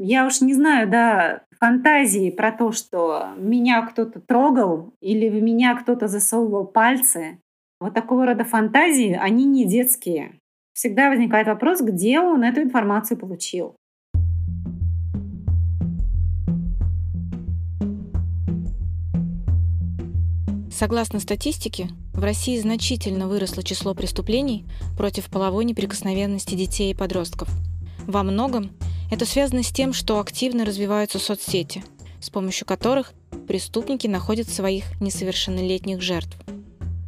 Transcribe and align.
я 0.00 0.26
уж 0.26 0.40
не 0.40 0.54
знаю, 0.54 0.88
да, 0.88 1.42
фантазии 1.58 2.30
про 2.30 2.52
то, 2.52 2.70
что 2.70 3.30
меня 3.36 3.82
кто-то 3.82 4.20
трогал 4.20 4.94
или 5.00 5.28
в 5.28 5.42
меня 5.42 5.74
кто-то 5.74 6.06
засовывал 6.06 6.66
пальцы. 6.66 7.40
Вот 7.80 7.94
такого 7.94 8.26
рода 8.26 8.44
фантазии, 8.44 9.18
они 9.20 9.44
не 9.44 9.66
детские. 9.66 10.38
Всегда 10.72 11.10
возникает 11.10 11.48
вопрос, 11.48 11.80
где 11.80 12.20
он 12.20 12.44
эту 12.44 12.62
информацию 12.62 13.18
получил. 13.18 13.74
Согласно 20.70 21.18
статистике, 21.18 21.88
в 22.12 22.22
России 22.22 22.56
значительно 22.56 23.26
выросло 23.26 23.64
число 23.64 23.94
преступлений 23.94 24.64
против 24.96 25.28
половой 25.28 25.64
неприкосновенности 25.64 26.54
детей 26.54 26.92
и 26.92 26.94
подростков. 26.94 27.48
Во 28.06 28.22
многом 28.22 28.70
это 29.10 29.24
связано 29.24 29.62
с 29.62 29.72
тем, 29.72 29.92
что 29.92 30.20
активно 30.20 30.64
развиваются 30.64 31.18
соцсети, 31.18 31.84
с 32.20 32.30
помощью 32.30 32.66
которых 32.66 33.12
преступники 33.46 34.06
находят 34.06 34.48
своих 34.48 34.84
несовершеннолетних 35.00 36.00
жертв. 36.00 36.36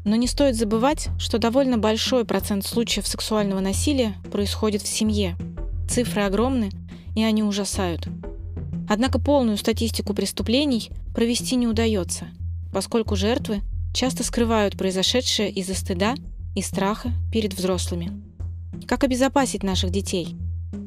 Но 0.04 0.16
не 0.16 0.26
стоит 0.26 0.56
забывать, 0.56 1.08
что 1.18 1.38
довольно 1.38 1.78
большой 1.78 2.24
процент 2.24 2.64
случаев 2.64 3.06
сексуального 3.06 3.60
насилия 3.60 4.14
происходит 4.32 4.82
в 4.82 4.88
семье. 4.88 5.36
Цифры 5.88 6.22
огромны, 6.22 6.70
и 7.14 7.22
они 7.22 7.42
ужасают. 7.42 8.08
Однако 8.88 9.18
полную 9.18 9.56
статистику 9.58 10.14
преступлений 10.14 10.90
провести 11.14 11.56
не 11.56 11.66
удается– 11.66 12.28
поскольку 12.72 13.16
жертвы 13.16 13.62
часто 13.92 14.24
скрывают 14.24 14.76
произошедшее 14.76 15.50
из-за 15.50 15.74
стыда 15.74 16.14
и 16.54 16.62
страха 16.62 17.10
перед 17.32 17.54
взрослыми. 17.54 18.12
Как 18.86 19.04
обезопасить 19.04 19.62
наших 19.62 19.90
детей? 19.90 20.36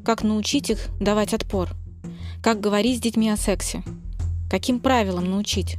Как 0.04 0.24
научить 0.24 0.70
их 0.70 0.88
давать 1.00 1.34
отпор? 1.34 1.70
Как 2.42 2.60
говорить 2.60 2.98
с 2.98 3.02
детьми 3.02 3.30
о 3.30 3.38
сексе? 3.38 3.84
Каким 4.50 4.80
правилам 4.80 5.30
научить? 5.30 5.78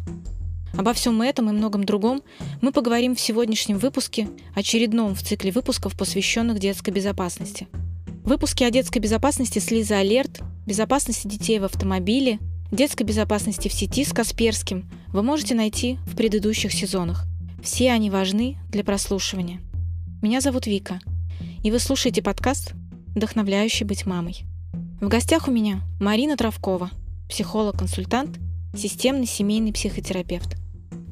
Обо 0.77 0.93
всем 0.93 1.23
этом 1.23 1.51
и 1.51 1.53
многом 1.53 1.85
другом 1.85 2.23
мы 2.61 2.73
поговорим 2.73 3.15
в 3.15 3.21
сегодняшнем 3.21 3.79
выпуске, 3.79 4.29
очередном 4.55 5.15
в 5.15 5.23
цикле 5.23 5.53
выпусков, 5.53 5.97
посвященных 5.97 6.59
детской 6.59 6.91
безопасности. 6.91 7.69
Выпуски 8.25 8.65
о 8.65 8.71
детской 8.71 8.99
безопасности 8.99 9.59
с 9.59 9.91
Алерт, 9.91 10.41
безопасности 10.67 11.29
детей 11.29 11.59
в 11.59 11.65
автомобиле– 11.65 12.39
детской 12.75 13.05
безопасности 13.05 13.69
в 13.69 13.73
сети 13.73 14.05
с 14.05 14.13
Касперским 14.13 14.91
вы 15.09 15.23
можете 15.23 15.55
найти 15.55 15.99
в 16.07 16.17
предыдущих 16.17 16.73
сезонах. 16.73 17.25
Все 17.63 17.93
они 17.93 18.11
важны 18.11 18.59
для 18.69 18.85
прослушивания. 18.85 19.61
Меня 20.23 20.41
зовут 20.41 20.67
Вика, 20.67 21.01
и 21.63 21.71
вы 21.71 21.79
слушаете 21.79 22.23
подкаст 22.23 22.75
«Вдохновляющий 23.15 23.87
быть 23.87 24.07
мамой». 24.07 24.45
В 25.01 25.09
гостях 25.09 25.49
у 25.49 25.51
меня 25.51 25.81
Марина 26.01 26.37
Травкова, 26.37 26.91
психолог-консультант, 27.29 28.39
системный 28.77 29.27
семейный 29.27 29.73
психотерапевт. 29.73 30.57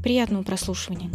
Приятного 0.02 0.42
прослушивания. 0.42 1.10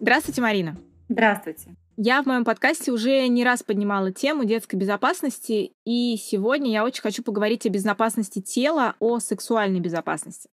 Здравствуйте, 0.00 0.40
Марина. 0.40 0.76
Здравствуйте. 1.08 1.76
Я 1.96 2.22
в 2.22 2.26
моем 2.26 2.44
подкасте 2.44 2.92
уже 2.92 3.26
не 3.28 3.44
раз 3.44 3.62
поднимала 3.62 4.12
тему 4.12 4.44
детской 4.44 4.76
безопасности, 4.76 5.72
и 5.84 6.16
сегодня 6.16 6.70
я 6.70 6.84
очень 6.84 7.02
хочу 7.02 7.22
поговорить 7.22 7.66
о 7.66 7.70
безопасности 7.70 8.40
тела, 8.40 8.94
о 9.00 9.18
сексуальной 9.18 9.80
безопасности. 9.80 10.48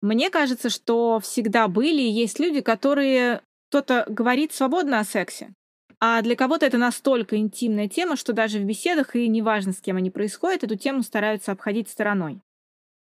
Мне 0.00 0.30
кажется, 0.30 0.70
что 0.70 1.18
всегда 1.20 1.68
были 1.68 2.02
и 2.02 2.10
есть 2.10 2.38
люди, 2.38 2.60
которые 2.60 3.40
кто-то 3.68 4.04
говорит 4.08 4.52
свободно 4.52 5.00
о 5.00 5.04
сексе, 5.04 5.52
а 6.00 6.22
для 6.22 6.36
кого-то 6.36 6.64
это 6.64 6.78
настолько 6.78 7.36
интимная 7.36 7.88
тема, 7.88 8.16
что 8.16 8.32
даже 8.32 8.58
в 8.58 8.64
беседах, 8.64 9.16
и 9.16 9.28
неважно, 9.28 9.72
с 9.72 9.80
кем 9.80 9.96
они 9.96 10.10
происходят, 10.10 10.62
эту 10.62 10.76
тему 10.76 11.02
стараются 11.02 11.52
обходить 11.52 11.88
стороной. 11.88 12.40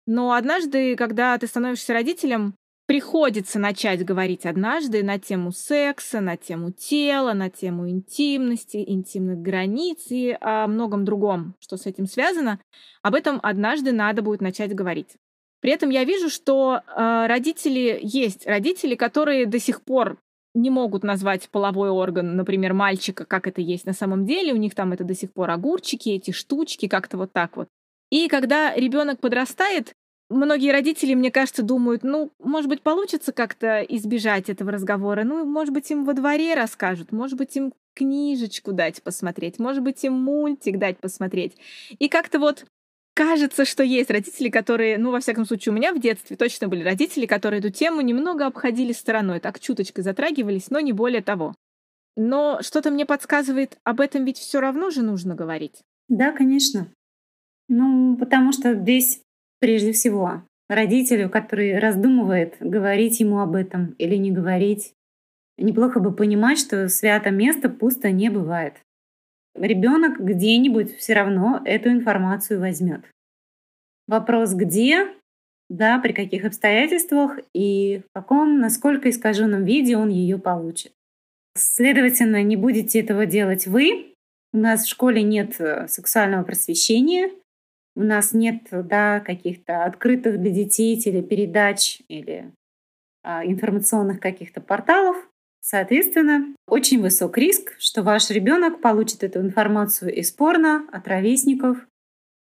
Но 0.06 0.32
однажды, 0.32 0.96
когда 0.96 1.36
ты 1.38 1.46
становишься 1.46 1.94
родителем, 1.94 2.54
приходится 2.86 3.58
начать 3.58 4.04
говорить 4.04 4.44
однажды 4.44 5.02
на 5.02 5.18
тему 5.18 5.50
секса, 5.50 6.20
на 6.20 6.36
тему 6.36 6.72
тела, 6.72 7.32
на 7.32 7.48
тему 7.48 7.88
интимности, 7.88 8.84
интимных 8.86 9.38
границ 9.38 10.06
и 10.10 10.36
о 10.38 10.66
многом 10.66 11.06
другом, 11.06 11.54
что 11.60 11.78
с 11.78 11.86
этим 11.86 12.06
связано, 12.06 12.60
об 13.02 13.14
этом 13.14 13.40
однажды 13.42 13.92
надо 13.92 14.20
будет 14.20 14.42
начать 14.42 14.74
говорить. 14.74 15.16
При 15.60 15.72
этом 15.72 15.88
я 15.88 16.04
вижу, 16.04 16.28
что 16.28 16.82
э, 16.86 17.26
родители 17.26 17.98
есть 18.02 18.46
родители, 18.46 18.96
которые 18.96 19.46
до 19.46 19.58
сих 19.58 19.80
пор 19.80 20.18
не 20.54 20.70
могут 20.70 21.02
назвать 21.02 21.48
половой 21.50 21.90
орган, 21.90 22.36
например, 22.36 22.72
мальчика, 22.74 23.24
как 23.24 23.46
это 23.46 23.60
есть 23.60 23.86
на 23.86 23.92
самом 23.92 24.24
деле. 24.24 24.52
У 24.52 24.56
них 24.56 24.74
там 24.74 24.92
это 24.92 25.04
до 25.04 25.14
сих 25.14 25.32
пор 25.32 25.50
огурчики, 25.50 26.10
эти 26.10 26.30
штучки, 26.30 26.88
как-то 26.88 27.18
вот 27.18 27.32
так 27.32 27.56
вот. 27.56 27.68
И 28.10 28.28
когда 28.28 28.74
ребенок 28.74 29.20
подрастает, 29.20 29.94
многие 30.30 30.70
родители, 30.70 31.14
мне 31.14 31.30
кажется, 31.30 31.62
думают, 31.62 32.02
ну, 32.02 32.32
может 32.38 32.68
быть, 32.68 32.82
получится 32.82 33.32
как-то 33.32 33.80
избежать 33.80 34.48
этого 34.48 34.70
разговора. 34.70 35.24
Ну, 35.24 35.44
может 35.44 35.74
быть, 35.74 35.90
им 35.90 36.04
во 36.04 36.14
дворе 36.14 36.54
расскажут, 36.54 37.12
может 37.12 37.36
быть, 37.36 37.56
им 37.56 37.72
книжечку 37.94 38.72
дать 38.72 39.02
посмотреть, 39.02 39.58
может 39.58 39.82
быть, 39.82 40.04
им 40.04 40.14
мультик 40.14 40.78
дать 40.78 40.98
посмотреть. 40.98 41.56
И 41.98 42.08
как-то 42.08 42.38
вот 42.38 42.64
кажется, 43.14 43.64
что 43.64 43.82
есть 43.82 44.10
родители, 44.10 44.50
которые, 44.50 44.98
ну, 44.98 45.10
во 45.10 45.20
всяком 45.20 45.46
случае, 45.46 45.72
у 45.72 45.76
меня 45.76 45.92
в 45.94 46.00
детстве 46.00 46.36
точно 46.36 46.68
были 46.68 46.82
родители, 46.82 47.26
которые 47.26 47.60
эту 47.60 47.70
тему 47.70 48.00
немного 48.00 48.46
обходили 48.46 48.92
стороной, 48.92 49.40
так 49.40 49.60
чуточкой 49.60 50.04
затрагивались, 50.04 50.70
но 50.70 50.80
не 50.80 50.92
более 50.92 51.22
того. 51.22 51.54
Но 52.16 52.58
что-то 52.60 52.90
мне 52.90 53.06
подсказывает, 53.06 53.78
об 53.82 54.00
этом 54.00 54.24
ведь 54.24 54.38
все 54.38 54.60
равно 54.60 54.90
же 54.90 55.02
нужно 55.02 55.34
говорить. 55.34 55.82
Да, 56.08 56.32
конечно. 56.32 56.88
Ну, 57.68 58.16
потому 58.16 58.52
что 58.52 58.74
здесь 58.74 59.22
прежде 59.58 59.92
всего 59.92 60.42
родителю, 60.68 61.30
который 61.30 61.78
раздумывает, 61.78 62.56
говорить 62.60 63.20
ему 63.20 63.40
об 63.40 63.54
этом 63.54 63.94
или 63.98 64.16
не 64.16 64.30
говорить. 64.30 64.92
Неплохо 65.56 66.00
бы 66.00 66.12
понимать, 66.12 66.58
что 66.58 66.88
свято 66.88 67.30
место 67.30 67.68
пусто 67.68 68.10
не 68.10 68.28
бывает. 68.28 68.74
Ребенок 69.54 70.20
где-нибудь 70.20 70.96
все 70.96 71.14
равно 71.14 71.62
эту 71.64 71.90
информацию 71.90 72.60
возьмет. 72.60 73.04
Вопрос 74.08 74.52
где, 74.52 75.08
да, 75.70 75.98
при 75.98 76.12
каких 76.12 76.44
обстоятельствах 76.44 77.38
и 77.54 78.02
в 78.04 78.12
каком, 78.14 78.58
насколько 78.58 79.08
искаженном 79.08 79.64
виде 79.64 79.96
он 79.96 80.08
ее 80.08 80.38
получит. 80.38 80.92
Следовательно, 81.56 82.42
не 82.42 82.56
будете 82.56 83.00
этого 83.00 83.26
делать 83.26 83.66
вы. 83.66 84.14
У 84.52 84.58
нас 84.58 84.84
в 84.84 84.88
школе 84.88 85.22
нет 85.22 85.60
э, 85.60 85.88
сексуального 85.88 86.42
просвещения– 86.44 87.30
у 87.96 88.02
нас 88.02 88.32
нет 88.32 88.66
да, 88.70 89.20
каких-то 89.20 89.84
открытых 89.84 90.40
для 90.40 90.50
детей 90.50 91.00
телепередач 91.00 92.02
или 92.08 92.52
а, 93.22 93.44
информационных 93.46 94.20
каких-то 94.20 94.60
порталов. 94.60 95.16
Соответственно, 95.66 96.54
очень 96.68 97.00
высок 97.00 97.38
риск, 97.38 97.74
что 97.78 98.02
ваш 98.02 98.28
ребенок 98.28 98.82
получит 98.82 99.24
эту 99.24 99.40
информацию 99.40 100.14
из 100.14 100.30
порно, 100.30 100.86
от 100.92 101.08
ровесников, 101.08 101.78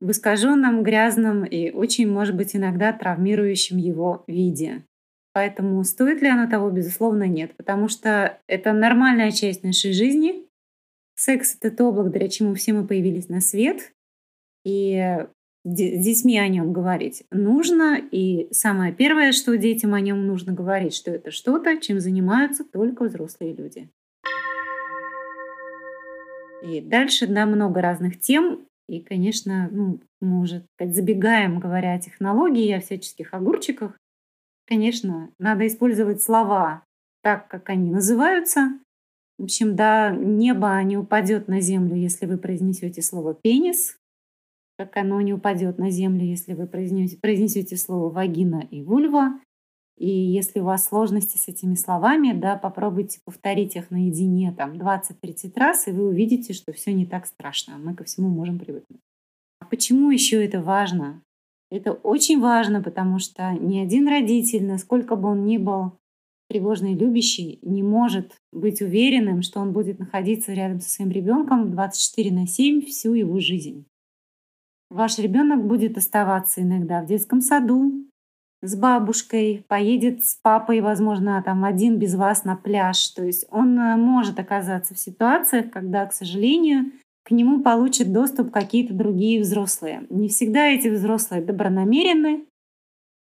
в 0.00 0.10
искаженном, 0.10 0.82
грязном 0.82 1.44
и 1.44 1.70
очень, 1.70 2.10
может 2.10 2.34
быть, 2.34 2.56
иногда 2.56 2.94
травмирующем 2.94 3.76
его 3.76 4.24
виде. 4.26 4.84
Поэтому 5.34 5.84
стоит 5.84 6.22
ли 6.22 6.28
оно 6.28 6.48
того, 6.48 6.70
безусловно, 6.70 7.24
нет, 7.24 7.54
потому 7.58 7.88
что 7.88 8.38
это 8.46 8.72
нормальная 8.72 9.32
часть 9.32 9.64
нашей 9.64 9.92
жизни. 9.92 10.46
Секс— 11.14 11.58
это 11.60 11.76
то, 11.76 11.92
благодаря 11.92 12.26
чему 12.28 12.54
все 12.54 12.72
мы 12.72 12.86
появились 12.86 13.28
на 13.28 13.42
свет. 13.42 13.92
И 14.64 15.26
с 15.64 16.04
детьми 16.04 16.38
о 16.38 16.48
нем 16.48 16.72
говорить 16.72 17.24
нужно. 17.30 17.98
И 17.98 18.48
самое 18.52 18.92
первое, 18.92 19.32
что 19.32 19.56
детям 19.56 19.94
о 19.94 20.00
нем 20.00 20.26
нужно 20.26 20.52
говорить, 20.52 20.94
что 20.94 21.10
это 21.10 21.30
что-то, 21.30 21.76
чем 21.78 22.00
занимаются 22.00 22.64
только 22.64 23.04
взрослые 23.04 23.54
люди. 23.54 23.88
И 26.62 26.80
дальше, 26.80 27.26
да, 27.26 27.46
много 27.46 27.80
разных 27.80 28.20
тем. 28.20 28.66
И, 28.88 29.00
конечно, 29.00 29.68
ну, 29.70 30.00
мы 30.20 30.40
уже 30.40 30.64
сказать, 30.74 30.94
забегаем, 30.94 31.60
говоря 31.60 31.94
о 31.94 32.00
технологии, 32.00 32.72
о 32.72 32.80
всяческих 32.80 33.32
огурчиках. 33.34 33.96
Конечно, 34.66 35.30
надо 35.38 35.66
использовать 35.66 36.22
слова 36.22 36.84
так, 37.22 37.48
как 37.48 37.68
они 37.68 37.90
называются. 37.90 38.78
В 39.38 39.44
общем, 39.44 39.74
да, 39.74 40.10
небо 40.10 40.82
не 40.82 40.98
упадет 40.98 41.48
на 41.48 41.60
землю, 41.60 41.94
если 41.94 42.26
вы 42.26 42.36
произнесете 42.36 43.00
слово 43.00 43.34
«пенис», 43.34 43.96
как 44.80 44.96
оно 44.96 45.20
не 45.20 45.34
упадет 45.34 45.76
на 45.76 45.90
землю, 45.90 46.24
если 46.24 46.54
вы 46.54 46.66
произнесете, 46.66 47.20
произнесете 47.20 47.76
слово 47.76 48.08
вагина 48.08 48.66
и 48.70 48.82
вульва. 48.82 49.38
И 49.98 50.08
если 50.08 50.60
у 50.60 50.64
вас 50.64 50.86
сложности 50.86 51.36
с 51.36 51.48
этими 51.48 51.74
словами, 51.74 52.32
да, 52.32 52.56
попробуйте 52.56 53.20
повторить 53.22 53.76
их 53.76 53.90
наедине 53.90 54.54
там 54.56 54.72
20-30 54.72 55.52
раз, 55.56 55.86
и 55.86 55.92
вы 55.92 56.08
увидите, 56.08 56.54
что 56.54 56.72
все 56.72 56.94
не 56.94 57.04
так 57.04 57.26
страшно. 57.26 57.76
Мы 57.76 57.94
ко 57.94 58.04
всему 58.04 58.30
можем 58.30 58.58
привыкнуть. 58.58 59.02
А 59.60 59.66
почему 59.66 60.10
еще 60.10 60.42
это 60.42 60.62
важно? 60.62 61.20
Это 61.70 61.92
очень 61.92 62.40
важно, 62.40 62.82
потому 62.82 63.18
что 63.18 63.52
ни 63.52 63.78
один 63.80 64.08
родитель, 64.08 64.64
насколько 64.64 65.14
бы 65.14 65.28
он 65.28 65.44
ни 65.44 65.58
был 65.58 65.92
тревожный 66.48 66.94
любящий 66.94 67.58
не 67.60 67.82
может 67.82 68.32
быть 68.50 68.80
уверенным, 68.80 69.42
что 69.42 69.60
он 69.60 69.74
будет 69.74 69.98
находиться 69.98 70.54
рядом 70.54 70.80
со 70.80 70.88
своим 70.88 71.10
ребенком 71.10 71.70
24 71.70 72.32
на 72.32 72.46
7 72.46 72.86
всю 72.86 73.12
его 73.12 73.38
жизнь. 73.40 73.84
Ваш 74.90 75.18
ребенок 75.18 75.64
будет 75.64 75.96
оставаться 75.96 76.62
иногда 76.62 77.00
в 77.00 77.06
детском 77.06 77.40
саду, 77.40 77.92
с 78.62 78.76
бабушкой, 78.76 79.64
поедет 79.68 80.24
с 80.24 80.34
папой, 80.42 80.80
возможно, 80.80 81.42
там 81.42 81.64
один 81.64 81.98
без 81.98 82.14
вас 82.14 82.44
на 82.44 82.56
пляж. 82.56 83.08
То 83.08 83.24
есть 83.24 83.46
он 83.50 83.78
э, 83.78 83.96
может 83.96 84.38
оказаться 84.38 84.94
в 84.94 84.98
ситуациях, 84.98 85.70
когда, 85.70 86.04
к 86.04 86.12
сожалению, 86.12 86.92
к 87.24 87.30
нему 87.30 87.62
получат 87.62 88.12
доступ 88.12 88.50
какие-то 88.50 88.92
другие 88.92 89.40
взрослые. 89.40 90.06
Не 90.10 90.28
всегда 90.28 90.66
эти 90.66 90.88
взрослые 90.88 91.42
добронамеренны, 91.42 92.44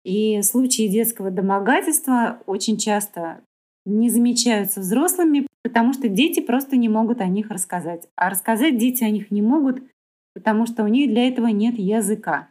и 0.04 0.42
случаи 0.42 0.88
детского 0.88 1.30
домогательства 1.30 2.42
очень 2.45 2.77
часто 2.77 3.42
не 3.86 4.10
замечаются 4.10 4.80
взрослыми, 4.80 5.48
потому 5.63 5.94
что 5.94 6.07
дети 6.07 6.39
просто 6.39 6.77
не 6.77 6.89
могут 6.89 7.22
о 7.22 7.27
них 7.27 7.50
рассказать. 7.50 8.07
А 8.15 8.30
рассказать 8.30 8.77
дети 8.77 9.04
о 9.04 9.10
них 9.10 9.31
не 9.31 9.42
могут, 9.42 9.83
потому 10.33 10.65
что 10.65 10.83
у 10.83 10.87
них 10.87 11.09
для 11.09 11.27
этого 11.27 11.47
нет 11.47 11.77
языка. 11.77 12.49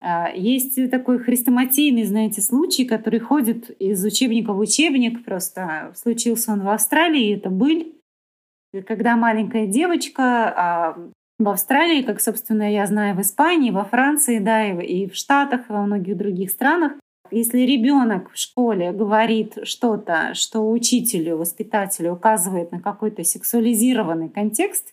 А, 0.00 0.30
есть 0.30 0.90
такой 0.90 1.18
хрестоматийный, 1.18 2.04
знаете, 2.04 2.40
случай, 2.40 2.84
который 2.84 3.18
ходит 3.18 3.70
из 3.80 4.04
учебника 4.04 4.52
в 4.52 4.58
учебник. 4.58 5.24
Просто 5.24 5.92
случился 5.96 6.52
он 6.52 6.62
в 6.62 6.68
Австралии, 6.68 7.36
это 7.36 7.50
быль. 7.50 7.94
Когда 8.86 9.16
маленькая 9.16 9.66
девочка 9.66 10.22
а, 10.22 11.10
в 11.38 11.48
Австралии, 11.48 12.02
как, 12.02 12.20
собственно, 12.20 12.70
я 12.70 12.86
знаю, 12.86 13.16
в 13.16 13.20
Испании, 13.20 13.70
во 13.70 13.84
Франции, 13.84 14.38
да, 14.38 14.66
и 14.66 15.06
в 15.06 15.14
Штатах, 15.14 15.68
и 15.68 15.72
во 15.72 15.82
многих 15.82 16.16
других 16.16 16.50
странах, 16.50 16.92
если 17.30 17.60
ребенок 17.60 18.30
в 18.32 18.38
школе 18.38 18.92
говорит 18.92 19.58
что-то, 19.64 20.34
что 20.34 20.70
учителю, 20.70 21.36
воспитателю 21.36 22.12
указывает 22.12 22.70
на 22.70 22.80
какой-то 22.80 23.24
сексуализированный 23.24 24.28
контекст, 24.28 24.92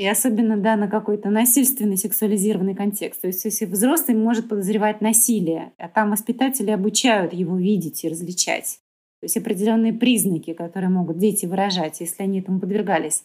и 0.00 0.06
особенно 0.06 0.56
да, 0.56 0.76
на 0.76 0.88
какой-то 0.88 1.28
насильственный 1.28 1.98
сексуализированный 1.98 2.74
контекст. 2.74 3.20
То 3.20 3.26
есть 3.26 3.44
если 3.44 3.66
взрослый 3.66 4.16
может 4.16 4.48
подозревать 4.48 5.02
насилие, 5.02 5.72
а 5.76 5.88
там 5.90 6.10
воспитатели 6.10 6.70
обучают 6.70 7.34
его 7.34 7.58
видеть 7.58 8.02
и 8.02 8.08
различать. 8.08 8.78
То 9.20 9.26
есть 9.26 9.36
определенные 9.36 9.92
признаки, 9.92 10.54
которые 10.54 10.88
могут 10.88 11.18
дети 11.18 11.44
выражать, 11.44 12.00
если 12.00 12.22
они 12.22 12.40
этому 12.40 12.60
подвергались. 12.60 13.24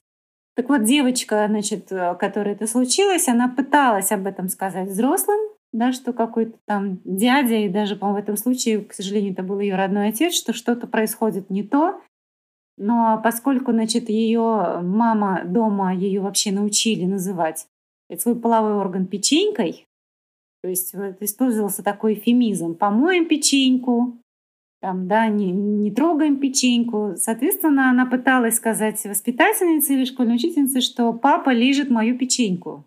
Так 0.57 0.67
вот, 0.67 0.83
девочка, 0.83 1.45
значит, 1.47 1.87
которая 2.19 2.55
это 2.55 2.67
случилось, 2.67 3.29
она 3.29 3.47
пыталась 3.47 4.11
об 4.11 4.27
этом 4.27 4.49
сказать 4.49 4.89
взрослым, 4.89 5.39
да, 5.71 5.93
что 5.93 6.11
какой-то 6.11 6.57
там 6.65 6.99
дядя, 7.05 7.55
и 7.55 7.69
даже, 7.69 7.95
по-моему, 7.95 8.19
в 8.19 8.23
этом 8.23 8.35
случае, 8.35 8.81
к 8.81 8.93
сожалению, 8.93 9.31
это 9.31 9.43
был 9.43 9.61
ее 9.61 9.75
родной 9.75 10.09
отец, 10.09 10.33
что 10.33 10.51
что-то 10.51 10.87
происходит 10.87 11.49
не 11.49 11.63
то, 11.63 12.01
но 12.77 13.19
поскольку, 13.23 13.71
значит, 13.71 14.09
ее 14.09 14.79
мама 14.81 15.43
дома 15.45 15.93
ее 15.93 16.21
вообще 16.21 16.51
научили 16.51 17.05
называть 17.05 17.67
свой 18.17 18.35
половой 18.35 18.73
орган 18.73 19.07
печенькой, 19.07 19.85
то 20.61 20.69
есть 20.69 20.93
вот, 20.93 21.21
использовался 21.21 21.83
такой 21.83 22.15
эфемизм 22.15 22.75
«помоем 22.75 23.27
печеньку», 23.27 24.17
там, 24.81 25.07
да, 25.07 25.27
не, 25.29 25.51
не 25.51 25.89
трогаем 25.89 26.39
печеньку. 26.39 27.13
Соответственно, 27.17 27.89
она 27.89 28.05
пыталась 28.05 28.55
сказать 28.55 29.03
воспитательнице 29.03 29.93
или 29.93 30.05
школьной 30.05 30.35
учительнице, 30.35 30.81
что 30.81 31.11
папа 31.13 31.49
лежит 31.49 31.89
мою 31.89 32.17
печеньку. 32.17 32.85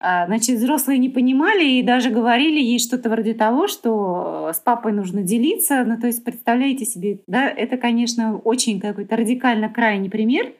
А, 0.00 0.26
значит, 0.26 0.58
взрослые 0.58 0.98
не 0.98 1.08
понимали 1.08 1.64
и 1.64 1.82
даже 1.82 2.10
говорили 2.10 2.60
ей 2.60 2.78
что-то 2.78 3.10
вроде 3.10 3.34
того, 3.34 3.66
что 3.66 4.50
с 4.54 4.60
папой 4.60 4.92
нужно 4.92 5.22
делиться. 5.22 5.84
Ну, 5.84 5.98
то 5.98 6.06
есть, 6.06 6.22
представляете 6.24 6.84
себе, 6.84 7.20
да, 7.26 7.48
это, 7.48 7.76
конечно, 7.76 8.38
очень 8.38 8.80
какой-то 8.80 9.16
радикально 9.16 9.68
крайний 9.68 10.08
пример. 10.08 10.52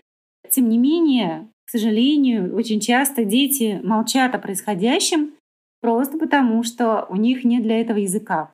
Тем 0.50 0.69
не 0.69 0.79
менее, 0.79 1.49
к 1.67 1.70
сожалению, 1.70 2.55
очень 2.56 2.81
часто 2.81 3.25
дети 3.25 3.81
молчат 3.85 4.35
о 4.35 4.38
происходящем 4.38 5.35
просто 5.81 6.19
потому, 6.19 6.64
что 6.64 7.06
у 7.08 7.17
них 7.17 7.44
нет 7.44 7.62
для 7.62 7.81
этого 7.81 7.99
языка. 7.99 8.52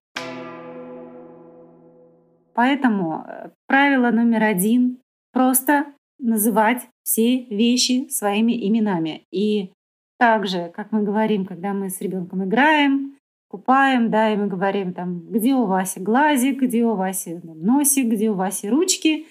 Поэтому 2.55 3.25
э, 3.27 3.51
правило 3.67 4.11
номер 4.11 4.45
один— 4.45 4.99
просто 5.33 5.87
называть 6.19 6.83
все 7.03 7.45
вещи 7.45 8.09
своими 8.09 8.53
именами. 8.69 9.25
И 9.33 9.73
также, 10.19 10.71
как 10.75 10.93
мы 10.93 11.03
говорим, 11.03 11.45
когда 11.45 11.73
мы 11.73 11.91
с 11.91 12.01
ребенком 12.01 12.45
играем, 12.45 13.17
купаем, 13.49 14.11
да, 14.11 14.33
и 14.33 14.37
мы 14.37 14.47
говорим 14.47 14.93
там, 14.93 15.21
где 15.31 15.55
у 15.55 15.67
Васи 15.67 16.01
глазик, 16.01 16.63
где 16.63 16.85
у 16.85 16.95
Васи 16.95 17.41
носик, 17.43 18.07
где 18.07 18.31
у 18.31 18.35
Васи 18.35 18.69
ручки. 18.69 19.27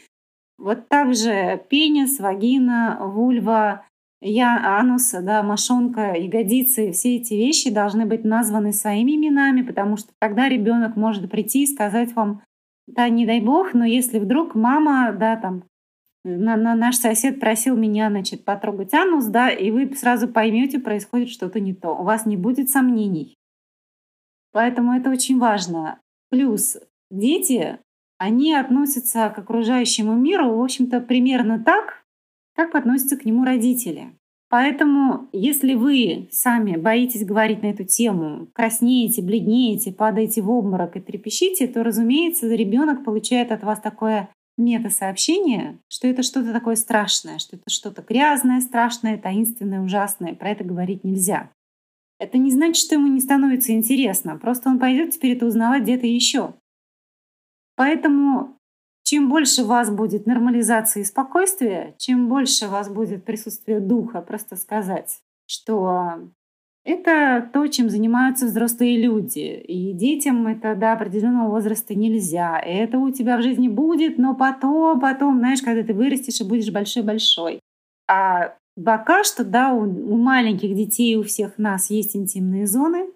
Вот 0.57 0.87
также 0.87 1.61
пенис, 1.69 2.19
вагина, 2.19 2.99
вульва, 3.01 3.85
я, 4.21 4.79
анус, 4.79 5.11
да, 5.11 5.43
мошонка, 5.43 6.13
ягодицы, 6.13 6.93
все 6.93 7.17
эти 7.17 7.33
вещи 7.33 7.69
должны 7.69 8.05
быть 8.05 8.23
названы 8.23 8.71
своими 8.71 9.17
именами, 9.17 9.61
потому 9.61 9.97
что 9.97 10.13
тогда 10.19 10.47
ребенок 10.47 10.95
может 10.95 11.29
прийти 11.29 11.63
и 11.63 11.67
сказать 11.67 12.13
вам, 12.13 12.41
да, 12.87 13.09
не 13.09 13.25
дай 13.25 13.41
бог, 13.41 13.73
но 13.73 13.83
если 13.83 14.19
вдруг 14.19 14.55
мама, 14.55 15.11
да, 15.11 15.35
там, 15.35 15.63
на, 16.23 16.55
на, 16.55 16.75
наш 16.75 16.95
сосед 16.95 17.39
просил 17.39 17.75
меня, 17.75 18.09
значит, 18.09 18.45
потрогать 18.45 18.93
анус, 18.93 19.25
да, 19.25 19.49
и 19.49 19.71
вы 19.71 19.93
сразу 19.95 20.27
поймете, 20.27 20.79
происходит 20.79 21.29
что-то 21.29 21.59
не 21.59 21.73
то. 21.73 21.89
У 21.89 22.03
вас 22.03 22.25
не 22.25 22.37
будет 22.37 22.69
сомнений. 22.69 23.35
Поэтому 24.51 24.93
это 24.93 25.09
очень 25.09 25.39
важно. 25.39 25.99
Плюс 26.29 26.77
дети, 27.11 27.79
они 28.17 28.53
относятся 28.53 29.29
к 29.29 29.39
окружающему 29.39 30.15
миру, 30.15 30.55
в 30.55 30.61
общем-то, 30.61 31.01
примерно 31.01 31.61
так, 31.63 32.03
как 32.55 32.75
относятся 32.75 33.17
к 33.17 33.25
нему 33.25 33.43
родители. 33.43 34.13
Поэтому, 34.49 35.29
если 35.31 35.73
вы 35.73 36.29
сами 36.31 36.77
боитесь 36.77 37.25
говорить 37.25 37.63
на 37.63 37.67
эту 37.67 37.85
тему, 37.85 38.47
краснеете, 38.53 39.23
бледнеете, 39.23 39.91
падаете 39.91 40.43
в 40.43 40.51
обморок 40.51 40.95
и 40.95 41.01
трепещите, 41.01 41.67
то, 41.67 41.83
разумеется, 41.83 42.47
ребенок 42.47 43.03
получает 43.03 43.51
от 43.51 43.63
вас 43.63 43.79
такое 43.81 44.29
мета-сообщение, 44.57 45.79
что 45.87 46.07
это 46.07 46.23
что-то 46.23 46.53
такое 46.53 46.75
страшное, 46.75 47.39
что 47.39 47.55
это 47.55 47.69
что-то 47.69 48.01
грязное, 48.01 48.61
страшное, 48.61 49.17
таинственное, 49.17 49.81
ужасное. 49.81 50.35
Про 50.35 50.51
это 50.51 50.63
говорить 50.63 51.03
нельзя. 51.03 51.49
Это 52.19 52.37
не 52.37 52.51
значит, 52.51 52.77
что 52.77 52.95
ему 52.95 53.07
не 53.07 53.19
становится 53.19 53.73
интересно. 53.73 54.37
Просто 54.37 54.69
он 54.69 54.79
пойдет 54.79 55.11
теперь 55.11 55.35
это 55.35 55.45
узнавать 55.45 55.83
где-то 55.83 56.05
еще. 56.05 56.53
Поэтому 57.75 58.57
чем 59.03 59.29
больше 59.29 59.63
у 59.63 59.67
вас 59.67 59.89
будет 59.89 60.25
нормализации 60.25 61.01
и 61.01 61.05
спокойствия, 61.05 61.95
чем 61.97 62.29
больше 62.29 62.67
у 62.67 62.69
вас 62.69 62.89
будет 62.89 63.25
присутствие 63.25 63.79
духа, 63.79 64.21
просто 64.21 64.55
сказать, 64.55 65.19
что 65.45 66.29
это 66.85 67.49
то, 67.53 67.65
чем 67.67 67.89
занимаются 67.89 68.45
взрослые 68.45 69.01
люди. 69.01 69.63
И 69.67 69.93
детям 69.93 70.47
это 70.47 70.75
до 70.75 70.91
определенного 70.91 71.49
возраста 71.49 71.95
нельзя. 71.95 72.59
Это 72.59 72.99
у 72.99 73.09
тебя 73.09 73.37
в 73.37 73.41
жизни 73.41 73.69
будет, 73.69 74.17
но 74.17 74.35
потом, 74.35 74.99
потом, 74.99 75.39
знаешь, 75.39 75.61
когда 75.61 75.83
ты 75.83 75.93
вырастешь 75.93 76.41
и 76.41 76.47
будешь 76.47 76.71
большой-большой. 76.71 77.61
А 78.09 78.55
пока 78.83 79.23
что, 79.23 79.45
да, 79.45 79.73
у, 79.73 79.83
у 79.83 80.17
маленьких 80.17 80.75
детей, 80.75 81.15
у 81.15 81.23
всех 81.23 81.57
нас 81.57 81.89
есть 81.89 82.15
интимные 82.17 82.67
зоны. 82.67 83.07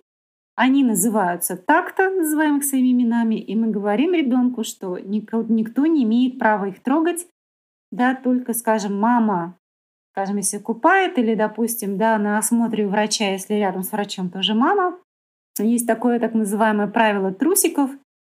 Они 0.56 0.84
называются 0.84 1.56
так-то, 1.58 2.10
называем 2.10 2.58
их 2.58 2.64
своими 2.64 2.92
именами, 2.92 3.36
и 3.36 3.56
мы 3.56 3.68
говорим 3.68 4.14
ребенку, 4.14 4.64
что 4.64 4.98
никто, 4.98 5.44
никто 5.44 5.86
не 5.86 6.04
имеет 6.04 6.40
права 6.40 6.66
их 6.66 6.82
трогать, 6.82 7.28
да, 7.92 8.16
только, 8.16 8.54
скажем, 8.54 9.00
мама 9.00 9.56
скажем, 10.18 10.38
если 10.38 10.58
купает, 10.58 11.20
или, 11.20 11.36
допустим, 11.36 12.00
да, 12.00 12.18
на 12.18 12.40
осмотре 12.40 12.88
у 12.88 12.90
врача, 12.90 13.34
если 13.34 13.54
рядом 13.54 13.84
с 13.84 13.92
врачом 13.92 14.32
тоже 14.32 14.56
мама, 14.56 14.98
есть 15.60 15.86
такое 15.86 16.20
так 16.20 16.34
называемое 16.34 16.88
правило 16.88 17.32
трусиков. 17.32 17.92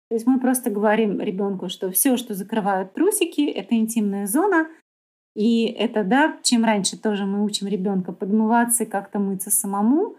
То 0.08 0.14
есть 0.14 0.24
мы 0.24 0.38
просто 0.38 0.70
говорим 0.70 1.18
ребенку, 1.18 1.68
что 1.68 1.90
все, 1.90 2.16
что 2.16 2.34
закрывают 2.34 2.94
трусики, 2.94 3.40
это 3.40 3.74
интимная 3.74 4.28
зона. 4.28 4.68
И 5.34 5.64
это, 5.64 6.04
да, 6.04 6.38
чем 6.44 6.64
раньше 6.64 6.96
тоже 6.96 7.26
мы 7.26 7.44
учим 7.44 7.66
ребенка 7.66 8.12
подмываться 8.12 8.84
и 8.84 8.88
как-то 8.88 9.18
мыться 9.18 9.50
самому, 9.50 10.14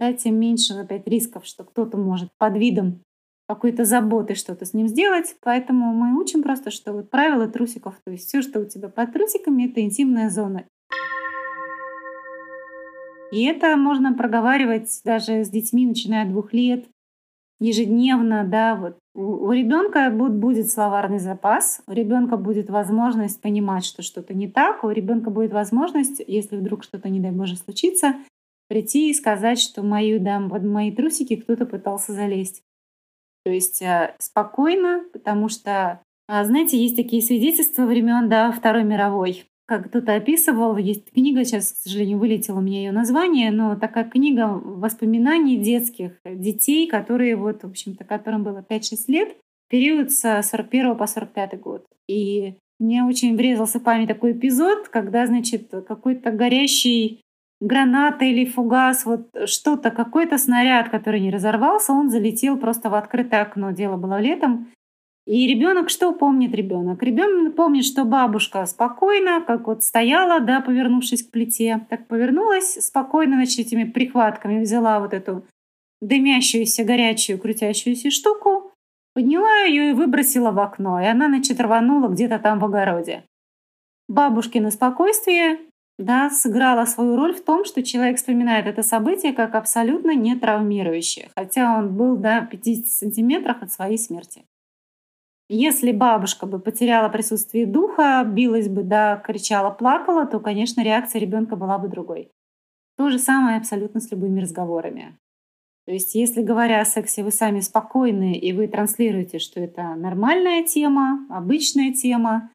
да, 0.00 0.12
тем 0.14 0.34
меньше 0.40 0.74
опять 0.74 1.06
рисков, 1.06 1.46
что 1.46 1.62
кто-то 1.62 1.96
может 1.96 2.30
под 2.38 2.56
видом 2.56 3.02
какой-то 3.46 3.84
заботы 3.84 4.34
что-то 4.34 4.64
с 4.64 4.74
ним 4.74 4.88
сделать. 4.88 5.36
Поэтому 5.42 5.94
мы 5.94 6.20
учим 6.20 6.42
просто, 6.42 6.72
что 6.72 6.92
вот 6.92 7.08
правило 7.08 7.46
трусиков, 7.46 7.94
то 8.04 8.10
есть 8.10 8.26
все, 8.26 8.42
что 8.42 8.58
у 8.58 8.64
тебя 8.64 8.88
под 8.88 9.12
трусиками, 9.12 9.70
это 9.70 9.80
интимная 9.80 10.28
зона. 10.28 10.64
И 13.34 13.44
это 13.46 13.76
можно 13.76 14.14
проговаривать 14.14 15.00
даже 15.04 15.44
с 15.44 15.50
детьми, 15.50 15.86
начиная 15.86 16.22
от 16.22 16.30
двух 16.30 16.52
лет, 16.52 16.86
ежедневно, 17.58 18.44
да, 18.44 18.76
вот 18.76 18.98
у, 19.14 19.50
ребенка 19.50 20.10
будет 20.10 20.70
словарный 20.70 21.18
запас, 21.18 21.82
у 21.88 21.92
ребенка 21.92 22.36
будет 22.36 22.70
возможность 22.70 23.40
понимать, 23.40 23.84
что 23.84 24.02
что-то 24.02 24.34
не 24.34 24.48
так, 24.48 24.84
у 24.84 24.90
ребенка 24.90 25.30
будет 25.30 25.52
возможность, 25.52 26.22
если 26.24 26.56
вдруг 26.56 26.84
что-то, 26.84 27.08
не 27.08 27.18
дай 27.18 27.32
Боже, 27.32 27.56
случится, 27.56 28.14
прийти 28.68 29.10
и 29.10 29.14
сказать, 29.14 29.60
что 29.60 29.82
мои, 29.82 30.18
да, 30.18 30.40
под 30.40 30.62
мои 30.64 30.92
трусики 30.92 31.36
кто-то 31.36 31.66
пытался 31.66 32.12
залезть. 32.12 32.62
То 33.44 33.50
есть 33.50 33.82
э, 33.82 34.14
спокойно, 34.18 35.04
потому 35.12 35.48
что 35.48 36.00
А 36.28 36.44
знаете, 36.44 36.78
есть 36.78 36.96
такие 36.96 37.20
свидетельства 37.20 37.84
времен 37.84 38.28
да, 38.28 38.50
Второй 38.52 38.84
мировой. 38.84 39.44
Как 39.66 39.88
кто-то 39.88 40.14
описывал, 40.14 40.76
есть 40.76 41.10
книга, 41.10 41.42
сейчас, 41.44 41.72
к 41.72 41.76
сожалению, 41.76 42.18
вылетело 42.18 42.58
у 42.58 42.60
меня 42.60 42.80
ее 42.80 42.92
название, 42.92 43.50
но 43.50 43.76
такая 43.76 44.04
книга 44.04 44.46
воспоминаний 44.46 45.56
детских 45.56 46.20
детей, 46.24 46.86
которые 46.86 47.36
вот, 47.36 47.62
в 47.62 47.68
общем-то, 47.68 48.04
которым 48.04 48.44
было 48.44 48.62
5-6 48.68 48.96
лет, 49.08 49.36
период 49.70 50.10
с 50.10 50.42
41 50.42 50.96
по 50.96 51.06
45 51.06 51.60
год. 51.60 51.86
И 52.06 52.56
мне 52.78 53.04
очень 53.04 53.36
врезался 53.36 53.80
в 53.80 53.82
память 53.82 54.08
такой 54.08 54.32
эпизод, 54.32 54.88
когда, 54.88 55.26
значит, 55.26 55.70
какой-то 55.88 56.30
горящий 56.30 57.22
граната 57.60 58.24
или 58.26 58.44
фугас, 58.44 59.06
вот 59.06 59.28
что-то, 59.46 59.90
какой-то 59.90 60.36
снаряд, 60.36 60.90
который 60.90 61.20
не 61.20 61.30
разорвался, 61.30 61.92
он 61.92 62.10
залетел 62.10 62.58
просто 62.58 62.90
в 62.90 62.94
открытое 62.94 63.42
окно. 63.42 63.70
Дело 63.70 63.96
было 63.96 64.20
летом. 64.20 64.68
И 65.26 65.46
ребенок 65.46 65.88
что 65.88 66.12
помнит 66.12 66.54
ребенок? 66.54 67.02
Ребенок 67.02 67.56
помнит, 67.56 67.84
что 67.84 68.04
бабушка 68.04 68.66
спокойно, 68.66 69.40
как 69.40 69.66
вот 69.66 69.82
стояла, 69.82 70.40
да, 70.40 70.60
повернувшись 70.60 71.26
к 71.26 71.30
плите, 71.30 71.86
так 71.88 72.06
повернулась 72.08 72.74
спокойно, 72.84 73.36
значит, 73.36 73.60
этими 73.60 73.84
прихватками 73.84 74.60
взяла 74.60 75.00
вот 75.00 75.14
эту 75.14 75.46
дымящуюся, 76.02 76.84
горячую, 76.84 77.38
крутящуюся 77.38 78.10
штуку, 78.10 78.72
подняла 79.14 79.62
ее 79.62 79.90
и 79.90 79.94
выбросила 79.94 80.50
в 80.50 80.58
окно, 80.58 81.00
и 81.00 81.06
она, 81.06 81.28
значит, 81.28 81.58
рванула 81.58 82.08
где-то 82.08 82.38
там 82.38 82.58
в 82.58 82.64
огороде. 82.66 83.24
Бабушкино 84.08 84.70
спокойствие 84.70 85.58
да, 85.98 86.28
сыграло 86.28 86.84
свою 86.84 87.16
роль 87.16 87.34
в 87.34 87.42
том, 87.42 87.64
что 87.64 87.82
человек 87.82 88.18
вспоминает 88.18 88.66
это 88.66 88.82
событие 88.82 89.32
как 89.32 89.54
абсолютно 89.54 90.14
не 90.14 90.36
травмирующее, 90.36 91.30
хотя 91.34 91.78
он 91.78 91.96
был 91.96 92.16
да, 92.16 92.42
в 92.42 92.48
50 92.48 92.86
сантиметрах 92.88 93.62
от 93.62 93.72
своей 93.72 93.96
смерти. 93.96 94.42
Если 95.48 95.92
бабушка 95.92 96.46
бы 96.46 96.58
потеряла 96.58 97.08
присутствие 97.10 97.66
духа, 97.66 98.24
билась 98.26 98.68
бы, 98.68 98.82
да, 98.82 99.16
кричала, 99.16 99.70
плакала, 99.70 100.26
то, 100.26 100.40
конечно, 100.40 100.82
реакция 100.82 101.20
ребенка 101.20 101.54
была 101.56 101.78
бы 101.78 101.88
другой. 101.88 102.30
То 102.96 103.10
же 103.10 103.18
самое 103.18 103.58
абсолютно 103.58 104.00
с 104.00 104.10
любыми 104.10 104.40
разговорами. 104.40 105.18
То 105.86 105.92
есть, 105.92 106.14
если 106.14 106.42
говоря 106.42 106.80
о 106.80 106.86
сексе, 106.86 107.22
вы 107.22 107.30
сами 107.30 107.60
спокойны 107.60 108.32
и 108.38 108.52
вы 108.54 108.68
транслируете, 108.68 109.38
что 109.38 109.60
это 109.60 109.94
нормальная 109.96 110.62
тема, 110.62 111.26
обычная 111.28 111.92
тема, 111.92 112.50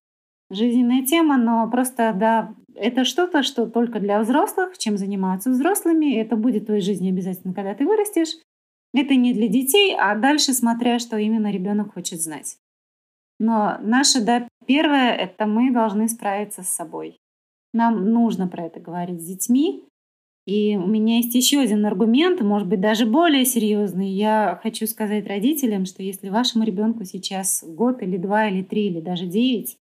жизненная 0.50 1.06
тема, 1.06 1.38
но 1.38 1.70
просто, 1.70 2.12
да, 2.16 2.56
это 2.74 3.06
что-то, 3.06 3.44
что 3.44 3.68
только 3.68 4.00
для 4.00 4.20
взрослых, 4.20 4.80
чем 4.80 4.98
занимаются 4.98 5.52
взрослыми, 5.52 6.16
это 6.16 6.36
будет 6.38 6.64
в 6.64 6.66
твоей 6.68 6.82
жизни 6.82 7.10
обязательно, 7.10 7.54
когда 7.54 7.76
ты 7.76 7.86
вырастешь. 7.86 8.36
Это 8.96 9.14
не 9.14 9.34
для 9.34 9.48
детей, 9.48 9.96
а 9.96 10.16
дальше 10.16 10.54
смотря, 10.54 10.98
что 10.98 11.18
именно 11.18 11.52
ребенок 11.52 11.94
хочет 11.94 12.22
знать. 12.22 12.58
Но 13.40 13.78
наше, 13.82 14.22
да, 14.22 14.48
первое, 14.66 15.14
это 15.14 15.46
мы 15.46 15.72
должны 15.72 16.10
справиться 16.10 16.64
с 16.64 16.70
собой. 16.70 17.18
Нам 17.74 18.12
нужно 18.12 18.48
про 18.48 18.66
это 18.66 18.80
говорить 18.80 19.22
с 19.22 19.26
детьми. 19.26 19.86
И 20.46 20.78
у 20.78 20.88
меня 20.88 21.18
есть 21.18 21.36
еще 21.36 21.60
один 21.60 21.86
аргумент, 21.86 22.42
может 22.42 22.68
быть, 22.68 22.82
даже 22.82 23.06
более 23.06 23.46
серьезный. 23.46 24.10
Я 24.10 24.60
хочу 24.64 24.88
сказать 24.88 25.28
родителям, 25.28 25.86
что 25.86 26.02
если 26.02 26.30
вашему 26.30 26.64
ребенку 26.64 27.06
сейчас 27.06 27.64
год 27.68 28.02
или 28.02 28.18
два 28.18 28.48
или 28.48 28.64
три 28.64 28.88
или 28.88 29.00
даже 29.00 29.28
девять, 29.28 29.78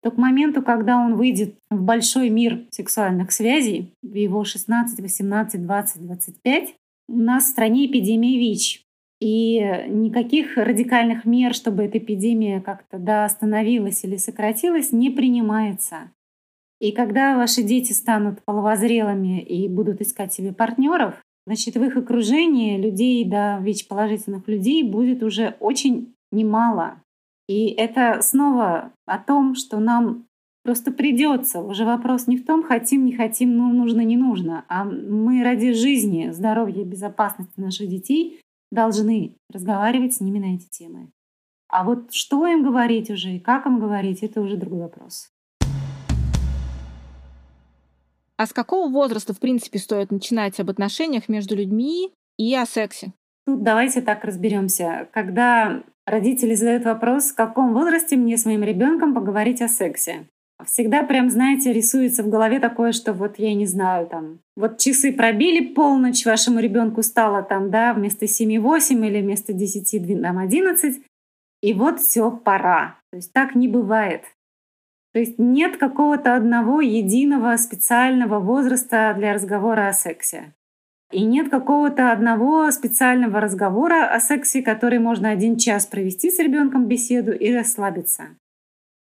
то 0.00 0.12
к 0.12 0.16
моменту, 0.16 0.62
когда 0.62 0.98
он 0.98 1.16
выйдет 1.16 1.56
в 1.70 1.82
большой 1.82 2.30
мир 2.30 2.66
сексуальных 2.70 3.32
связей, 3.32 3.92
в 4.02 4.14
его 4.14 4.44
16, 4.44 5.00
18, 5.00 5.66
20, 5.66 6.06
25, 6.06 6.74
у 7.08 7.16
нас 7.16 7.44
в 7.44 7.48
стране 7.48 7.86
эпидемия 7.86 8.38
ВИЧ. 8.38 8.84
И 9.20 9.58
никаких 9.88 10.56
радикальных 10.56 11.24
мер, 11.24 11.52
чтобы 11.52 11.84
эта 11.84 11.98
эпидемия 11.98 12.60
как-то 12.60 12.98
да, 12.98 13.24
остановилась 13.24 14.04
или 14.04 14.16
сократилась, 14.16 14.92
не 14.92 15.10
принимается. 15.10 16.12
И 16.80 16.92
когда 16.92 17.36
ваши 17.36 17.62
дети 17.62 17.92
станут 17.92 18.44
половозрелыми 18.44 19.40
и 19.42 19.68
будут 19.68 20.00
искать 20.00 20.32
себе 20.32 20.52
партнеров, 20.52 21.20
значит, 21.46 21.74
в 21.74 21.82
их 21.82 21.96
окружении 21.96 22.80
людей, 22.80 23.24
да, 23.24 23.58
ВИЧ-положительных 23.58 24.46
людей 24.46 24.84
будет 24.84 25.24
уже 25.24 25.56
очень 25.58 26.14
немало. 26.30 27.02
И 27.48 27.68
это 27.70 28.20
снова 28.22 28.92
о 29.06 29.18
том, 29.18 29.56
что 29.56 29.80
нам 29.80 30.26
просто 30.62 30.92
придется. 30.92 31.60
Уже 31.60 31.84
вопрос 31.84 32.26
не 32.26 32.36
в 32.36 32.44
том, 32.44 32.62
хотим, 32.62 33.04
не 33.06 33.12
хотим, 33.12 33.56
ну, 33.56 33.72
нужно, 33.72 34.02
не 34.02 34.16
нужно, 34.16 34.64
а 34.68 34.84
мы 34.84 35.42
ради 35.42 35.72
жизни, 35.72 36.30
здоровья 36.30 36.82
и 36.82 36.86
безопасности 36.86 37.58
наших 37.58 37.88
детей 37.88 38.40
должны 38.70 39.36
разговаривать 39.52 40.14
с 40.14 40.20
ними 40.20 40.38
на 40.38 40.54
эти 40.54 40.68
темы. 40.68 41.10
А 41.68 41.84
вот 41.84 42.12
что 42.12 42.46
им 42.46 42.62
говорить 42.62 43.10
уже 43.10 43.36
и 43.36 43.40
как 43.40 43.66
им 43.66 43.78
говорить, 43.78 44.22
это 44.22 44.40
уже 44.40 44.56
другой 44.56 44.80
вопрос. 44.80 45.30
А 48.38 48.46
с 48.46 48.52
какого 48.52 48.88
возраста, 48.88 49.34
в 49.34 49.40
принципе, 49.40 49.78
стоит 49.78 50.12
начинать 50.12 50.60
об 50.60 50.70
отношениях 50.70 51.28
между 51.28 51.56
людьми 51.56 52.12
и 52.38 52.54
о 52.54 52.66
сексе? 52.66 53.12
Тут 53.46 53.62
давайте 53.62 54.00
так 54.00 54.24
разберемся. 54.24 55.08
Когда 55.12 55.82
родители 56.06 56.54
задают 56.54 56.84
вопрос, 56.84 57.30
в 57.30 57.34
каком 57.34 57.74
возрасте 57.74 58.16
мне 58.16 58.36
с 58.38 58.44
моим 58.44 58.62
ребенком 58.62 59.12
поговорить 59.12 59.60
о 59.60 59.68
сексе, 59.68 60.28
Всегда 60.64 61.04
прям, 61.04 61.30
знаете, 61.30 61.72
рисуется 61.72 62.22
в 62.24 62.28
голове 62.28 62.58
такое, 62.58 62.92
что 62.92 63.12
вот 63.12 63.38
я 63.38 63.54
не 63.54 63.66
знаю, 63.66 64.08
там, 64.08 64.40
вот 64.56 64.78
часы 64.78 65.12
пробили 65.12 65.72
полночь, 65.72 66.26
вашему 66.26 66.58
ребенку 66.58 67.02
стало 67.02 67.42
там, 67.42 67.70
да, 67.70 67.94
вместо 67.94 68.24
7-8 68.24 69.06
или 69.06 69.22
вместо 69.22 69.52
10 69.52 70.20
там, 70.20 70.38
11, 70.38 71.00
и 71.62 71.74
вот 71.74 72.00
все, 72.00 72.30
пора. 72.30 72.98
То 73.12 73.16
есть 73.16 73.32
так 73.32 73.54
не 73.54 73.68
бывает. 73.68 74.22
То 75.12 75.20
есть 75.20 75.38
нет 75.38 75.76
какого-то 75.76 76.34
одного 76.34 76.80
единого 76.80 77.56
специального 77.56 78.40
возраста 78.40 79.14
для 79.16 79.32
разговора 79.32 79.88
о 79.88 79.92
сексе. 79.92 80.54
И 81.10 81.24
нет 81.24 81.50
какого-то 81.50 82.12
одного 82.12 82.70
специального 82.70 83.40
разговора 83.40 84.12
о 84.12 84.20
сексе, 84.20 84.62
который 84.62 84.98
можно 84.98 85.30
один 85.30 85.56
час 85.56 85.86
провести 85.86 86.30
с 86.30 86.38
ребенком 86.38 86.86
беседу 86.86 87.32
и 87.32 87.52
расслабиться. 87.52 88.36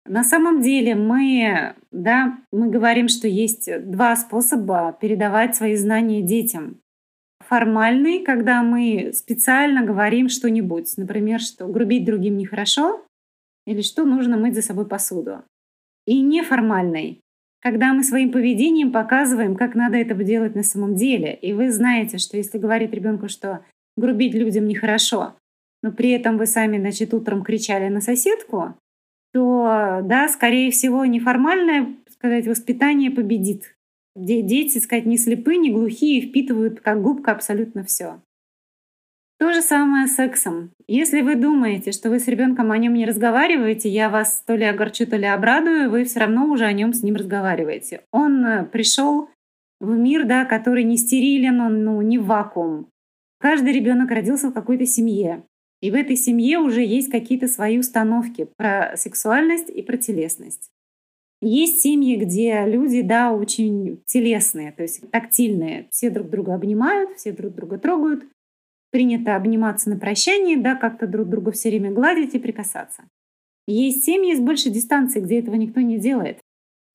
На 0.09 0.23
самом 0.23 0.61
деле 0.61 0.95
мы, 0.95 1.75
да, 1.91 2.39
мы 2.51 2.71
говорим, 2.71 3.09
что 3.09 3.27
есть 3.27 3.69
два 3.91 4.15
способа 4.15 4.97
передавать 4.99 5.55
свои 5.55 5.75
знания 5.75 6.23
детям. 6.23 6.81
Формальный, 7.47 8.23
когда 8.23 8.63
мы 8.63 9.11
специально 9.13 9.83
говорим 9.83 10.27
что-нибудь, 10.27 10.91
например, 10.97 11.39
что 11.39 11.67
грубить 11.67 12.05
другим 12.05 12.37
нехорошо, 12.37 13.05
или 13.67 13.81
что 13.83 14.03
нужно 14.03 14.35
мыть 14.35 14.55
за 14.55 14.63
собой 14.63 14.87
посуду. 14.87 15.43
И 16.07 16.21
неформальный, 16.21 17.21
когда 17.61 17.93
мы 17.93 18.03
своим 18.03 18.31
поведением 18.31 18.91
показываем, 18.91 19.55
как 19.55 19.75
надо 19.75 19.97
это 19.97 20.15
делать 20.15 20.55
на 20.55 20.63
самом 20.63 20.95
деле. 20.95 21.35
И 21.35 21.53
вы 21.53 21.71
знаете, 21.71 22.17
что 22.17 22.35
если 22.35 22.57
говорить 22.57 22.93
ребенку, 22.93 23.27
что 23.27 23.63
грубить 23.95 24.33
людям 24.33 24.65
нехорошо, 24.65 25.35
но 25.83 25.91
при 25.91 26.09
этом 26.09 26.39
вы 26.39 26.47
сами, 26.47 26.79
значит, 26.79 27.13
утром 27.13 27.43
кричали 27.43 27.89
на 27.89 28.01
соседку, 28.01 28.73
то, 29.33 30.01
да, 30.03 30.27
скорее 30.27 30.71
всего, 30.71 31.05
неформальное, 31.05 31.95
сказать, 32.09 32.47
воспитание 32.47 33.11
победит. 33.11 33.75
Дети, 34.15 34.79
сказать, 34.79 35.05
не 35.05 35.17
слепы, 35.17 35.55
не 35.55 35.71
глухие, 35.71 36.21
впитывают 36.21 36.81
как 36.81 37.01
губка 37.01 37.31
абсолютно 37.31 37.83
все. 37.83 38.21
То 39.39 39.53
же 39.53 39.61
самое 39.61 40.07
с 40.07 40.15
сексом. 40.15 40.71
Если 40.85 41.21
вы 41.21 41.35
думаете, 41.35 41.93
что 41.93 42.09
вы 42.09 42.19
с 42.19 42.27
ребенком 42.27 42.71
о 42.71 42.77
нем 42.77 42.93
не 42.93 43.05
разговариваете, 43.05 43.87
я 43.87 44.09
вас 44.09 44.43
то 44.45 44.55
ли 44.55 44.65
огорчу, 44.65 45.07
то 45.07 45.15
ли 45.15 45.25
обрадую, 45.25 45.89
вы 45.89 46.03
все 46.03 46.19
равно 46.19 46.47
уже 46.47 46.65
о 46.65 46.73
нем 46.73 46.91
с 46.91 47.03
ним 47.03 47.15
разговариваете. 47.15 48.01
Он 48.11 48.45
э, 48.45 48.65
пришел 48.65 49.29
в 49.79 49.97
мир, 49.97 50.25
да, 50.25 50.43
который 50.43 50.83
не 50.83 50.97
стерилен, 50.97 51.61
он 51.61 51.85
ну, 51.85 52.01
не 52.01 52.17
вакуум. 52.17 52.89
Каждый 53.39 53.71
ребенок 53.71 54.11
родился 54.11 54.49
в 54.49 54.53
какой-то 54.53 54.85
семье. 54.85 55.43
И 55.81 55.91
в 55.91 55.95
этой 55.95 56.15
семье 56.15 56.59
уже 56.59 56.83
есть 56.83 57.09
какие-то 57.09 57.47
свои 57.47 57.79
установки 57.79 58.47
про 58.57 58.95
сексуальность 58.97 59.69
и 59.69 59.81
про 59.81 59.97
телесность. 59.97 60.69
Есть 61.41 61.81
семьи, 61.81 62.17
где 62.17 62.65
люди, 62.65 63.01
да, 63.01 63.31
очень 63.31 64.01
телесные, 64.05 64.73
то 64.73 64.83
есть 64.83 65.09
тактильные. 65.09 65.87
Все 65.89 66.09
друг 66.09 66.29
друга 66.29 66.55
обнимают, 66.55 67.17
все 67.17 67.31
друг 67.31 67.55
друга 67.55 67.77
трогают. 67.77 68.25
Принято 68.91 69.35
обниматься 69.35 69.89
на 69.89 69.97
прощание, 69.97 70.57
да, 70.57 70.75
как-то 70.75 71.07
друг 71.07 71.29
друга 71.29 71.51
все 71.51 71.69
время 71.69 71.91
гладить 71.91 72.33
и 72.33 72.39
прикасаться. 72.39 73.03
Есть 73.67 74.03
семьи 74.03 74.35
с 74.35 74.39
большей 74.39 74.71
дистанции, 74.71 75.21
где 75.21 75.39
этого 75.39 75.55
никто 75.55 75.79
не 75.79 75.97
делает. 75.97 76.39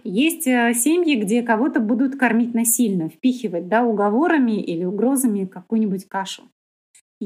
Есть 0.02 0.46
э, 0.46 0.74
семьи, 0.74 1.14
где 1.14 1.42
кого-то 1.42 1.80
будут 1.80 2.16
кормить 2.16 2.52
насильно, 2.52 3.08
впихивать 3.08 3.68
да, 3.68 3.84
уговорами 3.84 4.60
или 4.60 4.84
угрозами 4.84 5.46
какую-нибудь 5.46 6.06
кашу. 6.06 6.42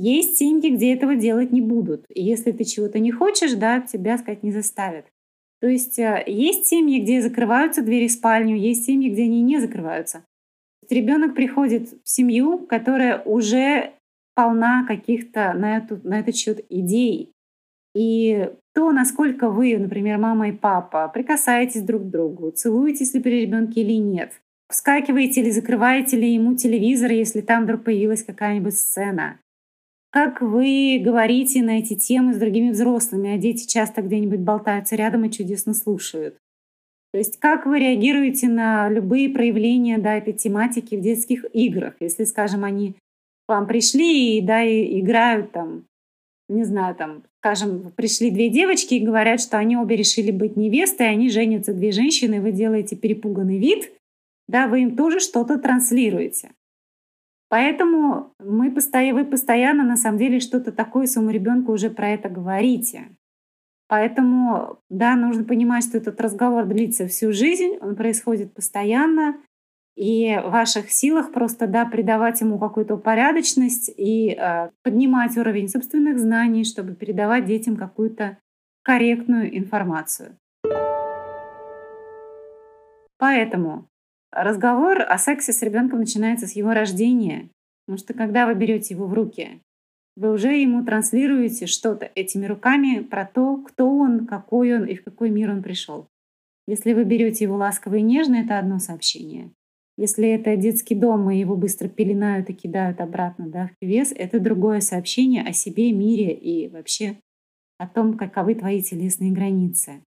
Есть 0.00 0.36
семьи, 0.36 0.70
где 0.70 0.94
этого 0.94 1.16
делать 1.16 1.50
не 1.50 1.60
будут. 1.60 2.04
И 2.08 2.22
если 2.22 2.52
ты 2.52 2.62
чего-то 2.62 3.00
не 3.00 3.10
хочешь, 3.10 3.54
да, 3.54 3.80
тебя, 3.80 4.16
сказать, 4.16 4.44
не 4.44 4.52
заставят. 4.52 5.06
То 5.60 5.66
есть 5.66 5.98
э, 5.98 6.22
есть 6.24 6.66
семьи, 6.66 7.00
где 7.00 7.20
закрываются 7.20 7.82
двери 7.82 8.06
в 8.06 8.12
спальню, 8.12 8.56
есть 8.56 8.84
семьи, 8.84 9.10
где 9.10 9.24
они 9.24 9.42
не 9.42 9.58
закрываются. 9.58 10.24
Ребенок 10.88 11.34
приходит 11.34 11.88
в 12.04 12.08
семью, 12.08 12.58
которая 12.58 13.22
уже 13.24 13.90
полна 14.36 14.86
каких-то 14.86 15.52
на, 15.54 15.78
эту, 15.78 16.00
на 16.04 16.20
этот 16.20 16.36
счет 16.36 16.64
идей. 16.70 17.32
И 17.96 18.48
то, 18.74 18.92
насколько 18.92 19.50
вы, 19.50 19.76
например, 19.78 20.18
мама 20.18 20.50
и 20.50 20.52
папа, 20.52 21.10
прикасаетесь 21.12 21.82
друг 21.82 22.02
к 22.04 22.10
другу, 22.10 22.52
целуетесь 22.52 23.14
ли 23.14 23.20
при 23.20 23.40
ребенке 23.40 23.80
или 23.80 23.94
нет, 23.94 24.30
вскакиваете 24.70 25.40
или 25.40 25.50
закрываете 25.50 26.16
ли 26.16 26.32
ему 26.32 26.54
телевизор, 26.54 27.10
если 27.10 27.40
там 27.40 27.64
вдруг 27.64 27.82
появилась 27.82 28.22
какая-нибудь 28.22 28.76
сцена, 28.76 29.40
как 30.10 30.40
вы 30.40 31.00
говорите 31.02 31.62
на 31.62 31.78
эти 31.78 31.94
темы 31.94 32.34
с 32.34 32.38
другими 32.38 32.70
взрослыми, 32.70 33.34
а 33.34 33.38
дети 33.38 33.66
часто 33.66 34.02
где-нибудь 34.02 34.40
болтаются 34.40 34.96
рядом 34.96 35.24
и 35.24 35.30
чудесно 35.30 35.74
слушают. 35.74 36.36
То 37.12 37.18
есть 37.18 37.38
как 37.38 37.66
вы 37.66 37.78
реагируете 37.78 38.48
на 38.48 38.88
любые 38.88 39.30
проявления 39.30 39.98
да, 39.98 40.14
этой 40.14 40.34
тематики 40.34 40.94
в 40.94 41.00
детских 41.00 41.44
играх, 41.52 41.94
если, 42.00 42.24
скажем, 42.24 42.64
они 42.64 42.92
к 42.92 43.48
вам 43.48 43.66
пришли 43.66 44.38
и 44.38 44.40
да, 44.42 44.62
и 44.62 45.00
играют 45.00 45.52
там, 45.52 45.84
не 46.48 46.64
знаю, 46.64 46.94
там, 46.94 47.24
скажем, 47.40 47.92
пришли 47.96 48.30
две 48.30 48.50
девочки 48.50 48.94
и 48.94 49.04
говорят, 49.04 49.40
что 49.40 49.58
они 49.58 49.76
обе 49.76 49.96
решили 49.96 50.30
быть 50.30 50.56
невестой, 50.56 51.08
они 51.08 51.30
женятся 51.30 51.72
две 51.72 51.92
женщины, 51.92 52.40
вы 52.40 52.52
делаете 52.52 52.96
перепуганный 52.96 53.58
вид, 53.58 53.92
да, 54.48 54.66
вы 54.66 54.82
им 54.82 54.96
тоже 54.96 55.20
что-то 55.20 55.58
транслируете. 55.58 56.50
Поэтому 57.48 58.34
мы 58.38 58.70
постоянно, 58.70 59.20
вы 59.20 59.24
постоянно 59.24 59.82
на 59.82 59.96
самом 59.96 60.18
деле 60.18 60.40
что-то 60.40 60.70
такое 60.70 61.06
своему 61.06 61.30
ребенку 61.30 61.72
уже 61.72 61.88
про 61.88 62.10
это 62.10 62.28
говорите. 62.28 63.08
Поэтому, 63.88 64.80
да, 64.90 65.16
нужно 65.16 65.44
понимать, 65.44 65.84
что 65.84 65.96
этот 65.96 66.20
разговор 66.20 66.66
длится 66.66 67.06
всю 67.06 67.32
жизнь, 67.32 67.78
он 67.80 67.96
происходит 67.96 68.52
постоянно, 68.52 69.36
и 69.96 70.38
в 70.44 70.50
ваших 70.50 70.92
силах 70.92 71.32
просто, 71.32 71.66
да, 71.66 71.84
придавать 71.86 72.40
ему 72.40 72.58
какую-то 72.58 72.98
порядочность 72.98 73.90
и 73.96 74.30
э, 74.30 74.70
поднимать 74.84 75.36
уровень 75.36 75.68
собственных 75.68 76.20
знаний, 76.20 76.64
чтобы 76.64 76.94
передавать 76.94 77.46
детям 77.46 77.76
какую-то 77.76 78.38
корректную 78.82 79.56
информацию. 79.58 80.36
Поэтому 83.18 83.88
разговор 84.32 85.00
о 85.00 85.18
сексе 85.18 85.52
с 85.52 85.62
ребенком 85.62 86.00
начинается 86.00 86.46
с 86.46 86.52
его 86.52 86.72
рождения. 86.72 87.48
Потому 87.86 87.98
что 87.98 88.14
когда 88.14 88.46
вы 88.46 88.54
берете 88.54 88.94
его 88.94 89.06
в 89.06 89.14
руки, 89.14 89.60
вы 90.16 90.32
уже 90.32 90.52
ему 90.52 90.84
транслируете 90.84 91.66
что-то 91.66 92.10
этими 92.14 92.46
руками 92.46 93.02
про 93.02 93.24
то, 93.24 93.56
кто 93.58 93.88
он, 93.88 94.26
какой 94.26 94.76
он 94.76 94.84
и 94.84 94.94
в 94.94 95.04
какой 95.04 95.30
мир 95.30 95.50
он 95.50 95.62
пришел. 95.62 96.08
Если 96.66 96.92
вы 96.92 97.04
берете 97.04 97.44
его 97.44 97.56
ласково 97.56 97.94
и 97.94 98.02
нежно, 98.02 98.36
это 98.36 98.58
одно 98.58 98.78
сообщение. 98.78 99.50
Если 99.96 100.28
это 100.28 100.56
детский 100.56 100.94
дом, 100.94 101.30
и 101.30 101.38
его 101.38 101.56
быстро 101.56 101.88
пеленают 101.88 102.50
и 102.50 102.52
кидают 102.52 103.00
обратно 103.00 103.48
да, 103.48 103.68
в 103.68 103.78
пивес, 103.78 104.12
это 104.14 104.38
другое 104.38 104.80
сообщение 104.80 105.42
о 105.42 105.52
себе, 105.52 105.92
мире 105.92 106.34
и 106.34 106.68
вообще 106.68 107.16
о 107.78 107.86
том, 107.86 108.18
каковы 108.18 108.54
твои 108.54 108.82
телесные 108.82 109.32
границы. 109.32 110.02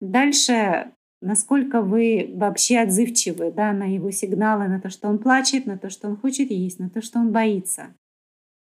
Дальше 0.00 0.92
насколько 1.20 1.82
вы 1.82 2.30
вообще 2.34 2.78
отзывчивы 2.78 3.52
да, 3.52 3.72
на 3.72 3.84
его 3.84 4.10
сигналы, 4.10 4.68
на 4.68 4.80
то, 4.80 4.90
что 4.90 5.08
он 5.08 5.18
плачет, 5.18 5.66
на 5.66 5.78
то, 5.78 5.90
что 5.90 6.08
он 6.08 6.16
хочет 6.16 6.50
есть, 6.50 6.78
на 6.78 6.90
то, 6.90 7.02
что 7.02 7.18
он 7.18 7.32
боится. 7.32 7.94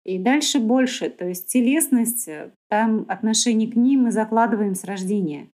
И 0.04 0.18
дальше 0.18 0.60
больше, 0.60 1.10
то 1.10 1.26
есть 1.26 1.48
телесность, 1.48 2.28
э, 2.28 2.52
там 2.68 3.04
отношение 3.08 3.70
к 3.70 3.74
ним 3.74 4.04
мы 4.04 4.12
закладываем 4.12 4.74
с 4.74 4.84
рождения. 4.84 5.48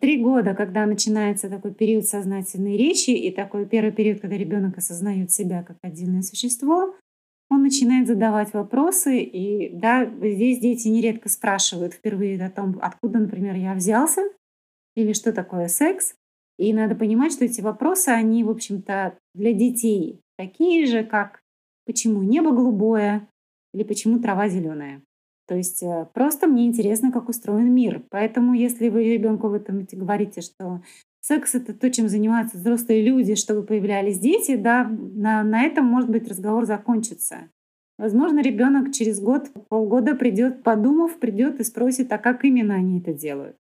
Три 0.00 0.22
года, 0.22 0.54
когда 0.54 0.86
начинается 0.86 1.48
такой 1.48 1.72
период 1.72 2.06
сознательной 2.06 2.76
речи 2.76 3.10
и 3.10 3.30
такой 3.30 3.66
первый 3.66 3.92
период, 3.92 4.20
когда 4.20 4.36
ребенок 4.36 4.78
осознает 4.78 5.30
себя 5.30 5.62
как 5.62 5.78
отдельное 5.82 6.22
существо, 6.22 6.94
он 7.50 7.62
начинает 7.62 8.06
задавать 8.06 8.52
вопросы, 8.52 9.20
и 9.20 9.70
да, 9.74 10.04
здесь 10.04 10.58
дети 10.58 10.88
нередко 10.88 11.28
спрашивают 11.28 11.94
впервые 11.94 12.42
о 12.44 12.50
том, 12.50 12.78
откуда, 12.80 13.18
например, 13.18 13.56
я 13.56 13.74
взялся, 13.74 14.22
или 14.96 15.12
что 15.12 15.32
такое 15.32 15.68
секс. 15.68 16.14
И 16.58 16.72
надо 16.72 16.94
понимать, 16.94 17.32
что 17.32 17.44
эти 17.44 17.60
вопросы, 17.60 18.10
они, 18.10 18.44
в 18.44 18.50
общем-то, 18.50 19.16
для 19.34 19.52
детей 19.52 20.20
такие 20.36 20.86
же, 20.86 21.02
как 21.04 21.40
почему 21.86 22.22
небо 22.22 22.52
голубое 22.52 23.28
или 23.72 23.84
почему 23.84 24.20
трава 24.20 24.48
зеленая. 24.48 25.02
То 25.48 25.56
есть 25.56 25.82
э, 25.82 26.06
просто 26.14 26.46
мне 26.46 26.66
интересно, 26.66 27.10
как 27.10 27.28
устроен 27.28 27.72
мир. 27.74 28.02
Поэтому 28.10 28.54
если 28.54 28.88
вы 28.88 29.04
ребенку 29.04 29.48
в 29.48 29.54
этом 29.54 29.86
говорите, 29.92 30.40
что 30.40 30.82
секс 31.20 31.54
это 31.54 31.74
то, 31.74 31.90
чем 31.90 32.08
занимаются 32.08 32.56
взрослые 32.56 33.02
люди, 33.02 33.34
чтобы 33.34 33.62
появлялись 33.62 34.18
дети, 34.18 34.56
да, 34.56 34.84
на, 34.84 35.42
на 35.42 35.62
этом, 35.62 35.86
может 35.86 36.10
быть, 36.10 36.28
разговор 36.28 36.64
закончится. 36.64 37.48
Возможно, 37.98 38.40
ребенок 38.40 38.92
через 38.92 39.20
год, 39.20 39.50
полгода 39.68 40.14
придет, 40.14 40.62
подумав, 40.62 41.18
придет 41.18 41.60
и 41.60 41.64
спросит, 41.64 42.12
а 42.12 42.18
как 42.18 42.44
именно 42.44 42.74
они 42.74 43.00
это 43.00 43.12
делают. 43.12 43.56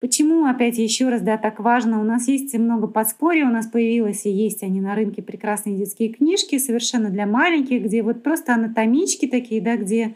Почему, 0.00 0.46
опять 0.46 0.78
еще 0.78 1.08
раз, 1.08 1.22
да, 1.22 1.38
так 1.38 1.58
важно? 1.58 2.00
У 2.00 2.04
нас 2.04 2.28
есть 2.28 2.56
много 2.56 2.86
подспорий, 2.86 3.42
у 3.42 3.50
нас 3.50 3.66
появилось 3.66 4.26
и 4.26 4.30
есть 4.30 4.62
они 4.62 4.80
на 4.80 4.94
рынке 4.94 5.22
прекрасные 5.22 5.76
детские 5.76 6.10
книжки, 6.10 6.58
совершенно 6.58 7.10
для 7.10 7.26
маленьких, 7.26 7.82
где 7.82 8.04
вот 8.04 8.22
просто 8.22 8.54
анатомички 8.54 9.26
такие, 9.26 9.60
да, 9.60 9.76
где 9.76 10.14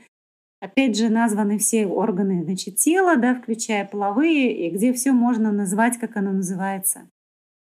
опять 0.60 0.96
же 0.96 1.08
названы 1.08 1.58
все 1.58 1.86
органы 1.86 2.44
значит, 2.44 2.76
тела, 2.76 3.16
да, 3.16 3.34
включая 3.34 3.84
половые, 3.84 4.68
и 4.68 4.70
где 4.70 4.92
все 4.92 5.10
можно 5.10 5.50
назвать, 5.50 5.98
как 5.98 6.16
оно 6.16 6.30
называется. 6.30 7.08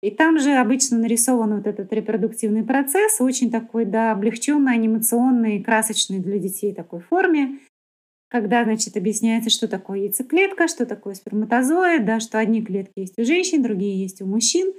И 0.03 0.11
там 0.11 0.37
же 0.37 0.51
обычно 0.51 0.99
нарисован 0.99 1.55
вот 1.55 1.65
этот 1.65 1.91
репродуктивный 1.91 2.63
процесс, 2.63 3.19
очень 3.19 3.49
такой, 3.49 3.85
да, 3.85 4.11
облегченный, 4.11 4.75
анимационный, 4.75 5.63
красочный 5.63 6.19
для 6.19 6.37
детей 6.37 6.71
такой 6.71 6.99
форме 6.99 7.57
когда, 8.29 8.63
значит, 8.63 8.97
объясняется, 8.97 9.49
что 9.49 9.67
такое 9.67 9.99
яйцеклетка, 9.99 10.67
что 10.67 10.85
такое 10.85 11.13
сперматозоид, 11.13 12.05
да, 12.05 12.19
что 12.19 12.39
одни 12.39 12.63
клетки 12.63 12.99
есть 12.99 13.17
у 13.17 13.23
женщин, 13.23 13.63
другие 13.63 14.01
есть 14.01 14.21
у 14.21 14.25
мужчин. 14.25 14.73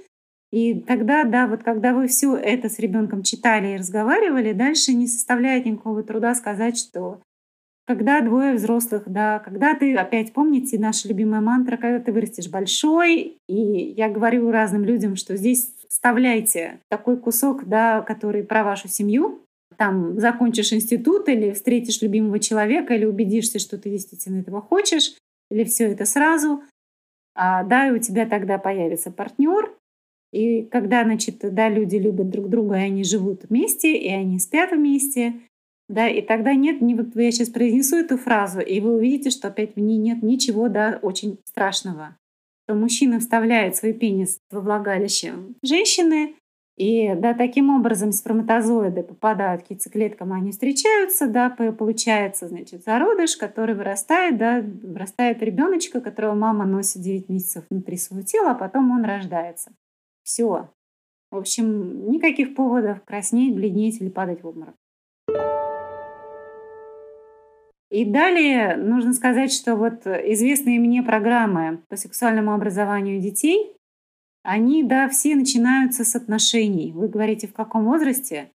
И 0.51 0.75
тогда, 0.81 1.23
да, 1.23 1.47
вот 1.47 1.63
когда 1.63 1.93
вы 1.93 2.07
все 2.07 2.35
это 2.35 2.69
с 2.69 2.79
ребенком 2.79 3.23
читали 3.23 3.73
и 3.73 3.77
разговаривали, 3.77 4.53
дальше 4.53 4.93
не 4.93 5.07
составляет 5.07 5.65
никакого 5.65 6.03
труда 6.03 6.35
сказать, 6.35 6.77
что 6.77 7.21
когда 7.85 8.19
двое 8.19 8.53
взрослых, 8.53 9.03
да, 9.05 9.39
когда 9.39 9.73
ты, 9.73 9.95
опять 9.95 10.33
помните, 10.33 10.77
наша 10.77 11.07
любимая 11.07 11.39
мантра, 11.39 11.77
когда 11.77 11.99
ты 11.99 12.11
вырастешь 12.11 12.49
большой, 12.49 13.37
и 13.47 13.55
я 13.55 14.09
говорю 14.09 14.51
разным 14.51 14.83
людям, 14.83 15.15
что 15.15 15.37
здесь 15.37 15.71
вставляйте 15.87 16.79
такой 16.89 17.17
кусок, 17.17 17.65
да, 17.65 18.01
который 18.01 18.43
про 18.43 18.65
вашу 18.65 18.89
семью, 18.89 19.41
там 19.77 20.19
закончишь 20.19 20.73
институт 20.73 21.29
или 21.29 21.51
встретишь 21.51 22.01
любимого 22.01 22.39
человека, 22.39 22.95
или 22.95 23.05
убедишься, 23.05 23.59
что 23.59 23.77
ты 23.77 23.89
действительно 23.89 24.41
этого 24.41 24.61
хочешь, 24.61 25.15
или 25.49 25.63
все 25.63 25.91
это 25.91 26.05
сразу, 26.05 26.63
а, 27.35 27.63
да, 27.63 27.87
и 27.87 27.91
у 27.91 27.99
тебя 27.99 28.25
тогда 28.25 28.57
появится 28.57 29.11
партнер, 29.11 29.71
и 30.33 30.63
когда, 30.63 31.03
значит, 31.03 31.37
да, 31.41 31.69
люди 31.69 31.95
любят 31.95 32.29
друг 32.29 32.49
друга, 32.49 32.75
и 32.75 32.81
они 32.81 33.03
живут 33.03 33.45
вместе, 33.47 33.95
и 33.97 34.09
они 34.09 34.39
спят 34.39 34.71
вместе, 34.71 35.35
да, 35.87 36.07
и 36.09 36.21
тогда 36.21 36.53
нет, 36.53 36.81
не 36.81 36.95
вот 36.95 37.15
я 37.15 37.31
сейчас 37.31 37.49
произнесу 37.49 37.95
эту 37.95 38.17
фразу, 38.17 38.59
и 38.59 38.79
вы 38.81 38.95
увидите, 38.95 39.29
что 39.29 39.47
опять 39.47 39.75
в 39.75 39.79
ней 39.79 39.97
нет 39.97 40.21
ничего, 40.21 40.67
да, 40.67 40.99
очень 41.01 41.39
страшного. 41.45 42.17
То 42.67 42.75
мужчина 42.75 43.19
вставляет 43.19 43.77
свой 43.77 43.93
пенис 43.93 44.39
во 44.51 44.59
влагалище 44.59 45.33
женщины, 45.63 46.35
и 46.77 47.15
да, 47.15 47.33
таким 47.33 47.71
образом 47.71 48.11
сперматозоиды 48.11 49.01
попадают 49.01 49.63
к 49.63 49.71
яйцеклеткам, 49.71 50.31
они 50.31 50.51
встречаются, 50.51 51.27
да, 51.27 51.49
получается, 51.49 52.47
значит, 52.47 52.83
зародыш, 52.83 53.35
который 53.35 53.73
вырастает, 53.73 54.37
да, 54.37 54.61
вырастает 54.61 55.41
ребеночка, 55.41 56.01
которого 56.01 56.35
мама 56.35 56.65
носит 56.65 57.01
9 57.01 57.29
месяцев 57.29 57.63
внутри 57.71 57.97
своего 57.97 58.23
тела, 58.23 58.51
а 58.51 58.55
потом 58.55 58.91
он 58.91 59.03
рождается. 59.05 59.71
Все. 60.21 60.69
В 61.31 61.37
общем, 61.37 62.11
никаких 62.11 62.53
поводов 62.53 63.03
краснеть, 63.03 63.55
бледнеть 63.55 63.99
или 63.99 64.09
падать 64.09 64.43
в 64.43 64.47
обморок. 64.47 64.75
И 67.89 68.05
далее 68.05 68.75
нужно 68.75 69.13
сказать, 69.13 69.51
что 69.51 69.75
вот 69.75 70.05
известные 70.05 70.79
мне 70.79 71.01
программы 71.01 71.81
по 71.89 71.95
сексуальному 71.95 72.53
образованию 72.53 73.19
детей– 73.19 73.73
они, 74.47 74.81
да, 74.81 75.09
все 75.09 75.35
начинаются 75.35 76.05
с 76.05 76.15
отношений. 76.15 76.93
Вы 76.93 77.09
говорите, 77.09 77.47
в 77.47 77.53
каком 77.53 77.83
возрасте? 77.83 78.49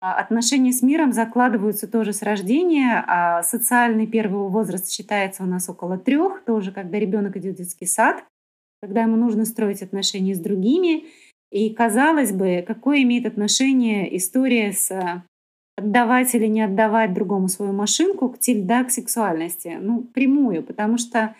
А 0.00 0.14
отношения 0.14 0.72
с 0.72 0.80
миром 0.80 1.12
закладываются 1.12 1.86
тоже 1.86 2.14
с 2.14 2.22
рождения, 2.22 3.04
а 3.06 3.42
социальный 3.42 4.06
первый 4.06 4.48
возраст 4.48 4.90
считается 4.90 5.42
у 5.42 5.46
нас 5.46 5.68
около 5.68 5.98
трех, 5.98 6.42
тоже 6.44 6.72
когда 6.72 6.98
ребенок 6.98 7.36
идет 7.36 7.54
в 7.54 7.58
детский 7.58 7.84
сад, 7.84 8.24
когда 8.80 9.02
ему 9.02 9.16
нужно 9.16 9.44
строить 9.44 9.82
отношения 9.82 10.34
с 10.34 10.40
другими. 10.40 11.04
И 11.52 11.68
казалось 11.68 12.32
бы, 12.32 12.64
какое 12.66 13.02
имеет 13.02 13.26
отношение 13.26 14.16
история 14.16 14.72
с 14.72 14.90
э, 14.90 15.22
отдавать 15.76 16.34
или 16.34 16.46
не 16.46 16.62
отдавать 16.62 17.12
другому 17.12 17.48
свою 17.48 17.74
машинку 17.74 18.30
к, 18.30 18.38
да, 18.64 18.84
к 18.84 18.90
сексуальности? 18.90 19.76
Ну, 19.78 20.00
прямую, 20.02 20.62
потому 20.62 20.96
что 20.96 21.36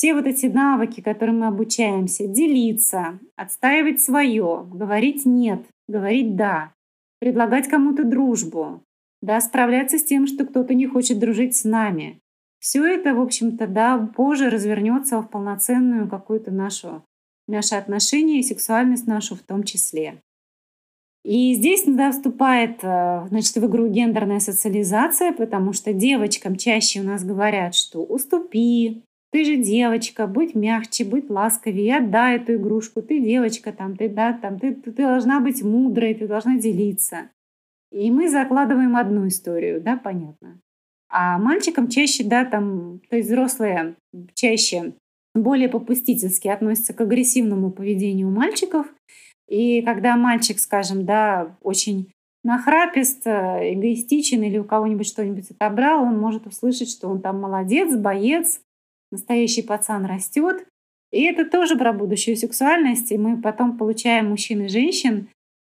все 0.00 0.14
вот 0.14 0.26
эти 0.26 0.46
навыки, 0.46 1.02
которым 1.02 1.40
мы 1.40 1.48
обучаемся, 1.48 2.26
делиться, 2.26 3.18
отстаивать 3.36 4.00
свое, 4.00 4.66
говорить 4.72 5.26
нет, 5.26 5.60
говорить 5.88 6.36
да, 6.36 6.72
предлагать 7.18 7.68
кому-то 7.68 8.04
дружбу, 8.04 8.82
да, 9.20 9.38
справляться 9.42 9.98
с 9.98 10.04
тем, 10.04 10.26
что 10.26 10.46
кто-то 10.46 10.72
не 10.72 10.86
хочет 10.86 11.18
дружить 11.18 11.54
с 11.54 11.64
нами. 11.64 12.18
все 12.60 12.82
это, 12.86 13.14
в 13.14 13.20
общем-то, 13.20 13.66
да, 13.66 13.98
позже 13.98 14.48
развернется 14.48 15.20
в 15.20 15.28
полноценную 15.28 16.08
какую-то 16.08 16.50
нашу, 16.50 17.04
наши 17.46 17.74
отношения 17.74 18.40
и 18.40 18.42
сексуальность 18.42 19.06
нашу 19.06 19.34
в 19.34 19.40
том 19.40 19.64
числе. 19.64 20.22
И 21.26 21.52
здесь 21.52 21.84
да, 21.86 22.10
вступает 22.12 22.78
э, 22.82 23.26
значит, 23.28 23.54
в 23.54 23.66
игру 23.66 23.86
гендерная 23.88 24.40
социализация, 24.40 25.32
потому 25.32 25.74
что 25.74 25.92
девочкам 25.92 26.56
чаще 26.56 27.00
у 27.00 27.04
нас 27.04 27.22
говорят, 27.22 27.74
что 27.74 28.02
уступи, 28.02 29.02
ты 29.32 29.44
же 29.44 29.56
девочка, 29.56 30.26
будь 30.26 30.54
мягче, 30.54 31.04
будь 31.04 31.30
ласковее, 31.30 31.98
отдай 31.98 32.36
эту 32.36 32.54
игрушку, 32.54 33.02
ты 33.02 33.20
девочка, 33.20 33.72
там, 33.72 33.96
ты, 33.96 34.08
да, 34.08 34.32
там, 34.32 34.58
ты, 34.58 34.74
ты 34.74 34.90
должна 34.90 35.40
быть 35.40 35.62
мудрой, 35.62 36.14
ты 36.14 36.26
должна 36.26 36.58
делиться. 36.58 37.30
И 37.92 38.10
мы 38.10 38.28
закладываем 38.28 38.96
одну 38.96 39.26
историю, 39.26 39.80
да, 39.80 39.96
понятно. 39.96 40.60
А 41.08 41.38
мальчикам 41.38 41.88
чаще, 41.88 42.24
да, 42.24 42.44
там, 42.44 43.00
то 43.08 43.16
есть 43.16 43.28
взрослые 43.28 43.96
чаще 44.34 44.94
более 45.34 45.68
попустительски 45.68 46.48
относятся 46.48 46.92
к 46.92 47.00
агрессивному 47.00 47.70
поведению 47.70 48.30
мальчиков– 48.30 48.86
и 49.50 49.82
когда 49.82 50.16
мальчик, 50.16 50.60
скажем, 50.60 51.04
да, 51.04 51.56
очень 51.60 52.12
нахрапист, 52.44 53.26
э, 53.26 53.74
эгоистичен 53.74 54.42
или 54.44 54.58
у 54.58 54.64
кого-нибудь 54.64 55.08
что-нибудь 55.08 55.50
отобрал, 55.50 56.04
он 56.04 56.18
может 56.18 56.46
услышать, 56.46 56.88
что 56.88 57.08
он 57.08 57.20
там 57.20 57.40
молодец, 57.40 57.94
боец, 57.96 58.60
настоящий 59.10 59.62
пацан 59.62 60.04
растет. 60.04 60.66
И 61.12 61.22
это 61.22 61.44
тоже 61.44 61.76
про 61.76 61.92
будущую 61.92 62.36
сексуальность. 62.36 63.10
И 63.12 63.18
мы 63.18 63.40
потом 63.40 63.76
получаем 63.76 64.30
мужчин 64.30 64.62
и 64.62 64.68
женщин, 64.68 65.28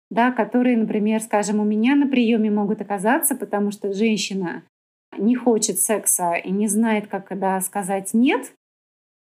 да, 0.09 0.31
которые, 0.31 0.77
например, 0.77 1.21
скажем, 1.21 1.59
у 1.59 1.63
меня 1.63 1.95
на 1.95 2.07
приеме 2.07 2.51
могут 2.51 2.81
оказаться, 2.81 3.35
потому 3.35 3.71
что 3.71 3.93
женщина 3.93 4.63
не 5.17 5.35
хочет 5.35 5.79
секса 5.79 6.33
и 6.33 6.51
не 6.51 6.67
знает, 6.67 7.07
как 7.07 7.27
когда 7.27 7.59
сказать 7.61 8.13
«нет», 8.13 8.53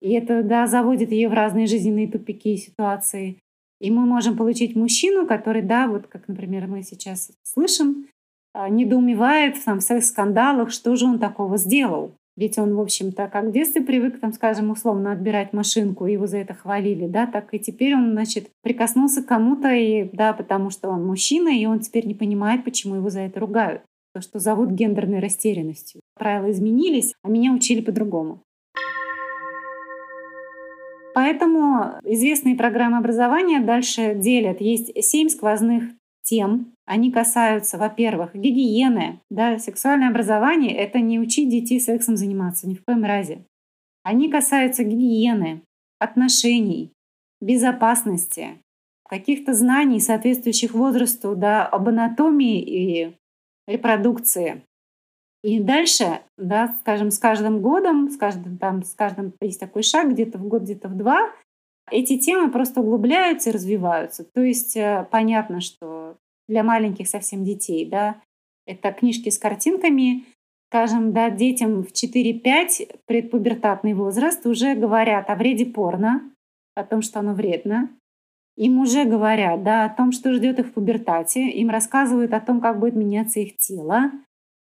и 0.03 0.13
это 0.13 0.43
да, 0.43 0.67
заводит 0.67 1.11
ее 1.11 1.29
в 1.29 1.33
разные 1.33 1.67
жизненные 1.67 2.09
тупики 2.09 2.55
и 2.55 2.57
ситуации. 2.57 3.39
И 3.81 3.91
мы 3.91 4.07
можем 4.07 4.37
получить 4.37 4.77
мужчину, 4.77 5.27
который, 5.27 5.63
да, 5.63 5.87
вот 5.87 6.07
как, 6.07 6.29
например, 6.29 6.67
мы 6.67 6.83
сейчас 6.83 7.33
слышим, 7.43 8.07
а, 8.55 8.69
недоумевает 8.69 9.63
там, 9.65 9.81
в 9.81 9.83
секс-скандалах, 9.83 10.71
что 10.71 10.97
же 10.97 11.07
он 11.07 11.19
такого 11.19 11.57
сделал. 11.57 12.15
Ведь 12.37 12.59
он, 12.59 12.75
в 12.75 12.81
общем-то, 12.81 13.29
как 13.29 13.47
в 13.47 13.53
детстве 13.53 13.81
привык, 13.81 14.21
там, 14.21 14.33
скажем, 14.33 14.71
условно 14.71 15.13
отбирать 15.13 15.55
машинку, 15.55 16.05
его 16.05 16.27
за 16.27 16.39
это 16.39 16.53
хвалили, 16.53 17.07
да, 17.07 17.27
так 17.27 17.55
и 17.55 17.59
теперь 17.59 17.95
он, 17.95 18.13
значит, 18.13 18.51
прикоснулся 18.63 19.23
к 19.23 19.27
кому-то, 19.27 19.73
и, 19.73 20.11
да, 20.13 20.35
потому 20.35 20.69
что 20.69 20.91
он 20.91 21.07
мужчина, 21.07 21.49
и 21.49 21.65
он 21.65 21.81
теперь 21.81 22.07
не 22.07 22.15
понимает, 22.15 22.63
почему 22.65 22.97
его 22.97 23.09
за 23.09 23.21
это 23.21 23.41
ругают. 23.41 23.83
То, 24.15 24.21
что 24.21 24.39
зовут 24.39 24.71
гендерной 24.71 25.21
растерянностью. 25.21 26.01
Правила 26.15 26.51
изменились, 26.51 27.15
а 27.23 27.29
меня 27.29 27.53
учили 27.53 27.81
по-другому. 27.81 28.43
Поэтому 31.15 31.95
известные 32.05 32.57
программы 32.57 32.99
образования 32.99 33.61
дальше 33.61 34.15
делят. 34.15 34.61
Есть 34.61 34.93
семь 35.03 35.31
сквозных 35.31 35.85
тем. 36.27 36.73
Они 36.85 37.11
касаются, 37.11 37.79
во-первых, 37.79 38.35
гигиены. 38.35 39.21
Да, 39.31 39.59
сексуальное 39.59 40.11
образование— 40.11 40.77
это 40.77 41.01
не 41.01 41.19
учить 41.19 41.49
детей 41.49 41.81
сексом 41.81 42.17
заниматься, 42.17 42.69
ни 42.69 42.75
в 42.75 42.85
коем 42.85 43.05
разе. 43.05 43.45
Они 44.03 44.31
касаются 44.31 44.85
гигиены, 44.85 45.63
отношений, 45.99 46.93
безопасности, 47.41 48.59
каких-то 49.09 49.55
знаний, 49.55 50.01
соответствующих 50.01 50.75
возрасту, 50.75 51.35
да, 51.37 51.67
об 51.67 51.89
анатомии 51.89 52.61
и 52.61 53.17
репродукции. 53.67 54.63
И 55.43 55.61
дальше, 55.61 56.21
да, 56.37 56.75
скажем, 56.81 57.11
с 57.11 57.19
каждым 57.19 57.63
годом, 57.63 58.11
с 58.11 58.17
каждым 58.17 58.59
там, 58.59 58.83
с 58.83 58.95
каждым 58.95 59.33
есть 59.41 59.61
такой 59.61 59.83
шаг, 59.83 60.11
где-то 60.11 60.39
в 60.39 60.49
год, 60.49 60.63
где-то 60.63 60.89
в 60.89 60.97
два, 60.97 61.31
эти 61.91 62.19
темы 62.19 62.51
просто 62.51 62.81
углубляются 62.81 63.51
и 63.51 63.53
развиваются. 63.53 64.25
То 64.25 64.43
есть 64.43 64.77
э, 64.77 65.07
понятно, 65.11 65.61
что 65.61 66.17
для 66.49 66.63
маленьких 66.63 67.09
совсем 67.09 67.45
детей, 67.45 67.87
да, 67.87 68.21
это 68.67 68.93
книжки 68.93 69.29
с 69.31 69.39
картинками, 69.39 70.25
скажем, 70.69 71.13
да, 71.13 71.31
детям 71.31 71.83
в 71.83 71.93
4-5 71.93 73.01
предпубертатный 73.07 73.95
возраст 73.95 74.45
уже 74.47 74.75
говорят 74.75 75.31
о 75.31 75.37
вреде 75.37 75.67
порно, 75.67 76.33
о 76.75 76.85
том, 76.85 77.03
что 77.03 77.21
оно 77.21 77.35
вредно. 77.35 77.91
Им 78.57 78.79
уже 78.81 79.05
говорят 79.05 79.63
да, 79.63 79.85
о 79.85 79.91
том, 79.91 80.13
что 80.13 80.33
ждет 80.33 80.59
их 80.59 80.69
в 80.69 80.73
пубертате. 80.73 81.51
Им 81.51 81.69
рассказывают 81.71 82.33
о 82.33 82.41
том, 82.41 82.61
как 82.61 82.81
будет 82.81 82.97
меняться 82.97 83.41
их 83.41 83.57
тело 83.59 84.13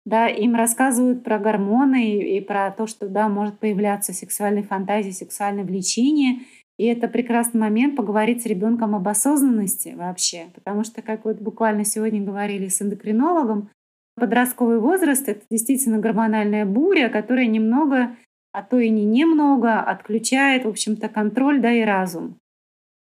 да, 0.07 0.29
им 0.29 0.55
рассказывают 0.55 1.25
про 1.25 1.39
гормоны 1.39 2.13
и, 2.13 2.39
и 2.39 2.41
про 2.41 2.71
то, 2.71 2.87
что, 2.87 3.09
да, 3.09 3.29
может 3.29 3.59
появляться 3.59 4.13
сексуальные 4.13 4.63
фантазии, 4.63 5.11
сексуальное 5.11 5.65
влечение. 5.65 6.43
И 6.79 6.85
это 6.85 7.09
прекрасный 7.09 7.61
момент 7.61 7.97
поговорить 7.97 8.43
с 8.43 8.47
ребенком 8.47 8.95
об 8.95 9.09
осознанности 9.09 9.95
вообще. 9.97 10.47
Потому 10.55 10.85
что, 10.85 11.01
как 11.03 11.25
вот 11.25 11.39
буквально 11.41 11.85
сегодня 11.85 12.23
говорили 12.23 12.69
с 12.69 12.83
эндокринологом, 12.83 13.71
подростковый 14.15 14.79
возраст— 14.79 15.29
это 15.29 15.43
действительно 15.51 15.99
гормональная 15.99 16.67
буря, 16.67 17.09
которая 17.09 17.47
немного, 17.47 18.17
а 18.53 18.63
то 18.63 18.79
и 18.79 18.91
не 18.91 19.05
немного, 19.05 19.81
отключает, 19.81 20.65
в 20.65 20.69
общем-то, 20.69 21.09
контроль, 21.09 21.61
да, 21.61 21.73
и 21.73 21.83
разум. 21.83 22.39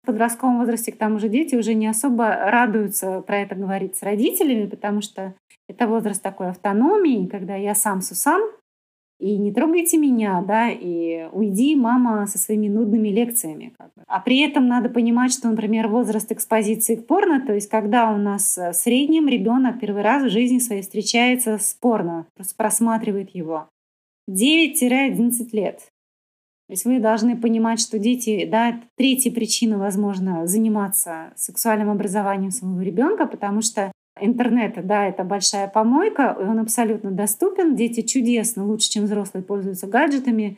В 0.04 0.08
подростковом 0.08 0.60
возрасте, 0.60 0.92
к 0.92 0.98
тому 0.98 1.20
же, 1.20 1.30
дети 1.30 1.56
уже 1.56 1.74
не 1.74 1.88
особо 1.88 2.28
радуются 2.28 3.22
про 3.22 3.40
это 3.40 3.56
говорить 3.56 3.96
с 3.96 4.04
родителями, 4.04 4.68
потому 4.68 5.02
что 5.02 5.34
это 5.68 5.88
возраст 5.88 6.22
такой 6.22 6.50
автономии, 6.50 7.28
когда 7.28 7.56
я 7.56 7.74
сам 7.76 8.02
сусам, 8.02 8.42
и 9.26 9.38
не 9.38 9.52
трогайте 9.52 9.98
меня, 9.98 10.44
да, 10.48 10.70
и 10.70 11.28
уйди, 11.32 11.76
мама, 11.76 12.28
со 12.28 12.38
своими 12.38 12.68
нудными 12.68 13.08
лекциями. 13.08 13.74
Как 13.76 13.88
бы. 13.96 14.04
А 14.06 14.20
при 14.20 14.42
этом 14.42 14.68
надо 14.68 14.88
понимать, 14.88 15.34
что, 15.34 15.50
например, 15.50 15.88
возраст 15.88 16.32
экспозиции 16.32 16.94
к 16.94 17.08
порно, 17.08 17.44
то 17.44 17.52
есть 17.52 17.68
когда 17.68 18.12
у 18.12 18.18
нас 18.18 18.56
э, 18.56 18.72
в 18.72 18.76
среднем 18.76 19.28
ребенок 19.28 19.80
первый 19.80 20.04
раз 20.04 20.22
в 20.22 20.30
жизни 20.30 20.60
своей 20.60 20.84
встречается 20.84 21.58
с 21.58 21.74
порно, 21.74 22.28
просто 22.36 22.54
просматривает 22.56 23.32
его, 23.32 23.68
9-11 24.30 25.50
лет. 25.54 25.78
То 26.68 26.74
есть 26.74 26.86
вы 26.86 27.00
должны 27.00 27.36
понимать, 27.36 27.80
что 27.80 27.98
дети, 27.98 28.46
да, 28.46 28.70
это 28.70 28.82
третья 28.96 29.32
причина, 29.32 29.80
возможно, 29.80 30.46
заниматься 30.46 31.34
сексуальным 31.36 31.90
образованием 31.90 32.52
своего 32.52 32.80
ребенка, 32.80 33.26
потому 33.26 33.64
что 33.64 33.92
интернета, 34.20 34.82
да, 34.82 35.06
это 35.06 35.24
большая 35.24 35.68
помойка, 35.68 36.38
и 36.40 36.44
он 36.44 36.60
абсолютно 36.60 37.12
доступен. 37.12 37.76
Дети 37.76 38.02
чудесно, 38.02 38.66
лучше, 38.66 38.90
чем 38.90 39.06
взрослые, 39.06 39.44
пользуются 39.44 39.88
гаджетами. 39.88 40.58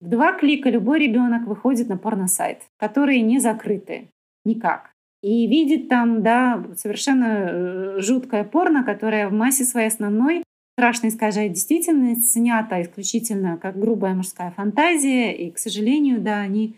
В 0.00 0.08
два 0.08 0.32
клика 0.32 0.70
любой 0.70 1.00
ребенок 1.00 1.46
выходит 1.46 1.88
на 1.88 1.96
порносайт, 1.96 2.62
которые 2.78 3.22
не 3.22 3.38
закрыты 3.38 4.08
никак. 4.44 4.90
И 5.22 5.46
видит 5.46 5.88
там, 5.88 6.22
да, 6.22 6.62
совершенно 6.76 7.24
э, 7.24 8.00
жуткое 8.00 8.44
порно, 8.44 8.84
которое 8.84 9.28
в 9.28 9.32
массе 9.32 9.64
своей 9.64 9.88
основной 9.88 10.44
страшно 10.76 11.08
искажает 11.08 11.52
действительность, 11.52 12.32
снято 12.32 12.82
исключительно 12.82 13.56
как 13.56 13.78
грубая 13.78 14.14
мужская 14.14 14.50
фантазия. 14.50 15.32
И, 15.32 15.50
к 15.50 15.58
сожалению, 15.58 16.20
да, 16.20 16.40
они 16.40 16.76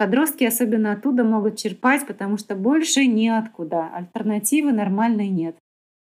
Подростки 0.00 0.44
особенно 0.44 0.92
оттуда 0.92 1.24
могут 1.24 1.56
черпать, 1.56 2.06
потому 2.06 2.38
что 2.38 2.54
больше 2.54 3.04
неоткуда. 3.04 3.90
Альтернативы 3.92 4.72
нормальной 4.72 5.28
нет. 5.28 5.56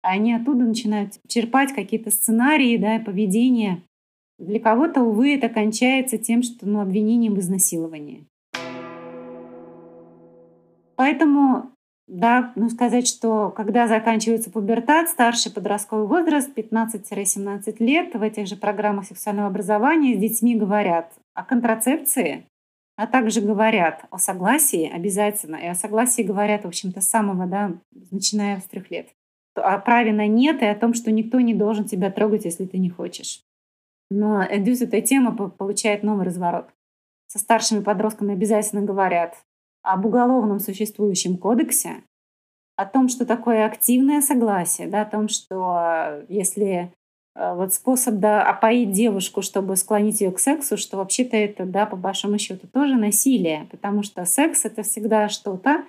Они 0.02 0.32
оттуда 0.32 0.64
начинают 0.64 1.14
черпать 1.26 1.72
какие-то 1.72 2.12
сценарии, 2.12 2.76
да, 2.76 3.00
поведение. 3.04 3.82
Для 4.38 4.60
кого-то, 4.60 5.02
увы, 5.02 5.34
это 5.34 5.48
кончается 5.48 6.16
тем, 6.16 6.44
что 6.44 6.64
ну, 6.64 6.80
обвинением 6.80 7.34
в 7.34 7.40
изнасиловании. 7.40 8.24
Поэтому, 10.94 11.72
да, 12.06 12.52
ну 12.54 12.70
сказать, 12.70 13.08
что 13.08 13.50
когда 13.50 13.88
заканчивается 13.88 14.52
пубертат, 14.52 15.08
старший 15.08 15.50
подростковый 15.50 16.06
возраст, 16.06 16.56
15-17 16.56 17.74
лет, 17.80 18.14
в 18.14 18.22
этих 18.22 18.46
же 18.46 18.54
программах 18.54 19.06
сексуального 19.06 19.48
образования 19.48 20.14
с 20.14 20.20
детьми 20.20 20.54
говорят 20.54 21.12
о 21.34 21.42
контрацепции, 21.42 22.46
а 23.02 23.08
также 23.08 23.40
говорят 23.40 24.04
о 24.10 24.18
согласии 24.18 24.88
обязательно. 24.88 25.56
И 25.56 25.66
о 25.66 25.74
согласии 25.74 26.22
говорят, 26.22 26.62
в 26.62 26.68
общем-то, 26.68 27.00
с 27.00 27.08
самого, 27.08 27.46
да, 27.46 27.72
начиная 28.12 28.60
с 28.60 28.64
трех 28.64 28.92
лет. 28.92 29.08
О 29.56 29.76
праве 29.78 30.12
на 30.12 30.28
нет 30.28 30.62
и 30.62 30.66
о 30.66 30.76
том, 30.76 30.94
что 30.94 31.10
никто 31.10 31.40
не 31.40 31.52
должен 31.52 31.84
тебя 31.84 32.12
трогать, 32.12 32.44
если 32.44 32.64
ты 32.64 32.78
не 32.78 32.90
хочешь. 32.90 33.42
Но 34.08 34.46
Эдюс 34.48 34.82
эта 34.82 35.00
тема 35.00 35.34
получает 35.34 36.04
новый 36.04 36.26
разворот. 36.26 36.68
Со 37.26 37.40
старшими 37.40 37.82
подростками 37.82 38.34
обязательно 38.34 38.82
говорят 38.82 39.34
об 39.82 40.06
уголовном 40.06 40.60
существующем 40.60 41.38
кодексе, 41.38 42.04
о 42.76 42.86
том, 42.86 43.08
что 43.08 43.26
такое 43.26 43.66
активное 43.66 44.20
согласие, 44.20 44.86
да, 44.86 45.02
о 45.02 45.10
том, 45.10 45.26
что 45.28 46.24
если 46.28 46.92
Э, 46.92 47.01
вот 47.34 47.72
способ 47.72 48.16
да, 48.16 48.42
опоить 48.42 48.92
девушку, 48.92 49.42
чтобы 49.42 49.76
склонить 49.76 50.20
ее 50.20 50.30
к 50.32 50.38
сексу, 50.38 50.76
что 50.76 50.98
вообще-то 50.98 51.36
это, 51.36 51.64
да, 51.64 51.86
по 51.86 51.96
большому 51.96 52.38
счету, 52.38 52.66
тоже 52.66 52.96
насилие, 52.96 53.66
потому 53.70 54.02
что 54.02 54.24
секс— 54.24 54.64
это 54.64 54.82
всегда 54.82 55.28
что-то, 55.28 55.84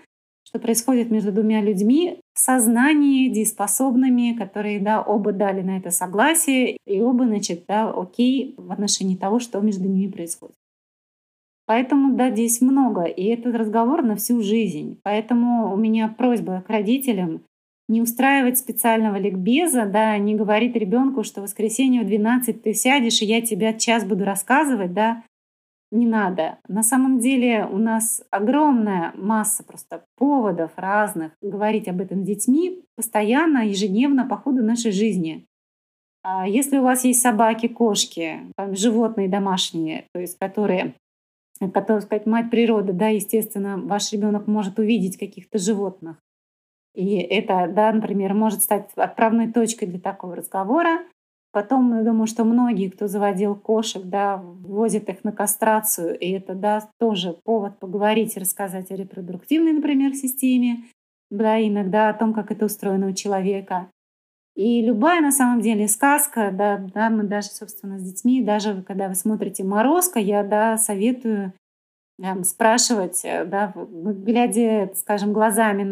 что 0.47 0.60
происходит 0.60 1.10
между 1.10 1.32
двумя 1.32 1.62
людьми 1.62 2.19
в 2.34 2.39
сознании, 2.39 3.29
дееспособными, 3.29 4.34
которые, 4.38 4.79
да, 4.79 5.01
оба 5.01 5.32
дали 5.32 5.62
на 5.62 5.77
это 5.77 5.89
согласие, 5.89 6.77
и 6.86 7.01
оба, 7.01 7.25
значит, 7.25 7.65
да, 7.67 7.89
окей 7.89 8.53
в 8.58 8.71
отношении 8.71 9.15
того, 9.15 9.39
что 9.39 9.60
между 9.60 9.88
ними 9.88 10.12
происходит. 10.12 10.56
Поэтому, 11.65 12.15
да, 12.15 12.29
здесь 12.29 12.62
много, 12.62 13.03
и 13.03 13.23
этот 13.25 13.56
разговор 13.56 14.03
на 14.03 14.15
всю 14.15 14.41
жизнь. 14.41 14.99
Поэтому 15.03 15.73
у 15.73 15.77
меня 15.77 16.08
просьба 16.08 16.63
к 16.65 16.69
родителям 16.69 17.41
не 17.88 18.02
устраивать 18.02 18.58
специального 18.58 19.17
ликбеза, 19.17 19.86
да, 19.86 20.17
не 20.17 20.36
говорить 20.36 20.76
ребенку, 20.76 21.24
что 21.24 21.41
в 21.41 21.43
воскресенье 21.43 22.04
в 22.04 22.08
12 22.08 22.62
ты 22.62 22.74
сядешь, 22.74 23.22
и 23.22 23.26
я 23.26 23.41
тебе 23.41 23.78
час 23.78 24.06
буду 24.06 24.24
рассказывать, 24.24 24.93
да, 24.93 25.24
не 25.91 26.08
надо. 26.08 26.58
На 26.67 26.82
самом 26.82 27.19
деле 27.19 27.67
у 27.72 27.78
нас 27.78 28.24
огромная 28.32 29.13
масса 29.15 29.63
просто 29.63 30.04
поводов 30.17 30.72
разных 30.76 31.34
говорить 31.41 31.88
об 31.88 32.02
этом 32.02 32.24
с 32.24 32.28
детьми 32.28 32.82
постоянно, 32.96 33.67
ежедневно 33.67 34.26
по 34.26 34.38
ходу 34.38 34.63
нашей 34.63 34.91
жизни. 34.91 35.46
А 36.24 36.48
если 36.48 36.78
у 36.78 36.84
вас 36.84 37.04
есть 37.04 37.22
собаки, 37.22 37.67
кошки, 37.67 38.39
там, 38.56 38.76
животные 38.76 39.28
домашние, 39.28 40.06
то 40.13 40.22
есть 40.22 40.39
которые, 40.39 40.96
которые, 41.60 42.02
сказать, 42.02 42.26
мать 42.26 42.50
природы, 42.50 42.93
да, 42.93 43.10
естественно, 43.10 43.78
ваш 43.78 44.12
ребенок 44.13 44.48
может 44.48 44.80
увидеть 44.80 45.17
каких-то 45.17 45.60
животных, 45.60 46.17
и 46.93 47.17
это, 47.17 47.67
да, 47.67 47.91
например, 47.91 48.34
может 48.34 48.62
стать 48.62 48.89
отправной 48.95 49.51
точкой 49.51 49.88
для 49.88 49.99
такого 49.99 50.36
разговора. 50.36 50.99
Потом, 51.51 51.95
я 51.95 52.03
думаю, 52.03 52.25
что 52.25 52.45
многие, 52.45 52.89
кто 52.89 53.08
заводил 53.08 53.56
кошек, 53.56 54.01
да, 54.03 54.38
возят 54.38 55.08
их 55.10 55.23
на 55.23 55.32
кастрацию, 55.32 56.17
и 56.17 56.32
это, 56.32 56.56
да, 56.56 56.89
тоже 56.99 57.38
повод 57.43 57.77
поговорить 57.79 58.36
и 58.36 58.39
рассказать 58.39 58.89
о 58.89 58.95
репродуктивной, 58.95 59.73
например, 59.73 60.15
системе, 60.15 60.86
да, 61.29 61.62
иногда 61.62 62.10
о 62.10 62.13
том, 62.13 62.34
как 62.34 62.51
это 62.51 62.65
устроено 62.65 63.08
у 63.08 63.13
человека. 63.13 63.89
И 64.56 64.82
любая, 64.84 65.21
на 65.21 65.32
самом 65.32 65.62
деле, 65.62 65.88
сказка, 65.88 66.51
да, 66.51 66.77
да, 66.93 67.10
мы 67.10 67.23
даже, 67.23 67.49
собственно, 67.49 67.99
с 67.99 68.03
детьми, 68.03 68.43
даже 68.43 68.84
когда 68.84 69.08
вы 69.08 69.15
смотрите 69.15 69.63
«Морозко», 69.63 70.19
я, 70.19 70.43
да, 70.43 70.77
советую 70.77 71.53
спрашивать, 72.43 73.21
э, 73.23 73.45
да, 73.45 73.73
глядя, 73.76 74.91
скажем, 74.95 75.34
глазами 75.34 75.84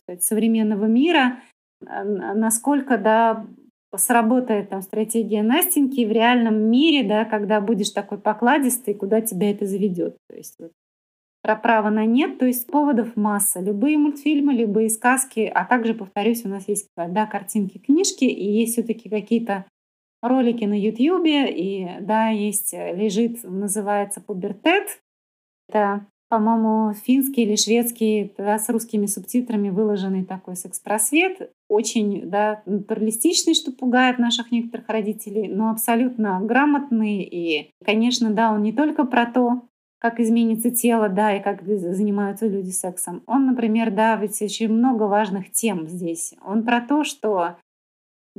сказать, 0.00 0.22
современного 0.22 0.84
мира, 0.86 1.38
насколько 1.80 2.98
да, 2.98 3.46
сработает 3.96 4.68
там 4.68 4.82
стратегия 4.82 5.42
Настеньки 5.42 6.04
в 6.04 6.12
реальном 6.12 6.70
мире, 6.70 7.08
да, 7.08 7.24
когда 7.24 7.60
будешь 7.60 7.90
такой 7.90 8.18
покладистый, 8.18 8.94
куда 8.94 9.20
тебя 9.20 9.50
это 9.50 9.66
заведет. 9.66 10.16
То 10.28 10.36
есть 10.36 10.56
вот, 10.58 10.72
про 11.42 11.56
право 11.56 11.90
на 11.90 12.04
нет, 12.04 12.38
то 12.38 12.46
есть 12.46 12.66
поводов 12.66 13.16
масса. 13.16 13.60
Любые 13.60 13.98
мультфильмы, 13.98 14.52
любые 14.52 14.90
сказки, 14.90 15.50
а 15.52 15.64
также, 15.64 15.94
повторюсь, 15.94 16.44
у 16.44 16.48
нас 16.48 16.68
есть 16.68 16.88
да, 16.96 17.26
картинки, 17.26 17.78
книжки, 17.78 18.24
и 18.24 18.44
есть 18.44 18.74
все-таки 18.74 19.08
какие-то 19.08 19.64
ролики 20.22 20.64
на 20.64 20.78
Ютьюбе, 20.78 21.50
и 21.50 22.00
да, 22.00 22.28
есть, 22.28 22.74
э, 22.74 22.94
лежит, 22.94 23.42
называется 23.42 24.20
«Пубертет», 24.20 25.00
это, 25.70 26.06
по-моему, 26.28 26.92
финский 26.92 27.42
или 27.42 27.56
шведский, 27.56 28.34
да, 28.36 28.58
с 28.58 28.68
русскими 28.68 29.06
субтитрами 29.06 29.70
выложенный 29.70 30.24
такой 30.24 30.56
секс-просвет. 30.56 31.50
Очень 31.68 32.28
да, 32.28 32.62
натуралистичный, 32.66 33.54
что 33.54 33.72
пугает 33.72 34.18
наших 34.18 34.52
некоторых 34.52 34.88
родителей, 34.88 35.48
но 35.48 35.70
абсолютно 35.70 36.40
грамотный. 36.40 37.22
И, 37.22 37.70
конечно, 37.84 38.30
да, 38.30 38.52
он 38.52 38.62
не 38.62 38.72
только 38.72 39.04
про 39.04 39.26
то, 39.26 39.62
как 39.98 40.18
изменится 40.18 40.70
тело, 40.70 41.08
да, 41.08 41.36
и 41.36 41.42
как 41.42 41.62
занимаются 41.62 42.46
люди 42.46 42.70
сексом. 42.70 43.22
Он, 43.26 43.46
например, 43.46 43.90
да, 43.90 44.16
ведь 44.16 44.40
очень 44.40 44.72
много 44.72 45.04
важных 45.04 45.52
тем 45.52 45.86
здесь. 45.86 46.34
Он 46.44 46.64
про 46.64 46.80
то, 46.80 47.04
что 47.04 47.56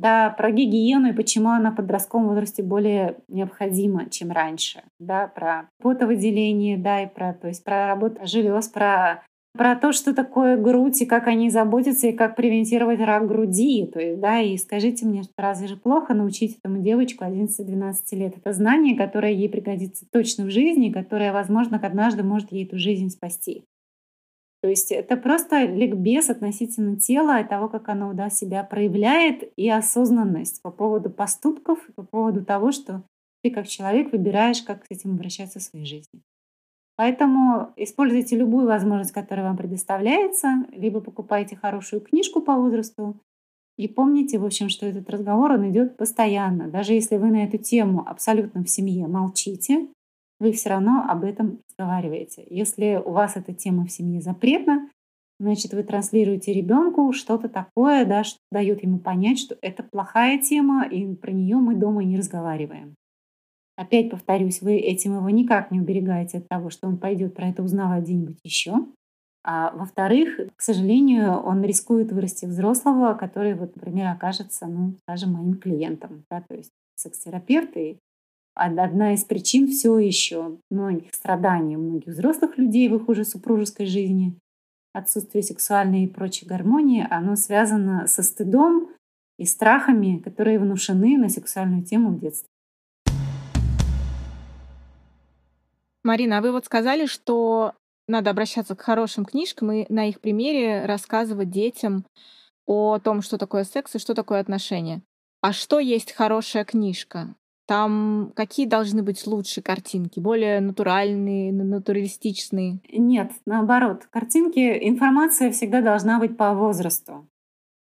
да, 0.02 0.32
про 0.32 0.52
гигиену 0.52 1.10
и 1.10 1.14
почему 1.14 1.50
она 1.50 1.72
в 1.72 1.76
подростковом 1.76 2.30
возрасте 2.30 2.64
более 2.64 3.18
необходима, 3.28 4.10
чем 4.10 4.32
раньше. 4.32 4.82
Да, 5.00 5.28
про 5.28 5.70
потовыделение, 5.82 6.78
да, 6.78 7.04
и 7.04 7.08
про, 7.08 7.34
то 7.34 7.48
есть 7.48 7.64
про 7.64 7.88
работу 7.88 8.20
желез, 8.26 8.68
про 8.68 9.24
про 9.54 9.76
то, 9.76 9.92
что 9.92 10.14
такое 10.14 10.56
грудь 10.56 11.02
и 11.02 11.06
как 11.06 11.28
они 11.28 11.50
заботятся, 11.50 12.08
и 12.08 12.14
как 12.14 12.38
превентировать 12.38 13.02
рак 13.02 13.28
груди. 13.28 13.86
То 13.86 14.00
есть, 14.00 14.20
да, 14.22 14.40
и 14.40 14.58
скажите 14.58 15.06
мне, 15.06 15.24
что 15.24 15.34
разве 15.38 15.68
же 15.68 15.76
плохо 15.76 16.14
научить 16.14 16.58
этому 16.58 16.82
девочку 16.82 17.26
11-12 17.26 17.94
лет? 18.12 18.38
Это 18.38 18.54
знание, 18.54 18.96
которое 18.96 19.34
ей 19.34 19.50
пригодится 19.50 20.06
точно 20.10 20.46
в 20.46 20.52
жизни, 20.52 20.90
которое, 20.90 21.34
возможно, 21.34 21.78
однажды 21.84 22.24
может 22.24 22.52
ей 22.54 22.66
эту 22.66 22.78
жизнь 22.78 23.10
спасти. 23.10 23.66
То 24.62 24.70
есть 24.70 24.92
это 24.92 25.18
просто 25.18 25.64
ликбез 25.64 26.30
относительно 26.30 26.96
тела 26.98 27.42
и 27.42 27.48
того, 27.48 27.68
как 27.68 27.90
оно 27.90 28.14
да, 28.14 28.30
себя 28.30 28.64
проявляет, 28.64 29.52
и 29.56 29.70
осознанность 29.70 30.62
по 30.62 30.70
поводу 30.70 31.10
поступков, 31.10 31.80
по 31.96 32.04
поводу 32.04 32.46
того, 32.46 32.72
что 32.72 33.04
ты 33.44 33.50
как 33.50 33.68
человек 33.68 34.12
выбираешь, 34.12 34.62
как 34.62 34.86
с 34.86 34.92
этим 34.92 35.12
обращаться 35.12 35.60
в 35.60 35.64
своей 35.64 35.86
жизни. 35.86 36.22
Поэтому 36.96 37.74
используйте 37.76 38.38
любую 38.38 38.68
возможность, 38.68 39.12
которая 39.12 39.48
вам 39.48 39.58
предоставляется, 39.58 40.68
либо 40.72 41.02
покупайте 41.02 41.56
хорошую 41.56 42.02
книжку 42.02 42.42
по 42.42 42.54
возрасту, 42.54 43.16
и 43.78 43.88
помните, 43.88 44.38
в 44.38 44.46
общем, 44.46 44.70
что 44.70 44.86
этот 44.86 45.10
разговор, 45.10 45.54
он 45.54 45.72
идет 45.72 45.98
постоянно. 45.98 46.68
Даже 46.68 46.94
если 46.94 47.18
вы 47.18 47.32
на 47.32 47.46
эту 47.46 47.58
тему 47.58 48.04
абсолютно 48.08 48.64
в 48.64 48.70
семье 48.70 49.08
молчите, 49.08 49.88
вы 50.42 50.52
все 50.54 50.70
равно 50.70 51.06
об 51.08 51.24
этом 51.24 51.60
разговариваете. 51.70 52.44
Если 52.50 53.00
у 53.04 53.12
вас 53.12 53.38
эта 53.38 53.54
тема 53.54 53.86
в 53.86 53.92
семье 53.92 54.22
запретна, 54.22 54.90
значит, 55.40 55.74
вы 55.74 55.84
транслируете 55.84 56.52
ребенку 56.52 57.14
что-то 57.14 57.48
такое, 57.48 58.06
да, 58.06 58.24
что 58.24 58.40
дает 58.52 58.82
ему 58.82 58.98
понять, 58.98 59.38
что 59.38 59.56
это 59.62 59.84
плохая 59.84 60.40
тема, 60.40 60.88
и 60.88 61.14
про 61.14 61.32
нее 61.32 61.58
мы 61.58 61.76
дома 61.76 62.04
не 62.04 62.18
разговариваем. 62.18 62.96
Опять 63.78 64.10
повторюсь, 64.10 64.62
вы 64.62 64.78
этим 64.78 65.16
его 65.16 65.30
никак 65.30 65.70
не 65.70 65.80
уберегаете 65.80 66.40
от 66.40 66.48
того, 66.48 66.72
что 66.72 66.88
он 66.88 66.98
пойдет 66.98 67.36
про 67.36 67.48
это 67.48 67.62
узнавать 67.62 68.04
где-нибудь 68.04 68.40
еще. 68.44 68.88
А 69.44 69.72
во-вторых, 69.76 70.40
к 70.56 70.62
сожалению, 70.62 71.34
он 71.34 71.64
рискует 71.64 72.12
вырасти 72.12 72.46
взрослого, 72.46 73.14
который, 73.14 73.54
вот, 73.54 73.76
например, 73.76 74.08
окажется, 74.08 74.66
ну, 74.66 74.96
скажем, 75.04 75.34
моим 75.34 75.54
клиентом. 75.56 76.24
Да, 76.30 76.42
то 76.42 76.56
есть 76.56 76.72
секс-терапевт 76.96 77.78
и 77.78 77.98
одна 78.56 79.14
из 79.14 79.24
причин 79.24 79.68
все 79.68 79.98
еще 79.98 80.58
многих 80.70 81.14
страданий 81.14 81.78
многих 81.78 82.14
взрослых 82.14 82.58
людей 82.58 82.90
в 82.90 82.96
их 82.96 83.08
уже 83.10 83.24
супружеской 83.26 83.86
жизни, 83.86 84.38
отсутствие 84.94 85.44
сексуальной 85.44 86.04
и 86.04 86.08
прочей 86.08 86.46
гармонии, 86.46 87.08
оно 87.10 87.36
связано 87.36 88.08
со 88.08 88.24
стыдом 88.24 88.90
и 89.38 89.46
страхами, 89.46 90.18
которые 90.18 90.60
внушены 90.60 91.18
на 91.18 91.30
сексуальную 91.30 91.84
тему 91.84 92.12
в 92.12 92.20
детстве. 92.20 92.48
Марина, 96.04 96.40
а 96.40 96.42
вы 96.42 96.52
вот 96.52 96.66
сказали, 96.66 97.06
что 97.06 97.74
надо 98.08 98.32
обращаться 98.32 98.76
к 98.76 98.82
хорошим 98.82 99.24
книжкам 99.24 99.72
и 99.72 99.86
на 99.92 100.10
их 100.10 100.20
примере 100.20 100.86
рассказывать 100.86 101.50
детям 101.50 102.06
о 102.66 103.00
том, 103.00 103.22
что 103.22 103.38
такое 103.38 103.64
секс 103.64 103.96
и 103.96 104.00
что 104.00 104.14
такое 104.14 104.40
отношения. 104.40 105.02
А 105.42 105.54
что 105.54 105.80
есть 105.80 106.12
хорошая 106.12 106.66
книжка? 106.66 107.36
Там 107.72 108.34
какие 108.36 108.66
должны 108.66 109.02
быть 109.02 109.26
лучше 109.26 109.62
картинки? 109.62 110.20
Более 110.20 110.60
натуральные, 110.60 111.54
натуралистичные? 111.54 112.80
Нет, 112.92 113.32
наоборот. 113.46 114.10
Картинки, 114.12 114.60
информация 114.90 115.52
всегда 115.52 115.80
должна 115.80 116.20
быть 116.20 116.36
по 116.36 116.54
возрасту. 116.54 117.30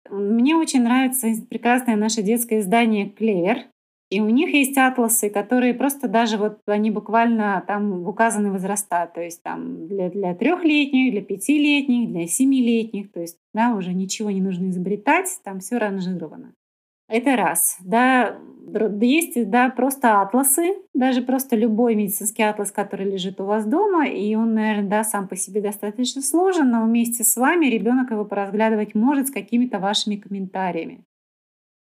Мне 0.08 0.56
очень 0.56 0.84
нравится 0.84 1.28
прекрасное 1.50 1.96
наше 1.96 2.22
детское 2.22 2.60
издание 2.60 3.10
«Клевер». 3.10 3.58
И 4.08 4.22
у 4.22 4.30
них 4.30 4.54
есть 4.54 4.78
атласы, 4.78 5.28
которые 5.28 5.74
просто 5.74 6.08
даже 6.08 6.38
вот 6.38 6.60
они 6.64 6.90
буквально 6.90 7.62
там 7.66 8.08
указаны 8.08 8.52
возраста, 8.52 9.10
то 9.14 9.20
есть 9.20 9.42
там 9.42 9.86
для, 9.86 10.08
для 10.08 10.34
трехлетних, 10.34 11.12
для 11.12 11.20
пятилетних, 11.20 12.10
для 12.10 12.26
семилетних, 12.26 13.12
то 13.12 13.20
есть 13.20 13.36
да, 13.52 13.74
уже 13.74 13.92
ничего 13.92 14.30
не 14.30 14.40
нужно 14.40 14.70
изобретать, 14.70 15.28
там 15.44 15.60
все 15.60 15.76
ранжировано. 15.76 16.54
Это 17.08 17.36
раз. 17.36 17.76
Да, 17.84 18.38
есть 19.00 19.50
да, 19.50 19.68
просто 19.68 20.22
атласы, 20.22 20.74
даже 20.94 21.20
просто 21.22 21.54
любой 21.54 21.94
медицинский 21.94 22.42
атлас, 22.42 22.72
который 22.72 23.10
лежит 23.10 23.40
у 23.40 23.44
вас 23.44 23.66
дома, 23.66 24.06
и 24.06 24.34
он, 24.34 24.54
наверное, 24.54 24.88
да, 24.88 25.04
сам 25.04 25.28
по 25.28 25.36
себе 25.36 25.60
достаточно 25.60 26.22
сложен, 26.22 26.70
но 26.70 26.84
вместе 26.84 27.22
с 27.22 27.36
вами 27.36 27.66
ребенок 27.66 28.10
его 28.10 28.24
поразглядывать 28.24 28.94
может 28.94 29.28
с 29.28 29.30
какими-то 29.30 29.78
вашими 29.78 30.16
комментариями. 30.16 31.04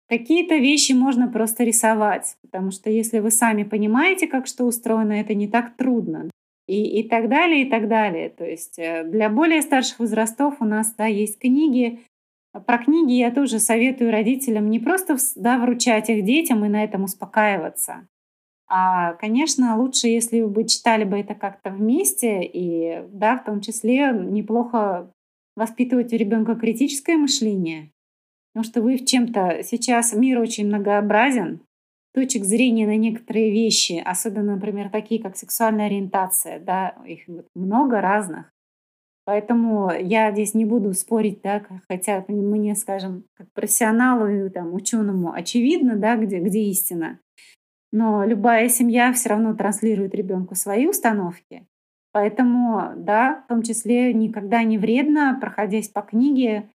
Какие-то 0.09 0.57
вещи 0.57 0.92
можно 0.92 1.29
просто 1.29 1.64
рисовать, 1.64 2.37
потому 2.42 2.70
что 2.70 2.90
если 2.90 3.20
вы 3.20 3.31
сами 3.31 3.62
понимаете, 3.62 4.27
как 4.27 4.46
что 4.46 4.64
устроено, 4.64 5.12
это 5.12 5.35
не 5.35 5.49
так 5.49 5.77
трудно. 5.77 6.31
И, 6.66 7.01
и 7.01 7.09
так 7.09 7.29
далее, 7.29 7.62
и 7.62 7.70
так 7.70 7.88
далее. 7.88 8.29
То 8.29 8.44
есть 8.44 8.79
э, 8.79 9.03
для 9.03 9.29
более 9.29 9.61
старших 9.61 9.99
возрастов 9.99 10.57
у 10.61 10.64
нас 10.64 10.94
да, 10.94 11.07
есть 11.07 11.38
книги, 11.40 12.01
про 12.67 12.79
книги 12.79 13.13
я 13.13 13.31
тоже 13.31 13.59
советую 13.59 14.11
родителям 14.11 14.71
не 14.71 14.79
просто 14.79 15.17
да, 15.37 15.59
вручать 15.59 16.11
их 16.11 16.25
детям 16.25 16.65
и 16.65 16.69
на 16.69 16.83
этом 16.83 17.05
успокаиваться. 17.05 18.09
А, 18.69 19.15
конечно, 19.15 19.77
лучше, 19.77 20.09
если 20.09 20.43
бы 20.43 20.65
читали 20.65 21.05
бы 21.05 21.19
это 21.19 21.35
как-то 21.35 21.71
вместе, 21.71 22.43
и 22.43 23.03
да, 23.09 23.37
в 23.37 23.45
том 23.45 23.61
числе 23.61 24.13
неплохо 24.13 25.11
воспитывать 25.57 26.13
у 26.13 26.17
ребенка 26.17 26.55
критическое 26.55 27.17
мышление, 27.17 27.91
потому 28.53 28.65
что 28.71 28.81
вы 28.81 28.97
в 28.97 29.05
чем-то 29.05 29.63
сейчас 29.65 30.13
мир 30.13 30.39
очень 30.39 30.67
многообразен, 30.67 31.61
точек 32.15 32.45
зрения 32.45 32.87
на 32.87 32.97
некоторые 32.97 33.51
вещи, 33.51 34.03
особенно, 34.05 34.55
например, 34.55 34.91
такие, 34.91 35.23
как 35.23 35.37
сексуальная 35.37 35.87
ориентация, 35.87 36.59
да, 36.61 36.97
их 37.05 37.21
много 37.55 38.01
разных. 38.01 38.53
Поэтому 39.24 39.92
я 39.92 40.33
здесь 40.33 40.54
не 40.54 40.64
буду 40.64 40.92
спорить, 40.94 41.40
да, 41.42 41.62
хотя 41.88 42.24
мне, 42.28 42.74
скажем, 42.74 43.24
как 43.35 43.52
профессионалу 43.52 44.26
и 44.26 44.48
там, 44.48 44.74
ученому 44.74 45.33
очевидно, 45.33 45.96
да, 45.96 46.16
где, 46.16 46.40
где 46.40 46.62
истина. 46.64 47.20
Но 47.92 48.24
любая 48.24 48.68
семья 48.68 49.12
все 49.12 49.30
равно 49.30 49.54
транслирует 49.54 50.14
ребенку 50.14 50.54
свои 50.54 50.87
установки. 50.87 51.66
Поэтому, 52.12 52.92
да, 52.96 53.42
в 53.44 53.48
том 53.48 53.62
числе 53.62 54.12
никогда 54.12 54.62
не 54.64 54.78
вредно, 54.78 55.38
проходясь 55.40 55.88
по 55.88 56.02
книге, 56.02 56.70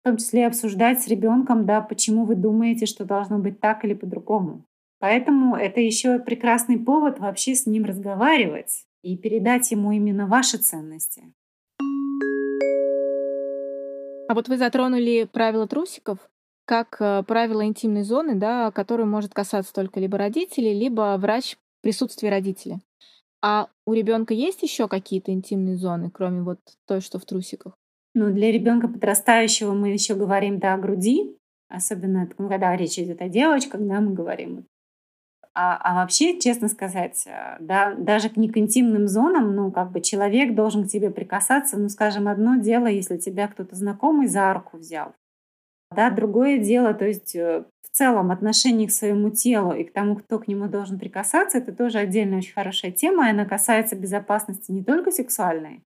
в 0.00 0.08
том 0.08 0.16
числе 0.16 0.46
обсуждать 0.46 1.02
с 1.02 1.08
ребенком, 1.08 1.66
да, 1.66 1.80
почему 1.80 2.24
вы 2.24 2.34
думаете, 2.34 2.86
что 2.86 3.04
должно 3.04 3.38
быть 3.38 3.60
так 3.60 3.84
или 3.84 3.94
по-другому. 3.94 4.64
Поэтому 4.98 5.56
это 5.56 5.80
еще 5.80 6.18
прекрасный 6.18 6.78
повод 6.78 7.20
вообще 7.20 7.54
с 7.54 7.66
ним 7.66 7.84
разговаривать 7.84 8.84
и 9.02 9.16
передать 9.16 9.70
ему 9.70 9.92
именно 9.92 10.26
ваши 10.26 10.58
ценности. 10.58 11.32
А 14.30 14.34
вот 14.34 14.46
вы 14.46 14.58
затронули 14.58 15.24
правила 15.24 15.66
трусиков 15.66 16.20
как 16.64 16.98
э, 17.00 17.24
правило 17.26 17.66
интимной 17.66 18.04
зоны, 18.04 18.36
да, 18.36 18.70
которую 18.70 19.08
может 19.08 19.34
касаться 19.34 19.74
только 19.74 19.98
либо 19.98 20.18
родителей, 20.18 20.72
либо 20.72 21.16
врач 21.18 21.56
в 21.56 21.82
присутствии 21.82 22.28
родителя. 22.28 22.78
А 23.42 23.66
у 23.86 23.92
ребенка 23.92 24.32
есть 24.32 24.62
еще 24.62 24.86
какие-то 24.86 25.32
интимные 25.32 25.76
зоны, 25.76 26.12
кроме 26.14 26.42
вот 26.42 26.60
той, 26.86 27.00
что 27.00 27.18
в 27.18 27.24
трусиках? 27.24 27.74
Ну, 28.14 28.32
для 28.32 28.52
ребенка 28.52 28.86
подрастающего 28.86 29.72
мы 29.72 29.88
еще 29.88 30.14
говорим 30.14 30.60
да, 30.60 30.74
о 30.74 30.78
груди, 30.78 31.36
особенно 31.68 32.28
когда 32.28 32.76
речь 32.76 33.00
идет 33.00 33.20
о 33.22 33.28
девочках, 33.28 33.80
да, 33.80 34.00
мы 34.00 34.14
говорим. 34.14 34.64
А, 35.52 35.76
а 35.76 35.94
вообще, 35.94 36.38
честно 36.38 36.68
сказать, 36.68 37.24
э, 37.26 37.56
да, 37.60 37.94
даже 37.94 38.30
не 38.36 38.48
к 38.48 38.56
интимным 38.56 39.08
зонам, 39.08 39.54
ну, 39.56 39.72
как 39.72 39.90
бы 39.90 40.00
человек 40.00 40.54
должен 40.54 40.84
к 40.84 40.88
тебе 40.88 41.10
прикасаться. 41.10 41.76
Ну, 41.76 41.88
скажем, 41.88 42.28
одно 42.28 42.56
дело, 42.56 42.86
если 42.86 43.16
тебя 43.16 43.48
кто-то 43.48 43.74
знакомый 43.74 44.28
за 44.28 44.52
руку 44.54 44.76
взял. 44.76 45.12
Да, 45.90 46.10
другое 46.10 46.58
дело, 46.58 46.94
то 46.94 47.04
есть 47.04 47.34
э, 47.34 47.64
в 47.82 47.90
целом 47.90 48.30
отношение 48.30 48.86
к 48.86 48.92
своему 48.92 49.30
телу 49.30 49.72
и 49.72 49.82
к 49.82 49.92
тому, 49.92 50.14
кто 50.14 50.38
к 50.38 50.46
нему 50.46 50.68
должен 50.68 51.00
прикасаться, 51.00 51.58
это 51.58 51.72
тоже 51.72 51.98
отдельная 51.98 52.38
очень 52.38 52.52
хорошая 52.52 52.92
тема, 52.92 53.26
и 53.26 53.30
она 53.30 53.44
касается 53.44 53.96
безопасности 53.96 54.70
не 54.70 54.84
только 54.84 55.10
сексуальной, 55.10 55.82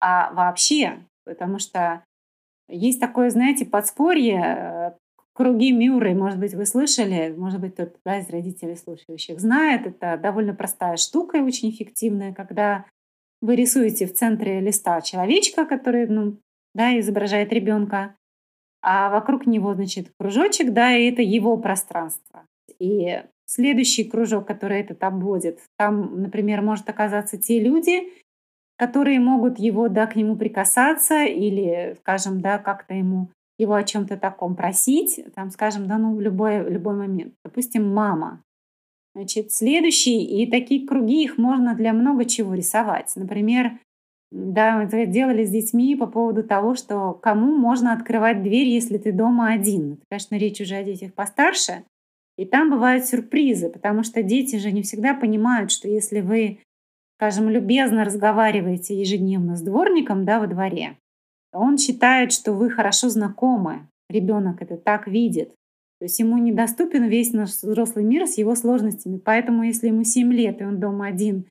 а 0.00 0.32
вообще, 0.32 1.00
потому 1.24 1.58
что 1.58 2.04
есть 2.68 3.00
такое, 3.00 3.30
знаете, 3.30 3.66
подспорье, 3.66 4.40
э, 4.40 4.92
круги 5.42 5.72
Мюррей, 5.72 6.14
может 6.14 6.38
быть, 6.38 6.54
вы 6.54 6.66
слышали, 6.66 7.34
может 7.36 7.60
быть, 7.60 7.72
кто-то 7.74 8.18
из 8.18 8.30
родителей 8.30 8.76
слушающих 8.76 9.40
знает, 9.40 9.88
это 9.88 10.16
довольно 10.16 10.54
простая 10.54 10.96
штука 10.96 11.38
и 11.38 11.40
очень 11.40 11.70
эффективная, 11.70 12.32
когда 12.32 12.84
вы 13.40 13.56
рисуете 13.56 14.06
в 14.06 14.14
центре 14.14 14.60
листа 14.60 15.00
человечка, 15.00 15.66
который 15.66 16.06
ну, 16.06 16.36
да, 16.76 16.96
изображает 17.00 17.52
ребенка, 17.52 18.14
а 18.82 19.10
вокруг 19.10 19.46
него, 19.46 19.74
значит, 19.74 20.12
кружочек, 20.16 20.72
да, 20.72 20.96
и 20.96 21.10
это 21.10 21.22
его 21.22 21.56
пространство. 21.56 22.46
И 22.78 23.20
следующий 23.46 24.04
кружок, 24.04 24.46
который 24.46 24.78
этот 24.78 25.02
обводит, 25.02 25.58
там, 25.76 26.22
например, 26.22 26.62
может 26.62 26.88
оказаться 26.88 27.36
те 27.36 27.58
люди, 27.58 28.12
которые 28.78 29.18
могут 29.18 29.58
его, 29.58 29.88
да, 29.88 30.06
к 30.06 30.14
нему 30.14 30.36
прикасаться 30.36 31.24
или, 31.24 31.96
скажем, 31.98 32.40
да, 32.40 32.58
как-то 32.58 32.94
ему 32.94 33.30
его 33.58 33.74
о 33.74 33.84
чем-то 33.84 34.16
таком 34.16 34.56
просить, 34.56 35.20
там, 35.34 35.50
скажем, 35.50 35.86
да, 35.86 35.98
ну, 35.98 36.14
в 36.14 36.20
любой, 36.20 36.68
любой 36.70 36.96
момент. 36.96 37.34
Допустим, 37.44 37.92
мама. 37.92 38.42
Значит, 39.14 39.52
следующий, 39.52 40.24
и 40.24 40.50
такие 40.50 40.86
круги, 40.86 41.22
их 41.22 41.36
можно 41.36 41.74
для 41.74 41.92
много 41.92 42.24
чего 42.24 42.54
рисовать. 42.54 43.12
Например, 43.14 43.78
да, 44.30 44.78
мы 44.78 45.06
делали 45.06 45.44
с 45.44 45.50
детьми 45.50 45.94
по 45.94 46.06
поводу 46.06 46.42
того, 46.42 46.74
что 46.74 47.12
кому 47.12 47.54
можно 47.54 47.92
открывать 47.92 48.42
дверь, 48.42 48.68
если 48.68 48.96
ты 48.96 49.12
дома 49.12 49.52
один. 49.52 49.92
Это, 49.92 50.02
конечно, 50.08 50.36
речь 50.36 50.60
уже 50.62 50.76
о 50.76 50.84
детях 50.84 51.12
постарше. 51.12 51.84
И 52.38 52.46
там 52.46 52.70
бывают 52.70 53.04
сюрпризы, 53.04 53.68
потому 53.68 54.02
что 54.02 54.22
дети 54.22 54.56
же 54.56 54.72
не 54.72 54.82
всегда 54.82 55.12
понимают, 55.12 55.70
что 55.70 55.86
если 55.86 56.22
вы, 56.22 56.60
скажем, 57.18 57.50
любезно 57.50 58.04
разговариваете 58.04 58.98
ежедневно 58.98 59.54
с 59.54 59.60
дворником 59.60 60.24
да, 60.24 60.40
во 60.40 60.46
дворе, 60.46 60.96
он 61.52 61.78
считает, 61.78 62.32
что 62.32 62.52
вы 62.52 62.70
хорошо 62.70 63.08
знакомы. 63.08 63.88
Ребенок 64.08 64.62
это 64.62 64.76
так 64.76 65.06
видит. 65.06 65.54
То 65.98 66.06
есть 66.06 66.18
ему 66.18 66.36
недоступен 66.38 67.04
весь 67.04 67.32
наш 67.32 67.50
взрослый 67.50 68.04
мир 68.04 68.26
с 68.26 68.36
его 68.36 68.54
сложностями. 68.54 69.18
Поэтому 69.18 69.62
если 69.62 69.86
ему 69.86 70.02
7 70.02 70.32
лет, 70.32 70.60
и 70.60 70.64
он 70.64 70.80
дома 70.80 71.06
один, 71.06 71.46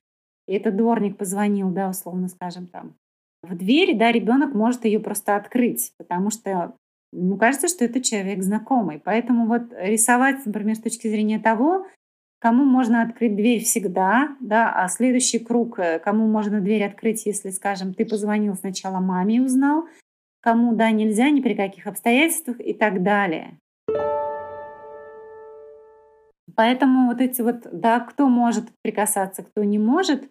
и 0.46 0.54
этот 0.54 0.76
дворник 0.76 1.16
позвонил, 1.16 1.70
да, 1.70 1.88
условно 1.88 2.28
скажем, 2.28 2.66
там, 2.66 2.94
в 3.42 3.56
дверь, 3.56 3.96
да, 3.96 4.12
ребенок 4.12 4.54
может 4.54 4.84
ее 4.84 5.00
просто 5.00 5.36
открыть, 5.36 5.92
потому 5.98 6.30
что 6.30 6.74
ему 7.12 7.36
кажется, 7.36 7.68
что 7.68 7.84
это 7.84 8.00
человек 8.00 8.42
знакомый. 8.42 9.00
Поэтому 9.02 9.46
вот 9.46 9.72
рисовать, 9.76 10.44
например, 10.44 10.76
с 10.76 10.80
точки 10.80 11.08
зрения 11.08 11.38
того, 11.38 11.86
кому 12.42 12.64
можно 12.64 13.02
открыть 13.02 13.36
дверь 13.36 13.62
всегда, 13.62 14.36
да, 14.40 14.72
а 14.74 14.88
следующий 14.88 15.38
круг, 15.38 15.78
э, 15.78 16.00
кому 16.00 16.26
можно 16.26 16.60
дверь 16.60 16.84
открыть, 16.84 17.24
если, 17.24 17.50
скажем, 17.50 17.94
ты 17.94 18.04
позвонил 18.04 18.56
сначала 18.56 18.98
маме 18.98 19.36
и 19.36 19.40
узнал, 19.40 19.84
кому, 20.40 20.74
да, 20.74 20.90
нельзя 20.90 21.30
ни 21.30 21.40
при 21.40 21.54
каких 21.54 21.86
обстоятельствах 21.86 22.58
и 22.58 22.74
так 22.74 23.04
далее. 23.04 23.56
Поэтому 26.56 27.06
вот 27.06 27.20
эти 27.20 27.42
вот, 27.42 27.68
да, 27.72 28.00
кто 28.00 28.28
может 28.28 28.64
прикасаться, 28.82 29.44
кто 29.44 29.62
не 29.62 29.78
может, 29.78 30.28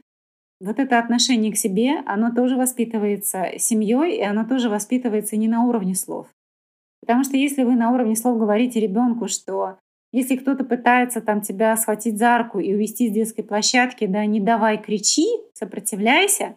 вот 0.60 0.80
это 0.80 1.00
отношение 1.00 1.54
к 1.54 1.58
себе, 1.58 2.00
оно 2.06 2.32
тоже 2.32 2.58
воспитывается 2.58 3.54
семьей, 3.58 4.18
и 4.18 4.22
оно 4.22 4.46
тоже 4.46 4.70
воспитывается 4.70 5.38
не 5.38 5.48
на 5.48 5.64
уровне 5.64 5.96
слов. 5.96 6.28
Потому 7.00 7.24
что 7.24 7.38
если 7.38 7.64
вы 7.64 7.76
на 7.76 7.92
уровне 7.94 8.18
слов 8.18 8.38
говорите 8.38 8.82
ребенку, 8.82 9.30
что 9.30 9.78
если 10.12 10.36
кто-то 10.36 10.64
пытается 10.64 11.22
там 11.22 11.42
тебя 11.42 11.76
схватить 11.78 12.18
за 12.18 12.38
руку 12.38 12.60
и 12.60 12.74
увести 12.74 13.10
с 13.10 13.14
детской 13.14 13.44
площадки, 13.44 14.06
да, 14.08 14.26
не 14.26 14.40
давай 14.40 14.82
кричи, 14.82 15.28
сопротивляйся, 15.54 16.56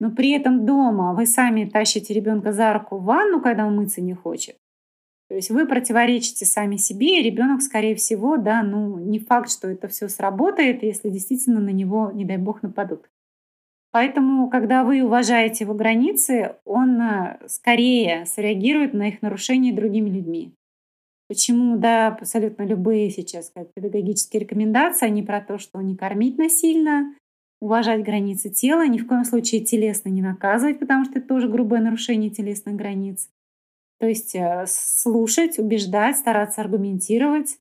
но 0.00 0.10
при 0.10 0.32
этом 0.32 0.66
дома 0.66 1.14
вы 1.14 1.26
сами 1.26 1.64
тащите 1.64 2.12
ребенка 2.12 2.52
за 2.52 2.72
руку 2.72 2.98
в 2.98 3.04
ванну, 3.04 3.40
когда 3.40 3.66
он 3.66 3.76
мыться 3.76 4.00
не 4.00 4.12
хочет, 4.14 4.56
то 5.28 5.34
есть 5.34 5.50
вы 5.50 5.66
противоречите 5.66 6.44
сами 6.44 6.76
себе, 6.76 7.18
и 7.18 7.22
ребенок, 7.22 7.62
скорее 7.62 7.94
всего, 7.94 8.36
да, 8.36 8.62
ну, 8.62 8.98
не 8.98 9.18
факт, 9.18 9.50
что 9.50 9.68
это 9.68 9.88
все 9.88 10.08
сработает, 10.08 10.82
если 10.82 11.08
действительно 11.08 11.60
на 11.60 11.70
него, 11.70 12.10
не 12.12 12.24
дай 12.24 12.36
бог, 12.36 12.62
нападут. 12.62 13.08
Поэтому, 13.90 14.50
когда 14.50 14.84
вы 14.84 15.02
уважаете 15.02 15.64
его 15.64 15.72
границы, 15.72 16.56
он 16.64 17.00
э, 17.00 17.38
скорее 17.46 18.26
среагирует 18.26 18.92
на 18.92 19.08
их 19.08 19.22
нарушение 19.22 19.72
другими 19.72 20.10
людьми. 20.10 20.52
Почему, 21.34 21.76
да, 21.78 22.06
абсолютно 22.06 22.62
любые 22.62 23.10
сейчас 23.10 23.50
как 23.52 23.74
педагогические 23.74 24.42
рекомендации, 24.42 25.06
они 25.06 25.24
про 25.24 25.40
то, 25.40 25.58
что 25.58 25.80
не 25.80 25.96
кормить 25.96 26.38
насильно, 26.38 27.12
уважать 27.60 28.04
границы 28.04 28.50
тела, 28.50 28.86
ни 28.86 28.98
в 28.98 29.08
коем 29.08 29.24
случае 29.24 29.64
телесно 29.64 30.10
не 30.10 30.22
наказывать, 30.22 30.78
потому 30.78 31.04
что 31.04 31.18
это 31.18 31.26
тоже 31.26 31.48
грубое 31.48 31.80
нарушение 31.80 32.30
телесных 32.30 32.76
границ. 32.76 33.28
То 33.98 34.06
есть 34.06 34.36
э, 34.36 34.66
слушать, 34.68 35.58
убеждать, 35.58 36.18
стараться 36.18 36.60
аргументировать 36.60 37.58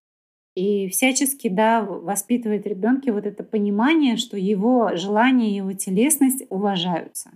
и 0.53 0.88
всячески 0.89 1.47
да, 1.47 1.81
воспитывать 1.81 2.67
ребенке 2.67 3.12
вот 3.12 3.25
это 3.25 3.43
понимание, 3.43 4.17
что 4.17 4.38
его 4.38 4.95
желания, 4.95 5.55
его 5.55 5.73
телесность 5.73 6.45
уважаются. 6.51 7.31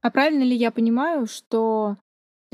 А 0.00 0.10
правильно 0.12 0.44
ли 0.44 0.54
я 0.54 0.70
понимаю, 0.70 1.26
что 1.26 1.96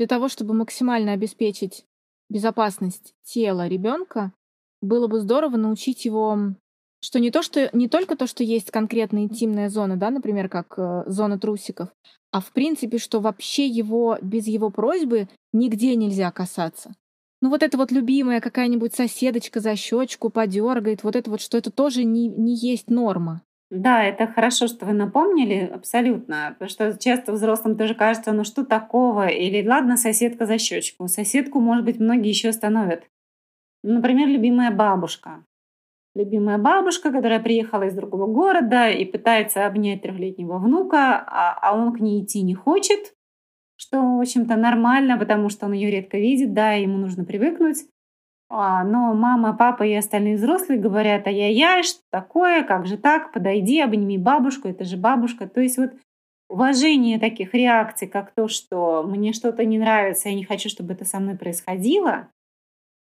для 0.01 0.07
того, 0.07 0.29
чтобы 0.29 0.55
максимально 0.55 1.11
обеспечить 1.11 1.85
безопасность 2.27 3.13
тела 3.21 3.67
ребенка, 3.67 4.33
было 4.81 5.05
бы 5.05 5.19
здорово 5.19 5.57
научить 5.57 6.05
его 6.05 6.55
что 7.03 7.19
не 7.19 7.29
то, 7.29 7.43
что 7.43 7.69
не 7.71 7.87
только 7.87 8.15
то, 8.15 8.25
что 8.25 8.43
есть 8.43 8.71
конкретная 8.71 9.21
интимная 9.21 9.69
зона, 9.69 9.97
да, 9.97 10.09
например, 10.09 10.49
как 10.49 10.73
э, 10.77 11.03
зона 11.05 11.37
трусиков, 11.37 11.89
а 12.31 12.41
в 12.41 12.51
принципе, 12.51 12.97
что 12.97 13.19
вообще 13.19 13.67
его 13.67 14.17
без 14.23 14.47
его 14.47 14.71
просьбы 14.71 15.29
нигде 15.53 15.95
нельзя 15.95 16.31
касаться. 16.31 16.95
Ну 17.39 17.49
вот 17.51 17.61
это 17.61 17.77
вот 17.77 17.91
любимая 17.91 18.41
какая-нибудь 18.41 18.95
соседочка 18.95 19.59
за 19.59 19.75
щечку 19.75 20.31
подергает, 20.31 21.03
вот 21.03 21.15
это 21.15 21.29
вот, 21.29 21.41
что 21.41 21.59
это 21.59 21.69
тоже 21.69 22.05
не, 22.05 22.27
не 22.27 22.55
есть 22.55 22.89
норма. 22.89 23.43
Да, 23.71 24.03
это 24.03 24.27
хорошо, 24.27 24.67
что 24.67 24.85
вы 24.85 24.93
напомнили, 24.93 25.65
абсолютно. 25.73 26.55
Потому 26.59 26.69
что 26.69 26.97
часто 26.99 27.31
взрослым 27.31 27.77
тоже 27.77 27.95
кажется, 27.95 28.33
ну 28.33 28.43
что 28.43 28.65
такого? 28.65 29.27
Или 29.27 29.65
ладно, 29.65 29.95
соседка 29.97 30.45
за 30.45 30.57
щечку. 30.57 31.07
Соседку, 31.07 31.61
может 31.61 31.85
быть, 31.85 31.99
многие 31.99 32.29
еще 32.29 32.49
остановят. 32.49 33.05
Например, 33.83 34.27
любимая 34.27 34.71
бабушка. 34.71 35.45
любимая 36.15 36.57
бабушка, 36.57 37.11
которая 37.11 37.39
приехала 37.39 37.83
из 37.83 37.95
другого 37.95 38.27
города 38.27 38.89
и 38.89 39.05
пытается 39.05 39.65
обнять 39.65 40.01
трехлетнего 40.01 40.57
внука, 40.59 41.23
а, 41.27 41.57
а 41.61 41.75
он 41.77 41.93
к 41.93 42.01
ней 42.01 42.23
идти 42.23 42.41
не 42.41 42.53
хочет, 42.55 43.13
что, 43.77 44.17
в 44.17 44.21
общем-то, 44.21 44.57
нормально, 44.57 45.17
потому 45.17 45.49
что 45.49 45.67
он 45.67 45.73
ее 45.73 45.89
редко 45.91 46.17
видит, 46.17 46.53
да, 46.53 46.73
ему 46.73 46.97
нужно 46.97 47.25
привыкнуть. 47.25 47.85
А, 48.53 48.83
но 48.83 49.13
мама, 49.13 49.53
папа 49.53 49.83
и 49.83 49.93
остальные 49.93 50.35
взрослые 50.35 50.77
говорят, 50.77 51.25
ай-яй-яй, 51.25 51.83
что 51.83 52.01
такое, 52.09 52.63
как 52.63 52.85
же 52.85 52.97
так, 52.97 53.31
подойди, 53.31 53.79
обними 53.79 54.17
бабушку, 54.17 54.67
это 54.67 54.83
же 54.83 54.97
бабушка. 54.97 55.47
То 55.47 55.61
есть 55.61 55.77
вот 55.77 55.91
уважение 56.49 57.17
таких 57.17 57.53
реакций, 57.53 58.09
как 58.09 58.31
то, 58.31 58.49
что 58.49 59.03
мне 59.03 59.31
что-то 59.31 59.63
не 59.63 59.79
нравится, 59.79 60.27
я 60.27 60.35
не 60.35 60.43
хочу, 60.43 60.67
чтобы 60.67 60.91
это 60.91 61.05
со 61.05 61.21
мной 61.21 61.37
происходило, 61.37 62.27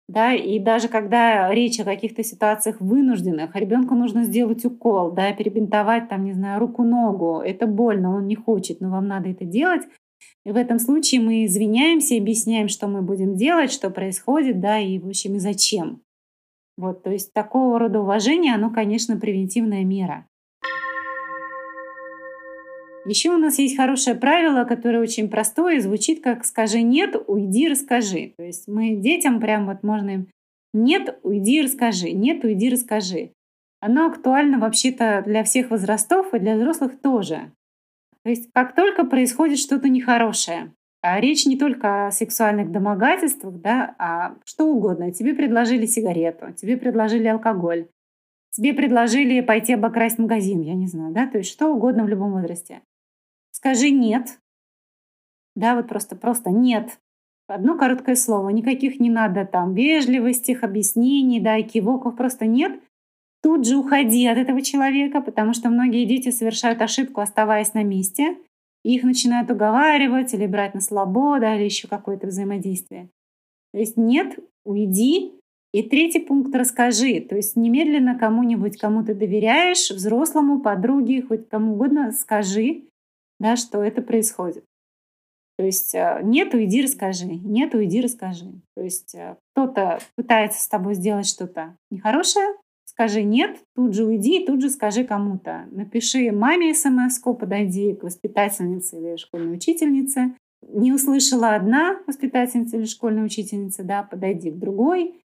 да, 0.08 0.34
и 0.34 0.58
даже 0.58 0.88
когда 0.88 1.52
речь 1.54 1.78
о 1.78 1.84
каких-то 1.84 2.24
ситуациях 2.24 2.80
вынужденных, 2.80 3.54
ребенку 3.54 3.94
нужно 3.94 4.24
сделать 4.24 4.64
укол, 4.64 5.12
да, 5.12 5.32
перебинтовать 5.32 6.08
там, 6.08 6.24
не 6.24 6.32
знаю, 6.32 6.58
руку-ногу, 6.58 7.38
это 7.38 7.68
больно, 7.68 8.16
он 8.16 8.26
не 8.26 8.34
хочет, 8.34 8.80
но 8.80 8.90
вам 8.90 9.06
надо 9.06 9.28
это 9.28 9.44
делать. 9.44 9.82
И 10.44 10.52
в 10.52 10.56
этом 10.56 10.78
случае 10.78 11.20
мы 11.20 11.44
извиняемся, 11.44 12.16
объясняем, 12.16 12.68
что 12.68 12.86
мы 12.86 13.02
будем 13.02 13.34
делать, 13.34 13.72
что 13.72 13.90
происходит, 13.90 14.60
да, 14.60 14.78
и, 14.78 14.98
в 14.98 15.08
общем, 15.08 15.36
и 15.36 15.38
зачем. 15.38 16.02
Вот, 16.76 17.02
то 17.02 17.10
есть 17.10 17.32
такого 17.32 17.78
рода 17.78 18.00
уважение, 18.00 18.54
оно, 18.54 18.70
конечно, 18.70 19.16
превентивная 19.16 19.84
мера. 19.84 20.26
Еще 23.06 23.30
у 23.30 23.38
нас 23.38 23.58
есть 23.58 23.76
хорошее 23.76 24.16
правило, 24.16 24.64
которое 24.64 25.00
очень 25.00 25.28
простое 25.28 25.80
звучит 25.80 26.22
как 26.22 26.44
«скажи 26.44 26.82
нет, 26.82 27.14
уйди, 27.28 27.68
расскажи». 27.68 28.34
То 28.36 28.42
есть 28.42 28.66
мы 28.66 28.96
детям 28.96 29.40
прям 29.40 29.66
вот 29.66 29.84
можно 29.84 30.10
им 30.10 30.26
«нет, 30.72 31.18
уйди, 31.22 31.62
расскажи», 31.62 32.10
«нет, 32.10 32.44
уйди, 32.44 32.68
расскажи». 32.68 33.30
Оно 33.80 34.06
актуально 34.06 34.58
вообще-то 34.58 35.22
для 35.24 35.44
всех 35.44 35.70
возрастов 35.70 36.34
и 36.34 36.40
для 36.40 36.56
взрослых 36.56 37.00
тоже. 37.00 37.52
То 38.26 38.30
есть 38.30 38.50
как 38.52 38.74
только 38.74 39.04
происходит 39.04 39.56
что-то 39.56 39.88
нехорошее, 39.88 40.74
а 41.00 41.20
речь 41.20 41.46
не 41.46 41.56
только 41.56 42.08
о 42.08 42.10
сексуальных 42.10 42.72
домогательствах, 42.72 43.54
да, 43.60 43.94
а 44.00 44.34
что 44.44 44.66
угодно. 44.66 45.12
Тебе 45.12 45.32
предложили 45.32 45.86
сигарету, 45.86 46.52
тебе 46.52 46.76
предложили 46.76 47.28
алкоголь, 47.28 47.86
тебе 48.50 48.74
предложили 48.74 49.40
пойти 49.42 49.74
обокрасть 49.74 50.18
магазин, 50.18 50.60
я 50.62 50.74
не 50.74 50.88
знаю, 50.88 51.14
да, 51.14 51.28
то 51.28 51.38
есть 51.38 51.52
что 51.52 51.72
угодно 51.72 52.02
в 52.02 52.08
любом 52.08 52.32
возрасте. 52.32 52.82
Скажи 53.52 53.90
«нет». 53.90 54.40
Да, 55.54 55.76
вот 55.76 55.86
просто, 55.86 56.16
просто 56.16 56.50
«нет». 56.50 56.98
Одно 57.46 57.78
короткое 57.78 58.16
слово. 58.16 58.48
Никаких 58.48 58.98
не 58.98 59.08
надо 59.08 59.44
там 59.44 59.72
вежливостей, 59.72 60.56
объяснений, 60.56 61.38
да, 61.38 61.58
и 61.58 61.62
кивоков. 61.62 62.16
Просто 62.16 62.46
«нет». 62.46 62.80
Тут 63.46 63.64
же 63.64 63.76
уходи 63.76 64.26
от 64.26 64.38
этого 64.38 64.60
человека, 64.60 65.20
потому 65.20 65.54
что 65.54 65.68
многие 65.68 66.04
дети 66.04 66.30
совершают 66.32 66.82
ошибку, 66.82 67.20
оставаясь 67.20 67.74
на 67.74 67.84
месте. 67.84 68.36
Их 68.82 69.04
начинают 69.04 69.48
уговаривать 69.52 70.34
или 70.34 70.48
брать 70.48 70.74
на 70.74 70.80
слабо, 70.80 71.38
да, 71.38 71.54
или 71.54 71.62
еще 71.62 71.86
какое-то 71.86 72.26
взаимодействие. 72.26 73.08
То 73.72 73.78
есть 73.78 73.96
нет, 73.96 74.36
уйди. 74.64 75.30
И 75.72 75.84
третий 75.84 76.18
пункт 76.18 76.52
расскажи. 76.56 77.20
То 77.20 77.36
есть 77.36 77.54
немедленно 77.54 78.18
кому-нибудь, 78.18 78.78
кому 78.78 79.04
ты 79.04 79.14
доверяешь, 79.14 79.92
взрослому, 79.92 80.60
подруге, 80.60 81.22
хоть 81.22 81.48
кому 81.48 81.74
угодно, 81.74 82.10
скажи, 82.10 82.82
да, 83.38 83.54
что 83.54 83.80
это 83.80 84.02
происходит. 84.02 84.64
То 85.56 85.64
есть 85.64 85.94
э, 85.94 86.18
нет, 86.24 86.52
уйди, 86.52 86.82
расскажи. 86.82 87.26
Нет, 87.26 87.76
уйди, 87.76 88.00
расскажи. 88.00 88.50
То 88.74 88.82
есть 88.82 89.14
э, 89.14 89.36
кто-то 89.54 90.00
пытается 90.16 90.60
с 90.60 90.66
тобой 90.66 90.94
сделать 90.94 91.28
что-то 91.28 91.76
нехорошее, 91.92 92.48
скажи 92.96 93.24
нет, 93.24 93.62
тут 93.74 93.94
же 93.94 94.06
уйди, 94.06 94.46
тут 94.46 94.62
же 94.62 94.70
скажи 94.70 95.04
кому-то. 95.04 95.66
Напиши 95.70 96.32
маме 96.32 96.74
смс 96.74 97.18
подойди 97.18 97.94
к 97.94 98.02
воспитательнице 98.02 98.96
или 98.96 99.16
школьной 99.16 99.56
учительнице. 99.56 100.34
Не 100.62 100.94
услышала 100.94 101.54
одна 101.54 102.00
воспитательница 102.06 102.78
или 102.78 102.86
школьная 102.86 103.24
учительница, 103.24 103.84
да, 103.84 104.02
подойди 104.02 104.50
к 104.50 104.58
другой. 104.58 105.20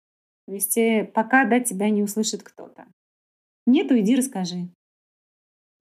То 0.47 0.53
есть 0.53 0.78
э, 0.78 1.11
пока 1.13 1.43
да, 1.43 1.59
тебя 1.59 1.89
не 1.89 2.03
услышит 2.03 2.41
кто-то. 2.41 2.86
Нет, 3.65 3.91
уйди, 3.91 4.15
расскажи. 4.15 4.70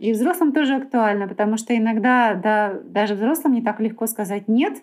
И 0.01 0.13
взрослым 0.13 0.53
тоже 0.53 0.75
актуально, 0.75 1.29
потому 1.29 1.57
что 1.57 1.77
иногда 1.77 2.35
да, 2.35 2.81
даже 2.85 3.15
взрослым 3.15 3.55
не 3.55 3.63
так 3.63 3.79
легко 3.79 4.09
сказать 4.09 4.49
«нет». 4.49 4.83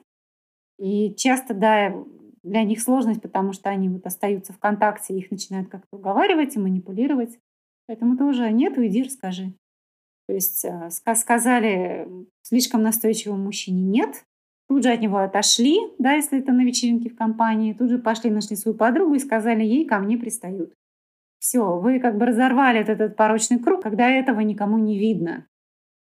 И 0.79 1.13
часто, 1.15 1.53
да, 1.53 1.93
для 2.43 2.63
них 2.63 2.81
сложность, 2.81 3.21
потому 3.21 3.53
что 3.53 3.69
они 3.69 3.89
вот 3.89 4.05
остаются 4.05 4.53
в 4.53 4.59
контакте, 4.59 5.15
их 5.15 5.31
начинают 5.31 5.69
как-то 5.69 5.97
уговаривать 5.97 6.55
и 6.55 6.59
манипулировать. 6.59 7.39
Поэтому 7.87 8.17
тоже 8.17 8.51
«нет, 8.51 8.77
уйди, 8.77 9.03
расскажи». 9.03 9.53
То 10.27 10.33
есть 10.33 10.63
э, 10.65 10.89
сказали 11.15 12.07
слишком 12.41 12.81
настойчивому 12.81 13.43
мужчине 13.43 13.83
«нет», 13.83 14.25
тут 14.69 14.83
же 14.83 14.91
от 14.91 15.01
него 15.01 15.17
отошли, 15.17 15.77
да, 15.99 16.13
если 16.13 16.39
это 16.39 16.51
на 16.51 16.63
вечеринке 16.63 17.09
в 17.09 17.15
компании, 17.15 17.73
тут 17.73 17.89
же 17.89 17.99
пошли, 17.99 18.29
нашли 18.29 18.55
свою 18.55 18.77
подругу 18.77 19.15
и 19.15 19.19
сказали 19.19 19.63
ей 19.63 19.85
«ко 19.85 19.99
мне 19.99 20.17
пристают». 20.17 20.73
Все, 21.39 21.77
вы 21.77 21.99
как 21.99 22.17
бы 22.17 22.25
разорвали 22.25 22.79
этот, 22.79 23.01
этот 23.01 23.17
порочный 23.17 23.59
круг, 23.59 23.83
когда 23.83 24.09
этого 24.09 24.39
никому 24.39 24.77
не 24.77 24.97
видно. 24.97 25.45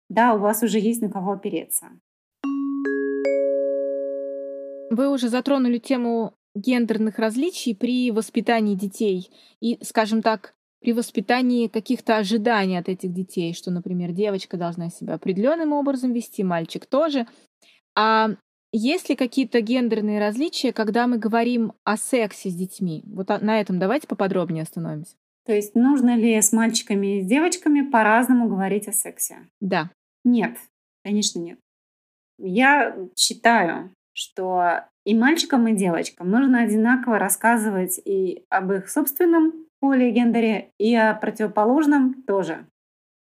Да, 0.09 0.33
у 0.33 0.39
вас 0.39 0.63
уже 0.63 0.79
есть 0.79 1.01
на 1.01 1.09
кого 1.09 1.33
опереться. 1.33 1.91
Вы 4.89 5.09
уже 5.09 5.29
затронули 5.29 5.77
тему 5.77 6.33
гендерных 6.55 7.19
различий 7.19 7.75
при 7.75 8.11
воспитании 8.11 8.75
детей 8.75 9.29
и, 9.61 9.77
скажем 9.83 10.21
так, 10.21 10.55
при 10.81 10.93
воспитании 10.93 11.67
каких-то 11.67 12.17
ожиданий 12.17 12.77
от 12.77 12.89
этих 12.89 13.13
детей, 13.13 13.53
что, 13.53 13.69
например, 13.69 14.11
девочка 14.11 14.57
должна 14.57 14.89
себя 14.89 15.15
определенным 15.15 15.73
образом 15.73 16.13
вести, 16.13 16.43
мальчик 16.43 16.85
тоже. 16.85 17.27
А 17.95 18.29
есть 18.71 19.09
ли 19.09 19.15
какие-то 19.15 19.61
гендерные 19.61 20.19
различия, 20.19 20.71
когда 20.71 21.07
мы 21.07 21.17
говорим 21.17 21.73
о 21.83 21.97
сексе 21.97 22.49
с 22.49 22.55
детьми? 22.55 23.03
Вот 23.07 23.29
на 23.41 23.59
этом 23.59 23.79
давайте 23.79 24.07
поподробнее 24.07 24.63
остановимся. 24.63 25.15
То 25.45 25.53
есть 25.53 25.75
нужно 25.75 26.15
ли 26.15 26.39
с 26.39 26.53
мальчиками 26.53 27.17
и 27.17 27.23
с 27.23 27.25
девочками 27.25 27.81
по-разному 27.81 28.47
говорить 28.47 28.87
о 28.87 28.93
сексе? 28.93 29.47
Да. 29.59 29.89
Нет, 30.23 30.57
конечно 31.03 31.39
нет. 31.39 31.59
Я 32.37 32.95
считаю, 33.17 33.91
что 34.19 34.83
и 35.05 35.15
мальчикам, 35.15 35.67
и 35.69 35.75
девочкам 35.75 36.29
нужно 36.29 36.61
одинаково 36.61 37.17
рассказывать 37.17 38.01
и 38.03 38.43
об 38.49 38.71
их 38.73 38.89
собственном 38.89 39.53
поле 39.79 40.11
гендере, 40.11 40.71
и 40.77 40.93
о 40.93 41.13
противоположном 41.13 42.21
тоже. 42.23 42.67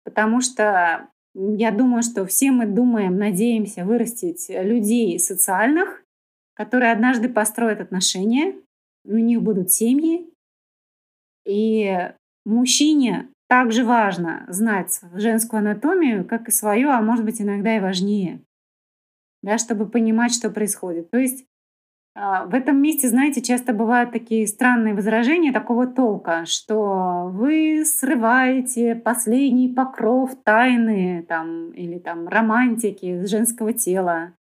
Потому 0.03 0.41
что 0.41 1.07
я 1.35 1.69
думаю, 1.69 2.01
что 2.01 2.25
все 2.25 2.49
мы 2.49 2.65
думаем, 2.65 3.17
надеемся 3.17 3.85
вырастить 3.85 4.47
людей 4.49 5.19
социальных, 5.19 6.03
которые 6.55 6.91
однажды 6.91 7.29
построят 7.29 7.81
отношения, 7.81 8.55
у 9.05 9.13
них 9.13 9.43
будут 9.43 9.69
семьи. 9.69 10.27
И 11.45 12.11
мужчине 12.45 13.29
также 13.47 13.85
важно 13.85 14.45
знать 14.47 14.99
женскую 15.13 15.59
анатомию, 15.59 16.25
как 16.25 16.47
и 16.47 16.51
свою, 16.51 16.89
а 16.89 17.01
может 17.01 17.25
быть 17.25 17.39
иногда 17.39 17.77
и 17.77 17.79
важнее, 17.79 18.41
да, 19.41 19.57
чтобы 19.57 19.87
понимать, 19.87 20.33
что 20.33 20.49
происходит. 20.49 21.09
То 21.11 21.17
есть 21.17 21.45
а, 22.15 22.45
в 22.45 22.53
этом 22.53 22.81
месте, 22.81 23.07
знаете, 23.07 23.41
часто 23.41 23.71
бывают 23.71 24.11
такие 24.11 24.47
странные 24.47 24.93
возражения 24.93 25.51
такого 25.51 25.87
толка, 25.87 26.45
что 26.45 27.29
вы 27.31 27.83
срываете 27.85 28.95
последний 28.95 29.69
покров 29.69 30.31
тайны 30.43 31.23
там, 31.27 31.71
или 31.71 31.99
там 31.99 32.27
романтики 32.27 33.25
женского 33.25 33.73
тела. 33.73 34.33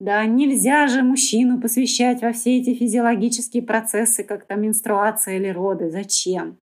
Да, 0.00 0.24
нельзя 0.26 0.86
же 0.86 1.02
мужчину 1.02 1.60
посвящать 1.60 2.22
во 2.22 2.32
все 2.32 2.58
эти 2.58 2.72
физиологические 2.72 3.64
процессы, 3.64 4.22
как 4.22 4.46
там 4.46 4.62
менструация 4.62 5.38
или 5.38 5.48
роды. 5.48 5.90
Зачем? 5.90 6.58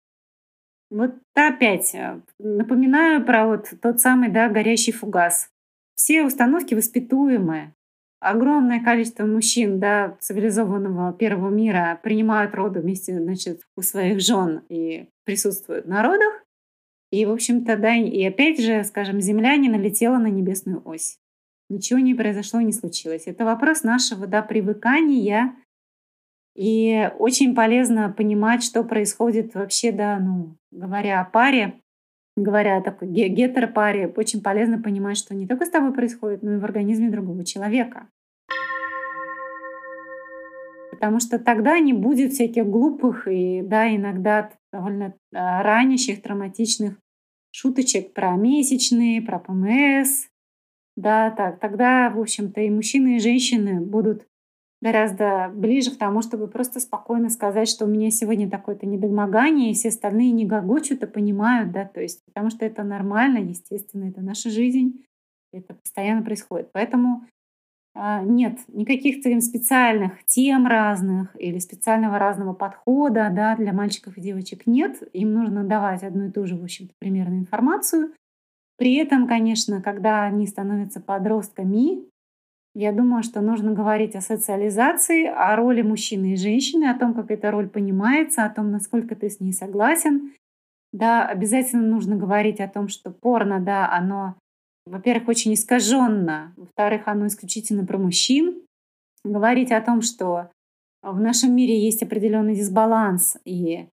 Вот 0.90 1.16
опять 1.34 1.94
э, 1.96 2.22
напоминаю 2.40 3.26
про 3.26 3.48
вот 3.48 3.74
тот 3.82 4.00
самый 4.00 4.30
да, 4.30 4.48
горящий 4.48 4.94
фугас. 4.94 5.50
Все 5.96 6.24
установки 6.24 6.76
воспитуемые 6.76 7.74
огромное 8.26 8.84
количество 8.84 9.26
мужчин 9.26 9.80
да, 9.80 10.18
цивилизованного 10.20 11.14
первого 11.14 11.50
мира 11.50 12.00
принимают 12.02 12.56
роды 12.56 12.82
вместе 12.82 13.20
значит, 13.20 13.62
у 13.76 13.82
своих 13.82 14.20
жен 14.20 14.64
и 14.68 15.10
присутствуют 15.26 15.86
на 15.86 16.02
родах. 16.02 16.44
И, 17.12 17.26
в 17.26 17.32
общем-то, 17.32 17.78
да, 17.78 17.96
и 17.96 18.24
опять 18.26 18.60
же, 18.60 18.84
скажем, 18.84 19.22
Земля 19.22 19.56
не 19.58 19.70
налетела 19.70 20.18
на 20.18 20.28
небесную 20.28 20.82
ось. 20.86 21.20
Ничего 21.70 22.00
не 22.00 22.16
произошло, 22.16 22.62
не 22.62 22.74
случилось. 22.74 23.24
Это 23.28 23.46
вопрос 23.46 23.84
нашего 23.84 24.28
да, 24.28 24.42
привыкания. 24.42 25.56
И 26.56 27.12
очень 27.20 27.54
полезно 27.54 28.12
понимать, 28.12 28.64
что 28.64 28.84
происходит 28.84 29.54
вообще, 29.56 29.92
да, 29.92 30.20
ну, 30.20 30.56
говоря 30.72 31.22
о 31.22 31.26
паре, 31.26 31.82
говоря 32.36 32.78
о 32.78 32.82
такой 32.82 33.08
гетеропаре, 33.08 34.08
очень 34.08 34.42
полезно 34.42 34.82
понимать, 34.82 35.18
что 35.18 35.34
не 35.34 35.48
только 35.48 35.66
с 35.66 35.70
тобой 35.70 35.94
происходит, 35.94 36.44
но 36.44 36.54
и 36.54 36.58
в 36.58 36.66
организме 36.66 37.10
другого 37.10 37.46
человека. 37.46 38.08
Потому 40.92 41.20
что 41.20 41.40
тогда 41.40 41.80
не 41.80 41.94
будет 41.94 42.34
всяких 42.34 42.66
глупых 42.66 43.28
и, 43.28 43.62
да, 43.62 43.94
иногда 43.94 44.52
довольно 44.72 45.14
а, 45.34 45.62
ранящих, 45.62 46.22
травматичных 46.22 46.98
шуточек 47.52 48.14
про 48.14 48.36
месячные, 48.36 49.22
про 49.22 49.40
ПМС. 49.40 50.28
Да, 50.96 51.32
так, 51.32 51.60
тогда, 51.60 52.10
в 52.10 52.20
общем-то, 52.20 52.62
и 52.62 52.70
мужчины, 52.70 53.18
и 53.18 53.20
женщины 53.20 53.82
будут 53.82 54.26
гораздо 54.86 55.52
ближе 55.52 55.90
к 55.90 55.98
тому, 55.98 56.22
чтобы 56.22 56.48
просто 56.48 56.80
спокойно 56.80 57.32
сказать, 57.32 57.68
что 57.68 57.86
у 57.86 57.88
меня 57.88 58.12
сегодня 58.12 58.48
такое-то 58.48 58.86
недомогание, 58.86 59.72
и 59.72 59.74
все 59.74 59.90
остальные 59.90 60.32
не 60.32 60.46
гогочут 60.46 61.02
и 61.02 61.08
понимают, 61.08 61.72
да, 61.72 61.86
то 61.86 62.02
есть, 62.02 62.24
потому 62.26 62.52
что 62.52 62.66
это 62.66 62.84
нормально, 62.84 63.40
естественно, 63.40 64.06
это 64.10 64.22
наша 64.22 64.52
жизнь, 64.52 65.04
это 65.52 65.74
постоянно 65.74 66.22
происходит. 66.22 66.70
Поэтому 66.72 67.26
а, 67.96 68.22
нет 68.22 68.60
никаких 68.68 69.24
специальных 69.44 70.24
тем 70.26 70.68
разных 70.68 71.36
или 71.40 71.58
специального 71.58 72.20
разного 72.20 72.54
подхода 72.54 73.32
да, 73.34 73.56
для 73.56 73.74
мальчиков 73.74 74.16
и 74.18 74.22
девочек 74.22 74.68
нет. 74.68 75.02
Им 75.14 75.34
нужно 75.34 75.64
давать 75.64 76.04
одну 76.04 76.28
и 76.28 76.32
ту 76.32 76.46
же, 76.46 76.58
в 76.58 76.64
общем-то, 76.64 76.94
примерную 77.00 77.40
информацию. 77.40 78.14
При 78.78 78.96
этом, 78.98 79.28
конечно, 79.28 79.82
когда 79.82 80.26
они 80.26 80.46
становятся 80.46 81.02
подростками, 81.02 82.06
я 82.76 82.92
думаю, 82.92 83.24
что 83.24 83.42
нужно 83.42 83.72
говорить 83.72 84.16
о 84.16 84.22
социализации, 84.22 85.26
о 85.26 85.56
роли 85.56 85.82
мужчины 85.82 86.34
и 86.34 86.38
женщины, 86.38 86.86
о 86.86 87.00
том, 87.00 87.14
как 87.14 87.32
эта 87.32 87.50
роль 87.50 87.70
понимается, 87.70 88.46
о 88.46 88.50
том, 88.50 88.70
насколько 88.70 89.16
ты 89.16 89.30
с 89.30 89.40
ней 89.40 89.54
согласен. 89.54 90.34
Да, 90.94 91.26
обязательно 91.26 91.88
нужно 91.88 92.16
говорить 92.16 92.60
о 92.60 92.68
том, 92.68 92.90
что 92.90 93.12
порно, 93.12 93.60
да, 93.60 93.92
оно 93.92 94.36
во-первых, 94.86 95.30
очень 95.30 95.54
искаженно, 95.56 96.54
во-вторых, 96.58 97.08
оно 97.08 97.28
исключительно 97.28 97.86
про 97.86 97.98
мужчин. 97.98 98.62
Говорить 99.24 99.72
о 99.72 99.82
том, 99.82 100.02
что 100.02 100.52
в 101.02 101.20
нашем 101.20 101.56
мире 101.56 101.84
есть 101.84 102.04
определенный 102.04 102.56
дисбаланс, 102.56 103.38
и 103.46 103.88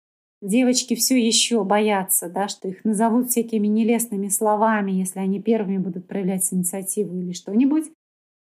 девочки 0.42 0.96
все 0.96 1.16
еще 1.16 1.62
боятся, 1.62 2.28
да, 2.28 2.48
что 2.48 2.68
их 2.68 2.84
назовут 2.84 3.30
всякими 3.30 3.68
нелестными 3.68 4.28
словами, 4.28 4.90
если 4.90 5.20
они 5.20 5.40
первыми 5.40 5.78
будут 5.78 6.08
проявлять 6.08 6.52
инициативу 6.52 7.16
или 7.16 7.32
что-нибудь. 7.32 7.86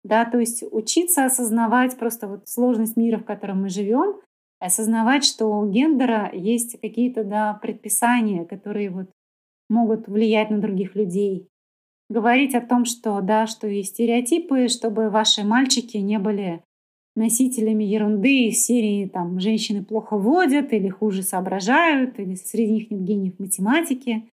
Да, 0.03 0.25
то 0.25 0.37
есть 0.37 0.63
учиться 0.71 1.25
осознавать 1.25 1.97
просто 1.97 2.27
вот 2.27 2.47
сложность 2.47 2.97
мира, 2.97 3.17
в 3.17 3.25
котором 3.25 3.61
мы 3.61 3.69
живем, 3.69 4.19
осознавать, 4.59 5.23
что 5.23 5.47
у 5.47 5.69
гендера 5.69 6.29
есть 6.33 6.79
какие-то 6.81 7.23
да, 7.23 7.53
предписания, 7.61 8.45
которые 8.45 8.89
вот 8.89 9.09
могут 9.69 10.07
влиять 10.07 10.49
на 10.49 10.59
других 10.59 10.95
людей, 10.95 11.47
говорить 12.09 12.53
о 12.53 12.61
том, 12.61 12.85
что 12.85 13.21
да, 13.21 13.47
что 13.47 13.67
есть 13.67 13.91
стереотипы, 13.91 14.67
чтобы 14.67 15.09
ваши 15.09 15.43
мальчики 15.43 15.97
не 15.97 16.19
были 16.19 16.61
носителями 17.15 17.83
ерунды 17.83 18.47
из 18.47 18.65
серии 18.65 19.07
там 19.07 19.39
женщины 19.39 19.83
плохо 19.83 20.17
водят 20.17 20.73
или 20.73 20.89
хуже 20.89 21.23
соображают, 21.23 22.19
или 22.19 22.35
среди 22.35 22.71
них 22.71 22.91
нет 22.91 23.03
гениев 23.03 23.39
математики. 23.39 24.29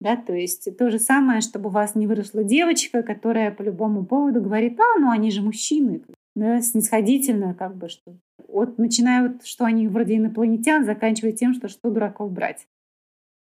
Да, 0.00 0.16
то 0.16 0.32
есть 0.32 0.76
то 0.78 0.90
же 0.90 0.98
самое, 0.98 1.42
чтобы 1.42 1.68
у 1.68 1.72
вас 1.72 1.94
не 1.94 2.06
выросла 2.06 2.42
девочка, 2.42 3.02
которая 3.02 3.50
по 3.50 3.62
любому 3.62 4.04
поводу 4.04 4.40
говорит, 4.40 4.80
а, 4.80 4.98
ну 4.98 5.10
они 5.10 5.30
же 5.30 5.42
мужчины, 5.42 6.02
да, 6.34 6.60
снисходительно, 6.62 7.54
как 7.54 7.76
бы, 7.76 7.88
что 7.88 8.16
вот 8.48 8.78
начиная 8.78 9.28
вот, 9.28 9.44
что 9.44 9.64
они 9.66 9.88
вроде 9.88 10.16
инопланетян, 10.16 10.84
заканчивая 10.84 11.32
тем, 11.32 11.52
что 11.52 11.68
что 11.68 11.90
дураков 11.90 12.32
брать. 12.32 12.66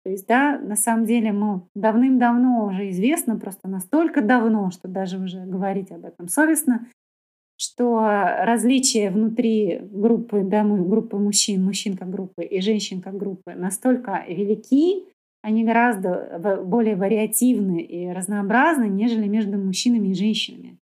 То 0.04 0.12
есть, 0.12 0.26
да, 0.26 0.58
на 0.58 0.76
самом 0.76 1.06
деле, 1.06 1.32
мы 1.34 1.62
давным-давно 1.76 2.66
уже 2.66 2.90
известно, 2.92 3.38
просто 3.38 3.68
настолько 3.68 4.22
давно, 4.22 4.72
что 4.72 4.88
даже 4.88 5.20
уже 5.20 5.42
говорить 5.46 5.92
об 5.92 6.06
этом 6.06 6.30
совестно, 6.30 6.88
что 7.58 8.00
различия 8.02 9.10
внутри 9.12 9.80
группы, 9.82 10.44
да, 10.44 10.64
группы 10.64 11.18
мужчин, 11.18 11.64
мужчин 11.64 11.98
как 11.98 12.10
группы 12.10 12.44
и 12.46 12.62
женщин 12.62 13.02
как 13.02 13.18
группы 13.18 13.54
настолько 13.54 14.24
велики, 14.28 15.04
они 15.42 15.64
гораздо 15.64 16.62
более 16.64 16.96
вариативны 16.96 17.82
и 17.82 18.12
разнообразны, 18.12 18.86
нежели 18.86 19.28
между 19.28 19.58
мужчинами 19.58 20.10
и 20.10 20.14
женщинами. 20.14 20.78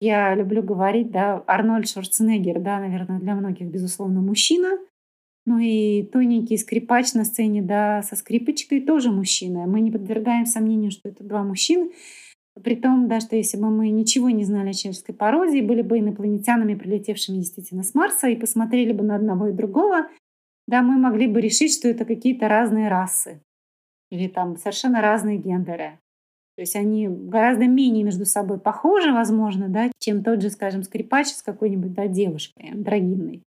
Я 0.00 0.34
люблю 0.34 0.62
говорить, 0.62 1.10
да, 1.10 1.44
Арнольд 1.46 1.88
Шварценеггер, 1.88 2.60
да, 2.60 2.80
наверное, 2.80 3.20
для 3.20 3.34
многих, 3.34 3.68
безусловно, 3.68 4.20
мужчина– 4.20 4.78
ну 5.44 5.58
и 5.58 6.04
тоненький 6.04 6.56
скрипач 6.56 7.14
на 7.14 7.24
сцене, 7.24 7.62
да, 7.62 8.02
со 8.02 8.14
скрипочкой 8.14 8.80
тоже 8.80 9.10
мужчина. 9.10 9.66
Мы 9.66 9.80
не 9.80 9.90
подвергаем 9.90 10.46
сомнению, 10.46 10.92
что 10.92 11.08
это 11.08 11.24
два 11.24 11.42
мужчины. 11.42 11.90
При 12.62 12.76
том, 12.76 13.08
да, 13.08 13.18
что 13.18 13.34
если 13.34 13.56
бы 13.56 13.70
мы 13.70 13.88
ничего 13.90 14.30
не 14.30 14.44
знали 14.44 14.70
о 14.70 14.74
человеческой 14.74 15.14
породе, 15.14 15.62
были 15.62 15.82
бы 15.82 15.98
инопланетянами, 15.98 16.74
прилетевшими 16.74 17.38
действительно 17.38 17.82
с 17.82 17.94
Марса, 17.94 18.28
и 18.28 18.36
посмотрели 18.36 18.92
бы 18.92 19.02
на 19.02 19.16
одного 19.16 19.48
и 19.48 19.52
другого, 19.52 20.06
да, 20.66 20.82
мы 20.82 20.96
могли 20.96 21.26
бы 21.26 21.40
решить, 21.40 21.74
что 21.74 21.88
это 21.88 22.04
какие-то 22.04 22.48
разные 22.48 22.88
расы 22.88 23.40
или 24.10 24.28
там 24.28 24.56
совершенно 24.56 25.00
разные 25.00 25.38
гендеры. 25.38 25.98
То 26.56 26.62
есть 26.62 26.76
они 26.76 27.08
гораздо 27.08 27.66
менее 27.66 28.04
между 28.04 28.26
собой 28.26 28.60
похожи, 28.60 29.10
возможно, 29.10 29.68
да, 29.68 29.90
чем 29.98 30.22
тот 30.22 30.42
же, 30.42 30.50
скажем, 30.50 30.82
скрипач 30.82 31.28
с 31.28 31.42
какой-нибудь 31.42 31.94
да, 31.94 32.06
девушкой 32.08 32.72
андрогинной. 32.72 33.42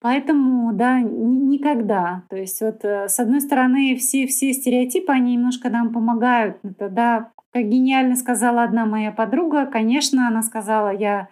Поэтому, 0.00 0.72
да, 0.72 1.00
никогда. 1.00 2.22
То 2.30 2.36
есть 2.36 2.60
вот 2.60 2.84
э, 2.84 3.08
с 3.08 3.18
одной 3.18 3.40
стороны 3.40 3.96
все, 3.96 4.26
все 4.26 4.52
стереотипы, 4.52 5.12
они 5.12 5.34
немножко 5.34 5.70
нам 5.70 5.92
помогают. 5.92 6.58
Это, 6.62 6.88
да, 6.88 7.32
как 7.50 7.64
гениально 7.64 8.14
сказала 8.16 8.62
одна 8.62 8.86
моя 8.86 9.10
подруга, 9.10 9.66
конечно, 9.66 10.28
она 10.28 10.42
сказала, 10.42 10.94
я 10.94 11.28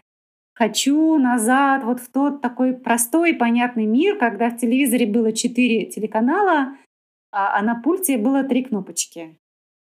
хочу 0.56 1.18
назад 1.18 1.84
вот 1.84 2.00
в 2.00 2.10
тот 2.10 2.40
такой 2.40 2.72
простой 2.72 3.34
понятный 3.34 3.86
мир, 3.86 4.18
когда 4.18 4.50
в 4.50 4.56
телевизоре 4.56 5.06
было 5.06 5.32
четыре 5.32 5.84
телеканала, 5.86 6.76
а, 7.30 7.58
а 7.58 7.62
на 7.62 7.80
пульте 7.80 8.16
было 8.16 8.42
три 8.42 8.64
кнопочки. 8.64 9.38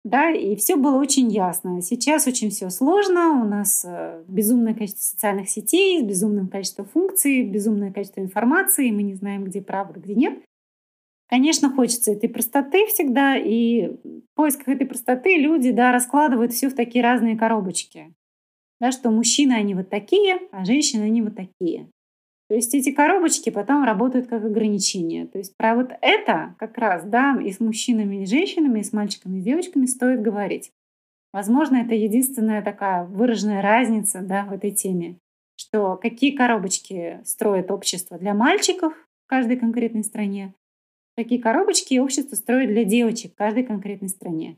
Да, 0.04 0.30
и 0.30 0.56
все 0.56 0.76
было 0.76 0.96
очень 0.96 1.30
ясно. 1.30 1.80
Сейчас 1.80 2.26
очень 2.26 2.50
все 2.50 2.70
сложно, 2.70 3.40
у 3.40 3.44
нас 3.44 3.84
э, 3.84 4.24
безумное 4.26 4.74
количество 4.74 5.02
социальных 5.02 5.48
сетей, 5.48 6.02
безумное 6.02 6.48
количество 6.48 6.84
функций, 6.84 7.44
безумное 7.44 7.92
количество 7.92 8.20
информации, 8.20 8.90
мы 8.90 9.04
не 9.04 9.14
знаем, 9.14 9.44
где 9.44 9.60
правда, 9.62 10.00
где 10.00 10.14
нет. 10.16 10.42
Конечно, 11.28 11.70
хочется 11.70 12.12
этой 12.12 12.28
простоты 12.28 12.86
всегда, 12.86 13.36
и 13.36 13.88
в 13.88 14.34
поисках 14.34 14.68
этой 14.68 14.86
простоты 14.86 15.36
люди 15.36 15.70
да, 15.70 15.92
раскладывают 15.92 16.52
все 16.52 16.68
в 16.68 16.74
такие 16.74 17.02
разные 17.04 17.38
коробочки. 17.38 18.12
Да, 18.82 18.90
что 18.90 19.12
мужчины, 19.12 19.52
они 19.52 19.76
вот 19.76 19.90
такие, 19.90 20.40
а 20.50 20.64
женщины, 20.64 21.04
они 21.04 21.22
вот 21.22 21.36
такие. 21.36 21.88
То 22.48 22.56
есть 22.56 22.74
эти 22.74 22.90
коробочки 22.90 23.48
потом 23.50 23.84
работают 23.84 24.26
как 24.26 24.44
ограничение. 24.44 25.28
То 25.28 25.38
есть 25.38 25.56
про 25.56 25.76
вот 25.76 25.92
это 26.00 26.56
как 26.58 26.76
раз, 26.78 27.04
да, 27.04 27.40
и 27.40 27.52
с 27.52 27.60
мужчинами, 27.60 28.22
и 28.22 28.26
с 28.26 28.30
женщинами, 28.30 28.80
и 28.80 28.82
с 28.82 28.92
мальчиками, 28.92 29.38
и 29.38 29.40
с 29.40 29.44
девочками 29.44 29.86
стоит 29.86 30.20
говорить. 30.20 30.72
Возможно, 31.32 31.76
это 31.76 31.94
единственная 31.94 32.60
такая 32.60 33.04
выраженная 33.04 33.62
разница 33.62 34.20
да, 34.20 34.46
в 34.46 34.52
этой 34.52 34.72
теме, 34.72 35.16
что 35.54 35.94
какие 35.94 36.34
коробочки 36.34 37.20
строит 37.22 37.70
общество 37.70 38.18
для 38.18 38.34
мальчиков 38.34 38.94
в 38.94 39.28
каждой 39.28 39.58
конкретной 39.58 40.02
стране, 40.02 40.54
какие 41.16 41.38
коробочки 41.38 42.00
общество 42.00 42.34
строит 42.34 42.70
для 42.70 42.82
девочек 42.82 43.34
в 43.34 43.36
каждой 43.36 43.62
конкретной 43.62 44.08
стране. 44.08 44.56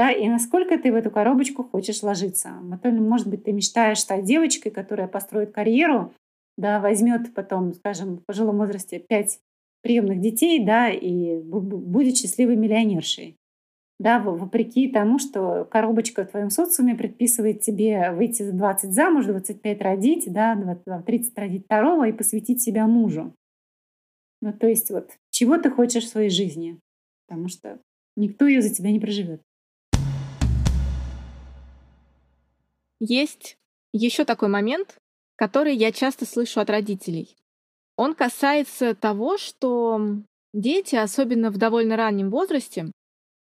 Да, 0.00 0.10
и 0.10 0.26
насколько 0.30 0.78
ты 0.78 0.90
в 0.92 0.94
эту 0.94 1.10
коробочку 1.10 1.62
хочешь 1.62 2.02
ложиться. 2.02 2.52
Может 2.62 3.26
быть, 3.26 3.44
ты 3.44 3.52
мечтаешь 3.52 3.98
стать 3.98 4.24
девочкой, 4.24 4.72
которая 4.72 5.08
построит 5.08 5.52
карьеру 5.52 6.14
да, 6.56 6.80
возьмет 6.80 7.34
потом, 7.34 7.74
скажем, 7.74 8.16
в 8.16 8.24
пожилом 8.24 8.56
возрасте 8.56 8.98
пять 8.98 9.40
приемных 9.82 10.22
детей, 10.22 10.64
да, 10.64 10.88
и 10.88 11.38
будет 11.42 12.16
счастливой 12.16 12.56
миллионершей. 12.56 13.36
Да, 13.98 14.20
вопреки 14.20 14.88
тому, 14.88 15.18
что 15.18 15.66
коробочка 15.70 16.24
в 16.24 16.30
твоем 16.30 16.48
социуме 16.48 16.94
предписывает 16.94 17.60
тебе 17.60 18.10
выйти 18.12 18.42
за 18.42 18.52
20 18.52 18.94
замуж, 18.94 19.26
25 19.26 19.82
родить, 19.82 20.32
да, 20.32 20.56
30 21.04 21.38
родить 21.38 21.66
второго 21.66 22.08
и 22.08 22.12
посвятить 22.12 22.62
себя 22.62 22.86
мужу. 22.86 23.34
Ну, 24.40 24.54
то 24.54 24.66
есть 24.66 24.88
вот 24.88 25.10
чего 25.30 25.58
ты 25.58 25.70
хочешь 25.70 26.04
в 26.04 26.08
своей 26.08 26.30
жизни? 26.30 26.78
Потому 27.28 27.48
что 27.48 27.78
никто 28.16 28.46
ее 28.46 28.62
за 28.62 28.74
тебя 28.74 28.92
не 28.92 28.98
проживет. 28.98 29.42
Есть 33.00 33.56
еще 33.92 34.24
такой 34.24 34.48
момент, 34.48 34.96
который 35.36 35.74
я 35.74 35.90
часто 35.90 36.26
слышу 36.26 36.60
от 36.60 36.70
родителей. 36.70 37.34
Он 37.96 38.14
касается 38.14 38.94
того, 38.94 39.38
что 39.38 40.00
дети, 40.52 40.96
особенно 40.96 41.50
в 41.50 41.56
довольно 41.56 41.96
раннем 41.96 42.30
возрасте, 42.30 42.92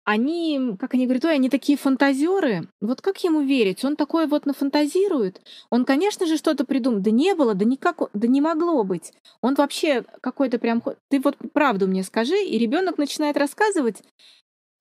они, 0.06 0.76
как 0.80 0.96
они 0.96 1.06
говорят, 1.06 1.24
ой, 1.26 1.36
они 1.36 1.50
такие 1.50 1.78
фантазеры. 1.78 2.68
Вот 2.82 3.02
как 3.02 3.24
ему 3.24 3.42
верить? 3.42 3.86
Он 3.86 3.96
такое 3.96 4.28
вот 4.28 4.46
нафантазирует. 4.46 5.42
Он, 5.70 5.86
конечно 5.86 6.26
же, 6.26 6.38
что-то 6.38 6.66
придумал. 6.66 7.00
Да 7.00 7.10
не 7.12 7.34
было, 7.36 7.54
да 7.54 7.64
никак, 7.64 8.02
да 8.14 8.28
не 8.28 8.42
могло 8.42 8.84
быть. 8.84 9.14
Он 9.42 9.56
вообще 9.56 10.04
какой-то 10.22 10.60
прям... 10.60 10.84
Ты 11.10 11.22
вот 11.22 11.38
правду 11.54 11.88
мне 11.88 12.04
скажи, 12.04 12.44
и 12.44 12.58
ребенок 12.58 12.98
начинает 12.98 13.38
рассказывать, 13.38 14.04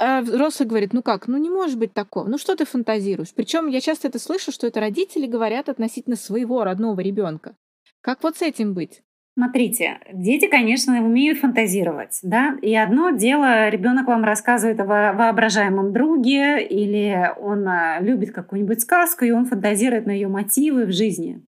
а 0.05 0.21
взрослый 0.21 0.69
говорит, 0.69 0.93
ну 0.93 1.01
как, 1.01 1.29
ну 1.29 1.39
не 1.39 1.49
может 1.49 1.79
быть 1.79 1.93
такого, 1.93 2.27
ну 2.27 2.37
что 2.37 2.57
ты 2.57 2.65
фантазируешь? 2.65 3.33
Причем 3.33 3.69
я 3.69 3.81
часто 3.81 4.09
это 4.09 4.19
слышу, 4.19 4.51
что 4.51 4.67
это 4.67 4.81
родители 4.81 5.27
говорят 5.27 5.69
относительно 5.69 6.17
своего 6.17 6.65
родного 6.65 6.99
ребенка. 7.01 7.55
Как 8.01 8.25
вот 8.25 8.37
с 8.37 8.43
этим 8.43 8.75
быть? 8.75 9.03
Смотрите, 9.39 10.01
дети, 10.13 10.49
конечно, 10.49 11.01
умеют 11.03 11.39
фантазировать, 11.39 12.19
да, 12.23 12.57
и 12.61 12.75
одно 12.75 13.11
дело, 13.11 13.69
ребенок 13.69 14.09
вам 14.09 14.25
рассказывает 14.25 14.81
о 14.81 14.85
воображаемом 14.85 15.93
друге, 15.93 16.67
или 16.67 17.31
он 17.39 17.67
а, 17.69 18.01
любит 18.01 18.33
какую-нибудь 18.33 18.81
сказку, 18.81 19.25
и 19.25 19.31
он 19.31 19.47
фантазирует 19.47 20.05
на 20.05 20.11
ее 20.11 20.27
мотивы 20.27 20.85
в 20.85 20.93
жизни. 20.93 21.43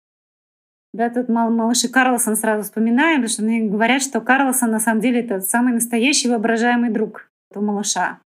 Да, 0.93 1.09
тут 1.09 1.31
мал 1.31 1.51
малыши 1.51 1.89
Карлсон 1.89 2.37
сразу 2.37 2.65
вспоминаем, 2.65 3.23
потому 3.23 3.33
что 3.33 3.43
мне 3.45 3.63
говорят, 3.63 4.03
что 4.03 4.21
Карлсон 4.21 4.71
на 4.71 4.79
самом 4.79 5.01
деле 5.01 5.21
это 5.21 5.41
самый 5.41 5.73
настоящий 5.73 6.29
воображаемый 6.29 6.91
друг 6.91 7.31
у 7.55 7.63
малыша. 7.63 8.21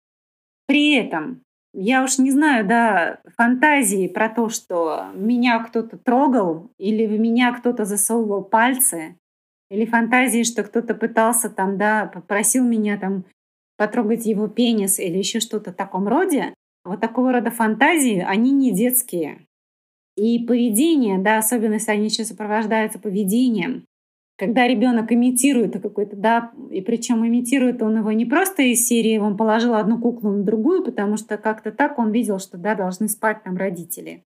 При 0.66 0.94
этом 0.94 1.42
я 1.72 2.04
уж 2.04 2.18
не 2.18 2.30
знаю, 2.30 2.66
да, 2.66 3.18
фантазии 3.36 4.06
про 4.06 4.28
то, 4.28 4.48
что 4.48 5.06
меня 5.14 5.58
кто-то 5.58 5.98
трогал 5.98 6.70
или 6.78 7.06
в 7.06 7.18
меня 7.18 7.52
кто-то 7.52 7.84
засовывал 7.84 8.44
пальцы, 8.44 9.16
или 9.70 9.86
фантазии, 9.86 10.44
что 10.44 10.62
кто-то 10.62 10.94
пытался 10.94 11.50
там, 11.50 11.76
да, 11.76 12.06
попросил 12.06 12.64
меня 12.64 12.96
там 12.96 13.24
потрогать 13.76 14.24
его 14.24 14.46
пенис 14.46 15.00
или 15.00 15.18
еще 15.18 15.40
что-то 15.40 15.72
в 15.72 15.74
таком 15.74 16.06
роде. 16.06 16.54
Вот 16.84 17.00
такого 17.00 17.32
рода 17.32 17.50
фантазии, 17.50 18.20
они 18.20 18.52
не 18.52 18.72
детские. 18.72 19.46
И 20.16 20.38
поведение, 20.46 21.18
да, 21.18 21.38
особенно 21.38 21.74
если 21.74 21.90
они 21.90 22.04
еще 22.04 22.24
сопровождаются 22.24 23.00
поведением, 23.00 23.84
когда 24.36 24.66
ребенок 24.66 25.12
имитирует 25.12 25.80
какой-то, 25.80 26.16
да, 26.16 26.52
и 26.70 26.80
причем 26.80 27.26
имитирует 27.26 27.82
он 27.82 27.98
его 27.98 28.10
не 28.12 28.26
просто 28.26 28.62
из 28.62 28.86
серии, 28.86 29.18
он 29.18 29.36
положил 29.36 29.74
одну 29.74 30.00
куклу 30.00 30.30
на 30.30 30.42
другую, 30.42 30.84
потому 30.84 31.16
что 31.16 31.38
как-то 31.38 31.70
так 31.70 31.98
он 31.98 32.10
видел, 32.10 32.38
что, 32.38 32.58
да, 32.58 32.74
должны 32.74 33.08
спать 33.08 33.44
там 33.44 33.56
родители. 33.56 34.24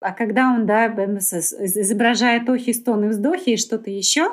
А 0.00 0.12
когда 0.12 0.52
он, 0.52 0.66
да, 0.66 0.86
изображает 0.86 2.48
охи, 2.48 2.72
стоны, 2.72 3.08
вздохи 3.08 3.50
и 3.50 3.56
что-то 3.56 3.90
еще, 3.90 4.30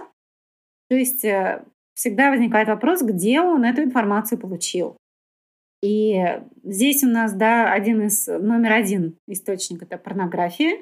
то 0.89 0.95
есть 0.95 1.23
э, 1.23 1.63
всегда 1.93 2.29
возникает 2.29 2.67
вопрос, 2.67 3.01
где 3.01 3.41
он 3.41 3.63
эту 3.63 3.83
информацию 3.83 4.37
получил. 4.37 4.97
И 5.81 6.21
здесь 6.63 7.03
у 7.03 7.07
нас, 7.07 7.33
да, 7.33 7.71
один 7.71 8.01
из, 8.03 8.27
номер 8.27 8.73
один 8.73 9.17
источник– 9.27 9.81
это 9.83 9.97
порнография, 9.97 10.77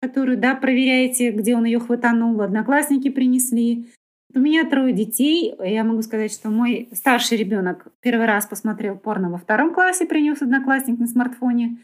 которую, 0.00 0.38
да, 0.38 0.54
проверяете, 0.54 1.30
где 1.30 1.56
он 1.56 1.64
ее 1.64 1.78
хватанул, 1.78 2.40
одноклассники 2.40 3.08
принесли. 3.08 3.88
У 4.34 4.38
меня 4.38 4.68
трое 4.68 4.92
детей. 4.92 5.54
Я 5.58 5.84
могу 5.84 6.02
сказать, 6.02 6.32
что 6.32 6.50
мой 6.50 6.88
старший 6.92 7.38
ребенок 7.38 7.88
первый 8.00 8.26
раз 8.26 8.46
посмотрел 8.46 8.96
порно 8.96 9.30
во 9.30 9.38
втором 9.38 9.72
классе, 9.72 10.06
принес 10.06 10.42
одноклассник 10.42 10.98
на 10.98 11.06
смартфоне. 11.06 11.78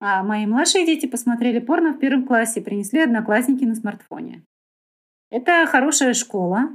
А 0.00 0.22
мои 0.22 0.46
младшие 0.46 0.86
дети 0.86 1.06
посмотрели 1.06 1.58
порно 1.60 1.92
в 1.92 1.98
первом 1.98 2.26
классе, 2.26 2.60
принесли 2.60 3.00
одноклассники 3.00 3.64
на 3.64 3.74
смартфоне. 3.74 4.42
Это 5.30 5.66
хорошая 5.66 6.14
школа 6.14 6.70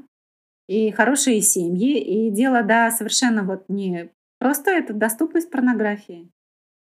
и 0.67 0.91
хорошие 0.91 1.41
семьи. 1.41 1.99
И 1.99 2.29
дело, 2.31 2.63
да, 2.63 2.91
совершенно 2.91 3.43
вот 3.43 3.65
не 3.69 4.09
Просто 4.39 4.71
это 4.71 4.93
доступность 4.93 5.49
порнографии. 5.49 6.29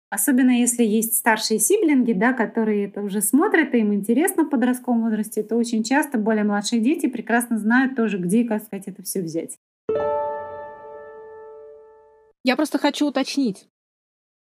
Особенно 0.09 0.51
если 0.51 0.83
есть 0.83 1.15
старшие 1.15 1.59
сиблинги, 1.59 2.13
да, 2.13 2.33
которые 2.33 2.85
это 2.85 3.01
уже 3.01 3.21
смотрят, 3.21 3.73
и 3.73 3.79
им 3.79 3.93
интересно 3.93 4.43
в 4.43 4.49
подростковом 4.49 5.03
возрасте, 5.03 5.43
то 5.43 5.55
очень 5.55 5.83
часто 5.83 6.17
более 6.17 6.43
младшие 6.43 6.81
дети 6.81 7.07
прекрасно 7.07 7.57
знают 7.57 7.95
тоже, 7.95 8.17
где 8.17 8.41
и 8.41 8.47
как 8.47 8.63
сказать 8.63 8.87
это 8.87 9.03
все 9.03 9.21
взять. 9.21 9.57
Я 12.43 12.55
просто 12.55 12.77
хочу 12.77 13.07
уточнить. 13.07 13.67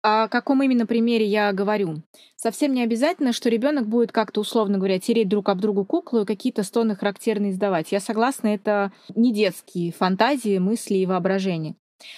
О 0.02 0.28
каком 0.28 0.62
именно 0.62 0.86
примере 0.86 1.26
я 1.26 1.52
говорю? 1.52 2.02
Совсем 2.36 2.72
не 2.72 2.84
обязательно, 2.84 3.32
что 3.32 3.48
ребенок 3.48 3.88
будет 3.88 4.12
как-то, 4.12 4.40
условно 4.40 4.78
говоря, 4.78 5.00
тереть 5.00 5.28
друг 5.28 5.48
об 5.48 5.60
другу 5.60 5.84
куклу 5.84 6.20
и 6.20 6.24
какие-то 6.24 6.62
стоны 6.62 6.94
характерные 6.94 7.50
издавать. 7.50 7.90
Я 7.90 7.98
согласна, 7.98 8.48
это 8.48 8.92
не 9.16 9.32
детские 9.32 9.90
фантазии, 9.90 10.58
мысли 10.58 10.98
и 10.98 11.06
воображения. 11.06 11.74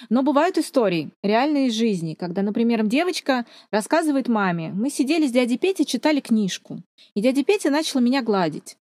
Но 0.09 0.23
бывают 0.23 0.59
истории, 0.59 1.11
реальные 1.23 1.69
из 1.69 1.75
жизни, 1.75 2.15
когда, 2.15 2.43
например, 2.43 2.87
девочка 2.87 3.47
рассказывает 3.71 4.29
маме, 4.29 4.73
мы 4.75 4.91
сидели 4.91 5.27
с 5.27 5.33
дядей 5.33 5.59
Петей, 5.59 5.85
читали 5.85 6.21
книжку, 6.21 6.83
и 7.15 7.21
дядя 7.21 7.45
Петя 7.45 7.71
начал 7.71 8.01
меня 8.01 8.23
гладить. 8.23 8.77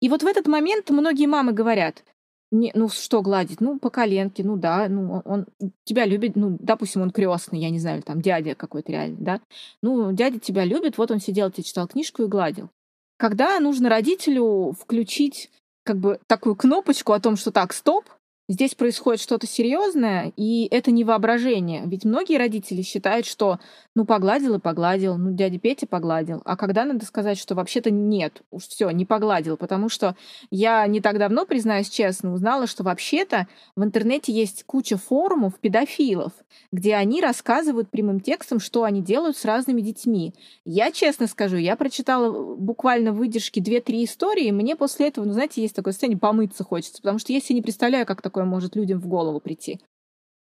И 0.00 0.08
вот 0.08 0.22
в 0.22 0.26
этот 0.26 0.46
момент 0.46 0.90
многие 0.90 1.26
мамы 1.26 1.52
говорят, 1.52 2.04
не, 2.50 2.70
ну 2.74 2.88
что 2.88 3.22
гладить, 3.22 3.60
ну 3.60 3.78
по 3.78 3.90
коленке, 3.90 4.44
ну 4.44 4.56
да, 4.56 4.88
ну 4.88 5.22
он 5.24 5.46
тебя 5.84 6.06
любит, 6.06 6.36
ну 6.36 6.56
допустим 6.60 7.02
он 7.02 7.10
крестный, 7.10 7.58
я 7.58 7.70
не 7.70 7.80
знаю, 7.80 8.02
там 8.02 8.20
дядя 8.20 8.54
какой-то 8.54 8.92
реальный, 8.92 9.20
да, 9.20 9.40
ну 9.82 10.12
дядя 10.12 10.38
тебя 10.38 10.64
любит, 10.64 10.96
вот 10.98 11.10
он 11.10 11.20
сидел, 11.20 11.50
тебе 11.50 11.64
читал 11.64 11.88
книжку 11.88 12.22
и 12.22 12.28
гладил. 12.28 12.70
Когда 13.16 13.58
нужно 13.60 13.88
родителю 13.88 14.72
включить 14.78 15.50
как 15.84 15.98
бы 15.98 16.20
такую 16.26 16.56
кнопочку 16.56 17.12
о 17.12 17.20
том, 17.20 17.36
что 17.36 17.50
так, 17.50 17.72
стоп, 17.72 18.04
Здесь 18.46 18.74
происходит 18.74 19.22
что-то 19.22 19.46
серьезное, 19.46 20.30
и 20.36 20.68
это 20.70 20.90
не 20.90 21.02
воображение. 21.02 21.84
Ведь 21.86 22.04
многие 22.04 22.36
родители 22.36 22.82
считают, 22.82 23.24
что 23.24 23.58
ну 23.94 24.04
погладил 24.04 24.56
и 24.56 24.58
погладил, 24.58 25.16
ну 25.16 25.32
дядя 25.32 25.58
Петя 25.58 25.86
погладил. 25.86 26.42
А 26.44 26.56
когда 26.58 26.84
надо 26.84 27.06
сказать, 27.06 27.38
что 27.38 27.54
вообще-то 27.54 27.90
нет, 27.90 28.42
уж 28.50 28.64
все, 28.64 28.90
не 28.90 29.06
погладил, 29.06 29.56
потому 29.56 29.88
что 29.88 30.14
я 30.50 30.86
не 30.86 31.00
так 31.00 31.18
давно, 31.18 31.46
признаюсь 31.46 31.88
честно, 31.88 32.34
узнала, 32.34 32.66
что 32.66 32.84
вообще-то 32.84 33.48
в 33.76 33.82
интернете 33.82 34.30
есть 34.30 34.64
куча 34.64 34.98
форумов 34.98 35.58
педофилов, 35.58 36.32
где 36.70 36.96
они 36.96 37.22
рассказывают 37.22 37.90
прямым 37.90 38.20
текстом, 38.20 38.60
что 38.60 38.82
они 38.84 39.00
делают 39.00 39.38
с 39.38 39.46
разными 39.46 39.80
детьми. 39.80 40.34
Я 40.66 40.90
честно 40.90 41.28
скажу, 41.28 41.56
я 41.56 41.76
прочитала 41.76 42.56
буквально 42.56 43.12
выдержки 43.12 43.60
2-3 43.60 44.04
истории, 44.04 44.48
и 44.48 44.52
мне 44.52 44.76
после 44.76 45.08
этого, 45.08 45.24
ну 45.24 45.32
знаете, 45.32 45.62
есть 45.62 45.74
такое 45.74 45.92
состояние, 45.92 46.18
помыться 46.18 46.62
хочется, 46.62 47.00
потому 47.00 47.18
что 47.18 47.32
себе 47.32 47.54
не 47.54 47.62
представляю, 47.62 48.04
как 48.04 48.20
такое 48.20 48.33
может 48.42 48.74
людям 48.74 49.00
в 49.00 49.06
голову 49.06 49.38
прийти. 49.38 49.80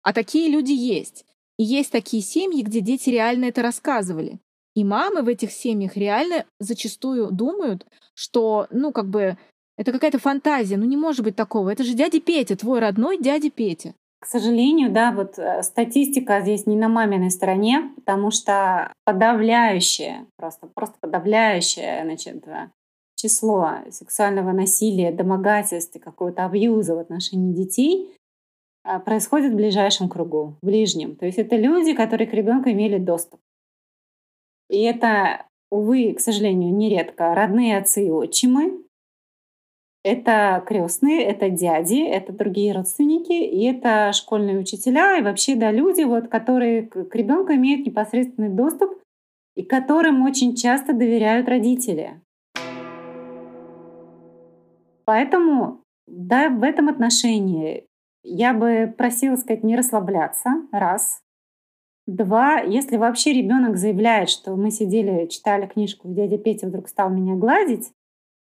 А 0.03 0.13
такие 0.15 0.49
люди 0.49 0.73
есть. 0.73 1.27
И 1.59 1.65
есть 1.65 1.93
такие 1.93 2.23
семьи, 2.23 2.63
где 2.63 2.81
дети 2.81 3.11
реально 3.11 3.47
это 3.47 3.61
рассказывали. 3.63 4.41
И 4.75 4.85
мамы 4.85 5.23
в 5.23 5.29
этих 5.29 5.53
семьях 5.53 5.97
реально 5.97 6.45
зачастую 6.61 7.31
думают, 7.31 7.87
что, 8.15 8.67
ну, 8.71 8.93
как 8.93 9.09
бы, 9.09 9.37
это 9.77 9.93
какая-то 9.93 10.19
фантазия, 10.19 10.77
ну 10.77 10.85
не 10.85 10.97
может 10.97 11.25
быть 11.25 11.37
такого. 11.37 11.71
Это 11.71 11.85
же 11.85 11.95
дядя 11.95 12.21
Петя, 12.21 12.57
твой 12.57 12.81
родной 12.81 13.19
дядя 13.19 13.51
Петя. 13.51 13.95
К 14.21 14.27
сожалению, 14.27 14.91
да, 14.91 15.13
вот 15.13 15.39
э, 15.39 15.63
статистика 15.63 16.41
здесь 16.41 16.67
не 16.67 16.77
на 16.77 16.89
маминой 16.89 17.31
стороне, 17.31 17.93
потому 17.97 18.31
что 18.31 18.93
подавляющее, 19.05 20.27
просто, 20.37 20.67
просто 20.67 20.97
подавляющее, 21.01 22.03
значит, 22.05 22.47
э, 22.49 22.71
число 23.17 23.79
сексуального 23.91 24.53
насилия, 24.53 25.11
домогательств 25.11 25.97
и 25.97 26.01
какого-то 26.01 26.45
абьюза 26.45 26.95
в 26.95 26.99
отношении 26.99 27.53
детей 27.53 28.15
а, 28.85 29.01
происходит 29.01 29.53
в 29.53 29.57
ближайшем 29.57 30.09
кругу, 30.09 30.57
в 30.63 30.67
ближнем. 30.67 31.17
То 31.17 31.27
есть 31.27 31.39
это 31.39 31.57
люди, 31.57 31.95
которые 31.95 32.29
к 32.29 32.35
ребенку 32.35 32.71
имели 32.71 32.99
доступ. 32.99 33.41
И 34.69 34.83
это, 34.83 35.47
увы, 35.71 36.15
к 36.15 36.21
сожалению, 36.21 36.75
нередко 36.75 37.35
родные 37.35 37.79
отцы 37.79 38.07
и 38.07 38.11
отчимы, 38.11 38.85
это 40.07 40.63
крестные, 40.65 41.25
это 41.25 41.51
дяди, 41.51 42.01
это 42.01 42.33
другие 42.33 42.73
родственники, 42.73 43.33
и 43.33 43.65
это 43.65 44.13
школьные 44.13 44.61
учителя, 44.61 45.19
и 45.19 45.23
вообще, 45.23 45.57
да, 45.57 45.73
люди, 45.73 46.03
вот, 46.03 46.29
которые 46.29 46.83
к 46.83 47.13
ребенку 47.13 47.53
имеют 47.55 47.85
непосредственный 47.85 48.51
доступ 48.51 48.93
и 49.57 49.65
которым 49.65 50.23
очень 50.23 50.55
часто 50.55 50.93
доверяют 50.93 51.49
родители. 51.49 52.21
Поэтому, 55.07 55.83
да, 56.07 56.51
в 56.51 56.63
этом 56.63 56.91
отношении 56.91 57.87
я 58.23 58.53
бы 58.53 58.93
просила 58.99 59.37
сказать 59.37 59.65
не 59.65 59.77
расслабляться, 59.77 60.51
раз. 60.73 61.23
Два, 62.07 62.59
если 62.59 62.99
вообще 62.99 63.33
ребенок 63.33 63.79
заявляет, 63.79 64.29
что 64.29 64.55
мы 64.57 64.71
сидели, 64.71 65.27
читали 65.27 65.67
книжку, 65.67 66.09
дядя 66.09 66.39
Петя 66.39 66.67
вдруг 66.67 66.89
стал 66.89 67.09
меня 67.11 67.35
гладить, 67.35 67.91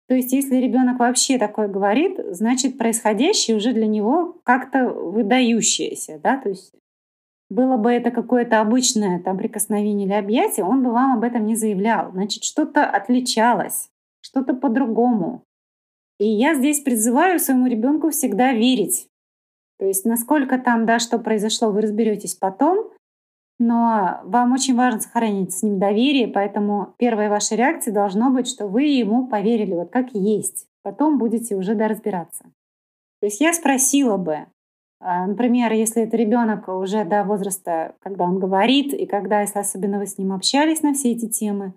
то 0.08 0.16
есть 0.16 0.34
если 0.34 0.58
ребенок 0.58 1.00
вообще 1.00 1.38
такое 1.38 1.68
говорит, 1.68 2.20
значит 2.32 2.80
происходящее 2.80 3.56
уже 3.56 3.74
для 3.74 3.86
него 3.86 4.38
как-то 4.44 4.90
выдающееся, 4.90 6.20
да, 6.22 6.38
то 6.38 6.50
есть 6.50 6.74
было 7.52 7.78
бы 7.78 7.92
это 7.92 8.10
какое-то 8.10 8.60
обычное 8.60 9.20
там 9.20 9.38
прикосновение 9.38 10.08
или 10.08 10.14
объятие, 10.14 10.66
он 10.66 10.84
бы 10.84 10.92
вам 10.92 11.18
об 11.18 11.24
этом 11.24 11.46
не 11.46 11.56
заявлял. 11.56 12.12
Значит, 12.12 12.44
что-то 12.44 12.86
отличалось, 12.86 13.90
что-то 14.22 14.56
по-другому. 14.56 15.44
И 16.20 16.28
я 16.28 16.54
здесь 16.54 16.82
призываю 16.82 17.40
своему 17.40 17.68
ребенку 17.68 18.10
всегда 18.10 18.54
верить. 18.54 19.08
То 19.78 19.86
есть 19.86 20.06
насколько 20.06 20.60
там, 20.60 20.86
да, 20.86 21.00
что 21.00 21.18
произошло, 21.18 21.72
вы 21.72 21.82
разберетесь 21.82 22.36
потом, 22.36 22.92
но 23.60 24.20
вам 24.24 24.54
очень 24.54 24.76
важно 24.76 25.00
сохранить 25.00 25.54
с 25.54 25.64
ним 25.64 25.80
доверие, 25.80 26.28
поэтому 26.28 26.94
первая 26.98 27.30
ваша 27.30 27.56
реакция 27.56 27.94
должна 27.94 28.30
быть, 28.30 28.48
что 28.48 28.68
вы 28.68 28.84
ему 28.84 29.28
поверили 29.28 29.74
вот 29.74 29.90
как 29.90 30.14
есть. 30.14 30.66
Потом 30.84 31.18
будете 31.18 31.56
уже 31.56 31.76
да, 31.76 31.88
разбираться. 31.88 32.44
То 33.22 33.26
есть 33.26 33.42
я 33.42 33.54
спросила 33.54 34.18
бы, 34.18 34.48
а, 35.02 35.28
например, 35.28 35.72
если 35.74 36.04
это 36.04 36.18
ребенок 36.18 36.68
уже 36.68 37.06
до 37.06 37.24
возраста, 37.24 37.96
когда 38.00 38.26
он 38.26 38.40
говорит, 38.40 38.94
и 38.94 39.06
когда, 39.06 39.42
если 39.42 39.60
особенно 39.60 40.00
вы 40.00 40.08
с 40.08 40.18
ним 40.18 40.34
общались 40.34 40.82
на 40.82 40.94
все 40.94 41.12
эти 41.12 41.28
темы, 41.28 41.74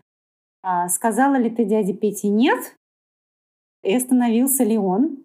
а, 0.62 0.88
сказала 0.88 1.36
ли 1.36 1.50
ты 1.50 1.64
дяде 1.64 1.94
Пете 1.94 2.28
нет, 2.28 2.76
и 3.82 3.94
остановился 3.94 4.64
ли 4.64 4.78
он? 4.78 5.22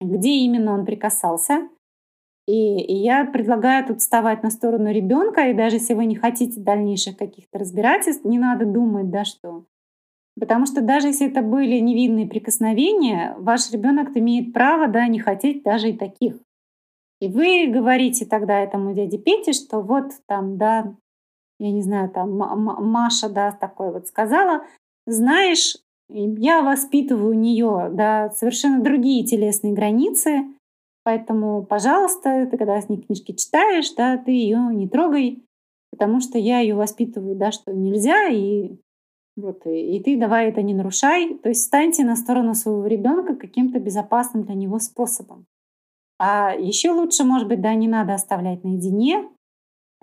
где 0.00 0.30
именно 0.30 0.74
он 0.74 0.84
прикасался. 0.84 1.68
И, 2.46 2.78
и 2.78 2.94
я 2.94 3.24
предлагаю 3.24 3.86
тут 3.86 4.00
вставать 4.00 4.42
на 4.42 4.50
сторону 4.50 4.92
ребенка, 4.92 5.48
и 5.48 5.54
даже 5.54 5.76
если 5.76 5.94
вы 5.94 6.04
не 6.04 6.14
хотите 6.14 6.60
дальнейших 6.60 7.16
каких-то 7.16 7.58
разбирательств, 7.58 8.24
не 8.24 8.38
надо 8.38 8.66
думать, 8.66 9.10
да, 9.10 9.24
что 9.24 9.64
Потому 10.38 10.66
что 10.66 10.80
даже 10.80 11.06
если 11.06 11.28
это 11.28 11.42
были 11.42 11.78
невинные 11.78 12.26
прикосновения, 12.26 13.36
ваш 13.38 13.70
ребенок 13.70 14.16
имеет 14.16 14.52
право 14.52 14.88
да, 14.88 15.06
не 15.06 15.20
хотеть 15.20 15.62
даже 15.62 15.90
и 15.90 15.96
таких. 15.96 16.34
И 17.20 17.28
вы 17.28 17.68
говорите 17.68 18.26
тогда 18.26 18.58
этому 18.58 18.94
дяде 18.94 19.16
Пете, 19.16 19.52
что 19.52 19.80
вот 19.80 20.10
там, 20.26 20.58
да, 20.58 20.92
я 21.60 21.70
не 21.70 21.82
знаю, 21.82 22.10
там 22.10 22.36
Маша, 22.36 23.28
да, 23.28 23.52
такое 23.52 23.92
вот 23.92 24.08
сказала, 24.08 24.64
знаешь, 25.06 25.76
я 26.08 26.62
воспитываю 26.62 27.30
у 27.30 27.38
нее, 27.38 27.90
да, 27.92 28.30
совершенно 28.30 28.82
другие 28.82 29.24
телесные 29.24 29.72
границы, 29.72 30.44
поэтому, 31.02 31.64
пожалуйста, 31.64 32.46
ты 32.50 32.56
когда 32.56 32.80
с 32.80 32.88
ней 32.88 33.00
книжки 33.00 33.32
читаешь, 33.32 33.92
да, 33.94 34.16
ты 34.18 34.32
ее 34.32 34.58
не 34.72 34.88
трогай, 34.88 35.42
потому 35.90 36.20
что 36.20 36.38
я 36.38 36.60
ее 36.60 36.74
воспитываю, 36.74 37.36
да, 37.36 37.52
что 37.52 37.72
нельзя, 37.72 38.28
и 38.28 38.76
вот, 39.36 39.66
и, 39.66 39.96
и 39.96 40.02
ты 40.02 40.16
давай 40.16 40.48
это 40.48 40.62
не 40.62 40.74
нарушай. 40.74 41.36
То 41.38 41.48
есть 41.48 41.64
станьте 41.64 42.04
на 42.04 42.16
сторону 42.16 42.54
своего 42.54 42.86
ребенка 42.86 43.34
каким-то 43.34 43.80
безопасным 43.80 44.44
для 44.44 44.54
него 44.54 44.78
способом. 44.78 45.46
А 46.18 46.54
еще 46.54 46.90
лучше, 46.92 47.24
может 47.24 47.48
быть, 47.48 47.60
да, 47.60 47.74
не 47.74 47.88
надо 47.88 48.14
оставлять 48.14 48.62
наедине. 48.62 49.28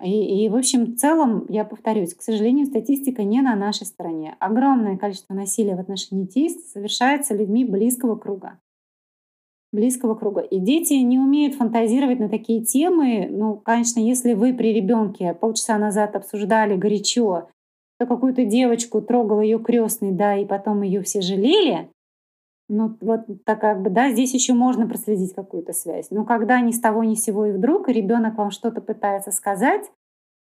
И, 0.02 0.44
и, 0.44 0.48
в 0.48 0.56
общем, 0.56 0.86
в 0.86 0.96
целом, 0.96 1.46
я 1.48 1.64
повторюсь, 1.64 2.14
к 2.14 2.22
сожалению, 2.22 2.66
статистика 2.66 3.22
не 3.22 3.40
на 3.40 3.54
нашей 3.54 3.86
стороне. 3.86 4.36
Огромное 4.40 4.96
количество 4.96 5.34
насилия 5.34 5.76
в 5.76 5.80
отношении 5.80 6.24
детей 6.24 6.50
совершается 6.50 7.34
людьми 7.34 7.64
близкого 7.64 8.16
круга. 8.16 8.58
Близкого 9.72 10.14
круга. 10.14 10.40
И 10.40 10.58
дети 10.58 10.94
не 10.94 11.18
умеют 11.18 11.54
фантазировать 11.54 12.18
на 12.18 12.28
такие 12.28 12.64
темы. 12.64 13.28
Ну, 13.30 13.56
конечно, 13.56 14.00
если 14.00 14.34
вы 14.34 14.52
при 14.52 14.72
ребенке 14.72 15.34
полчаса 15.34 15.78
назад 15.78 16.16
обсуждали 16.16 16.76
горячо 16.76 17.48
что 18.02 18.06
какую-то 18.06 18.44
девочку 18.44 19.00
трогал 19.00 19.40
ее 19.40 19.60
крестный, 19.60 20.10
да, 20.10 20.36
и 20.36 20.44
потом 20.44 20.82
ее 20.82 21.02
все 21.02 21.20
жалели, 21.20 21.88
ну 22.68 22.96
вот 23.00 23.22
так 23.44 23.60
как 23.60 23.82
бы, 23.82 23.90
да, 23.90 24.10
здесь 24.10 24.34
еще 24.34 24.54
можно 24.54 24.88
проследить 24.88 25.34
какую-то 25.34 25.72
связь. 25.72 26.10
Но 26.10 26.24
когда 26.24 26.60
ни 26.60 26.72
с 26.72 26.80
того 26.80 27.04
ни 27.04 27.14
с 27.14 27.24
сего 27.24 27.46
и 27.46 27.52
вдруг 27.52 27.88
ребенок 27.88 28.38
вам 28.38 28.50
что-то 28.50 28.80
пытается 28.80 29.30
сказать, 29.30 29.90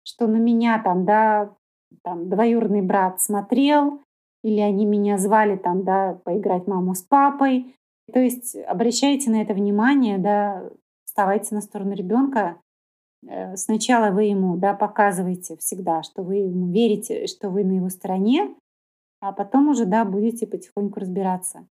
что 0.05 0.27
на 0.27 0.37
меня 0.37 0.81
там, 0.83 1.05
да, 1.05 1.55
там 2.03 2.29
двоюродный 2.29 2.83
брат 2.83 3.21
смотрел, 3.21 4.01
или 4.43 4.61
они 4.61 4.87
меня 4.87 5.19
звали 5.19 5.57
там, 5.57 5.85
да, 5.85 6.19
поиграть 6.25 6.67
маму 6.67 6.95
с 6.95 7.03
папой. 7.03 7.75
То 8.13 8.19
есть 8.19 8.57
обращайте 8.67 9.31
на 9.31 9.43
это 9.43 9.55
внимание, 9.55 10.19
да, 10.19 10.69
вставайте 11.05 11.55
на 11.55 11.61
сторону 11.61 11.95
ребенка, 11.95 12.57
Э, 13.29 13.57
сначала 13.57 14.11
вы 14.11 14.25
ему 14.25 14.57
да, 14.57 14.75
показываете 14.75 15.57
всегда, 15.57 16.03
что 16.03 16.23
вы 16.23 16.37
ему 16.37 16.71
верите, 16.71 17.27
что 17.27 17.51
вы 17.51 17.65
на 17.65 17.73
его 17.73 17.89
стороне, 17.89 18.55
а 19.21 19.33
потом 19.33 19.69
уже 19.69 19.85
да, 19.85 20.05
будете 20.05 20.47
потихоньку 20.47 21.01
разбираться. 21.01 21.67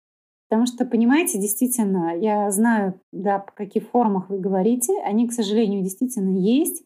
Потому 0.48 0.66
что, 0.66 0.84
понимаете, 0.84 1.38
действительно, 1.38 2.16
я 2.16 2.50
знаю, 2.50 3.00
да, 3.12 3.40
по 3.40 3.52
каких 3.52 3.88
формах 3.88 4.30
вы 4.30 4.38
говорите, 4.38 5.00
они, 5.02 5.26
к 5.26 5.32
сожалению, 5.32 5.82
действительно 5.82 6.38
есть. 6.38 6.84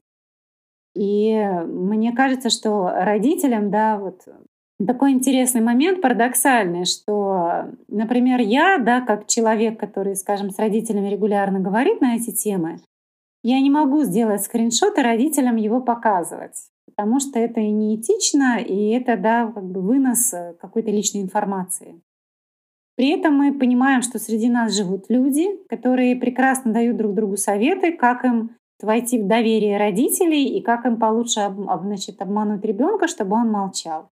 И 0.95 1.35
мне 1.67 2.13
кажется, 2.13 2.49
что 2.49 2.89
родителям, 2.89 3.71
да, 3.71 3.99
вот 3.99 4.23
такой 4.87 5.13
интересный 5.13 5.61
момент, 5.61 6.01
парадоксальный, 6.01 6.87
что, 6.87 7.67
например, 7.89 8.41
я, 8.41 8.79
да, 8.79 9.03
как 9.03 9.27
человек, 9.27 9.79
который, 9.79 10.17
скажем, 10.17 10.51
с 10.51 10.59
родителями 10.59 11.09
регулярно 11.09 11.61
говорит 11.61 12.01
на 12.01 12.17
эти 12.17 12.33
темы, 12.33 12.81
я 13.43 13.61
не 13.61 13.71
могу 13.71 14.03
сделать 14.05 14.43
скриншот 14.43 14.99
и 14.99 15.03
родителям 15.03 15.57
его 15.57 15.81
показывать, 15.81 16.57
потому 16.87 17.21
что 17.21 17.39
это 17.39 17.61
неэтично, 17.61 18.59
и 18.59 18.91
это 18.91 19.17
да, 19.17 19.51
как 19.53 19.65
бы 19.65 19.81
вынос 19.81 20.33
э, 20.35 20.55
какой-то 20.61 20.91
личной 20.91 21.23
информации. 21.23 22.01
При 23.01 23.13
этом 23.13 23.33
мы 23.33 23.59
понимаем, 23.59 24.03
что 24.03 24.19
среди 24.19 24.51
нас 24.51 24.77
живут 24.77 25.07
люди, 25.09 25.57
которые 25.71 26.17
прекрасно 26.17 26.71
дают 26.71 26.99
друг 26.99 27.15
другу 27.15 27.39
советы, 27.39 27.93
как 27.93 28.27
им 28.27 28.51
войти 28.79 29.19
в 29.19 29.27
доверие 29.27 29.79
родителей 29.79 30.45
и 30.45 30.61
как 30.61 30.85
им 30.85 30.99
получше 30.99 31.41
значит, 31.81 32.21
обмануть 32.21 32.63
ребенка, 32.63 33.09
чтобы 33.09 33.37
он 33.37 33.51
молчал. 33.51 34.11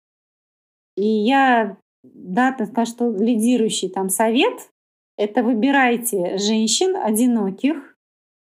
И 0.96 1.06
я, 1.06 1.76
да, 2.02 2.54
так 2.54 2.70
скажу, 2.70 2.92
что 2.92 3.12
лидирующий 3.12 3.90
там 3.90 4.08
совет— 4.08 4.70
это 5.18 5.44
выбирайте 5.44 6.38
женщин 6.38 6.96
одиноких, 6.96 7.98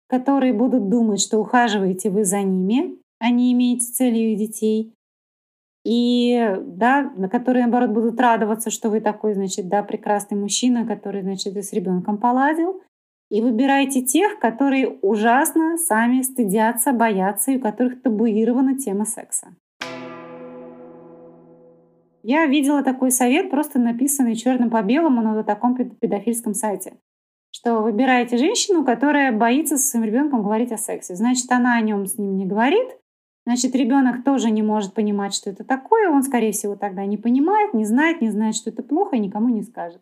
которые 0.09 0.53
будут 0.53 0.89
думать, 0.89 1.21
что 1.21 1.39
ухаживаете 1.39 2.11
вы 2.11 2.25
за 2.25 2.43
ними, 2.43 2.99
а 3.21 3.31
не 3.31 3.53
имеете 3.53 3.87
целью 3.87 4.37
детей. 4.37 4.93
И, 5.85 6.57
да, 6.63 7.13
на 7.17 7.29
которые, 7.29 7.67
наоборот, 7.67 7.91
будут 7.91 8.19
радоваться, 8.19 8.71
что 8.71 8.89
вы 8.89 9.01
такой, 9.01 9.35
значит, 9.35 9.69
да, 9.69 9.83
прекрасный 9.83 10.39
мужчина, 10.39 10.87
который, 10.87 11.23
значит, 11.23 11.57
и 11.57 11.63
с 11.63 11.73
ребенком 11.73 12.19
поладил. 12.19 12.83
И 13.31 13.43
выбирайте 13.43 14.03
тех, 14.03 14.39
которые 14.39 14.89
ужасно 15.03 15.77
сами 15.77 16.23
стыдятся, 16.23 16.93
боятся, 16.93 17.51
и 17.51 17.59
у 17.59 17.61
которых 17.61 18.01
табуирована 18.01 18.79
тема 18.79 19.05
секса. 19.05 19.55
Я 22.23 22.47
видела 22.47 22.83
такой 22.83 23.11
совет, 23.11 23.51
просто 23.51 23.79
написанный 23.79 24.35
черным 24.35 24.71
по 24.71 24.83
белому 24.83 25.21
на 25.21 25.35
вот 25.35 25.47
таком 25.47 25.77
педофильском 25.77 26.55
сайте 26.55 26.95
что 27.55 27.81
выбираете 27.81 28.37
женщину, 28.37 28.85
которая 28.85 29.31
боится 29.31 29.79
со 29.79 29.89
своим 29.89 30.05
ребенком 30.05 30.43
говорить 30.43 30.73
о 30.73 30.77
сексе. 30.77 31.15
Значит, 31.15 31.51
она 31.53 31.77
о 31.77 31.81
нем 31.81 32.05
с 32.05 32.19
ним 32.19 32.37
не 32.37 32.47
говорит, 32.47 32.89
значит, 33.47 33.75
ребенок 33.75 34.25
тоже 34.25 34.51
не 34.51 34.63
может 34.63 34.95
понимать, 34.95 35.35
что 35.35 35.51
это 35.51 35.65
такое, 35.65 36.11
он, 36.11 36.23
скорее 36.23 36.53
всего, 36.53 36.77
тогда 36.77 37.05
не 37.07 37.17
понимает, 37.17 37.75
не 37.75 37.85
знает, 37.85 38.21
не 38.21 38.31
знает, 38.31 38.55
что 38.55 38.71
это 38.71 38.83
плохо 38.83 39.17
и 39.17 39.21
никому 39.21 39.49
не 39.49 39.63
скажет. 39.63 40.01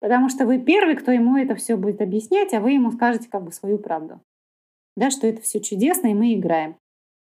Потому 0.00 0.28
что 0.28 0.46
вы 0.46 0.58
первый, 0.58 0.96
кто 0.96 1.12
ему 1.12 1.36
это 1.36 1.54
все 1.54 1.76
будет 1.76 2.00
объяснять, 2.00 2.54
а 2.54 2.60
вы 2.60 2.72
ему 2.72 2.90
скажете 2.90 3.28
как 3.28 3.44
бы 3.44 3.52
свою 3.52 3.78
правду. 3.78 4.20
Да, 4.96 5.10
что 5.10 5.26
это 5.26 5.42
все 5.42 5.60
чудесно, 5.60 6.08
и 6.08 6.14
мы 6.14 6.34
играем. 6.34 6.76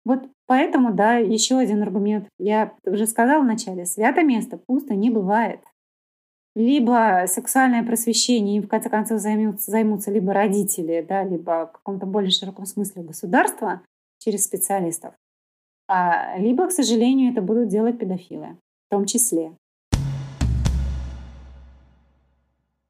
Вот 0.06 0.30
поэтому, 0.46 0.94
да, 0.94 1.18
еще 1.18 1.58
один 1.58 1.82
аргумент. 1.82 2.28
Я 2.40 2.74
уже 2.86 3.08
сказала 3.08 3.42
вначале, 3.42 3.86
свято 3.86 4.24
место 4.24 4.58
пусто 4.58 4.96
не 4.96 5.10
бывает 5.10 5.60
либо 6.58 7.26
сексуальное 7.28 7.84
просвещение, 7.84 8.58
им 8.58 8.64
в 8.64 8.68
конце 8.68 8.90
концов 8.90 9.20
займутся, 9.20 9.70
займутся 9.70 10.10
либо 10.10 10.34
родители, 10.34 11.06
да, 11.08 11.24
либо 11.24 11.68
в 11.68 11.72
каком-то 11.72 12.08
более 12.08 12.32
широком 12.32 12.66
смысле 12.66 13.04
государство 13.04 13.84
через 14.18 14.46
специалистов, 14.46 15.14
либо, 16.38 16.68
к 16.68 16.72
сожалению, 16.72 17.32
это 17.32 17.42
будут 17.42 17.70
делать 17.70 17.98
педофилы, 17.98 18.58
в 18.88 18.92
том 18.92 19.06
числе. 19.06 19.54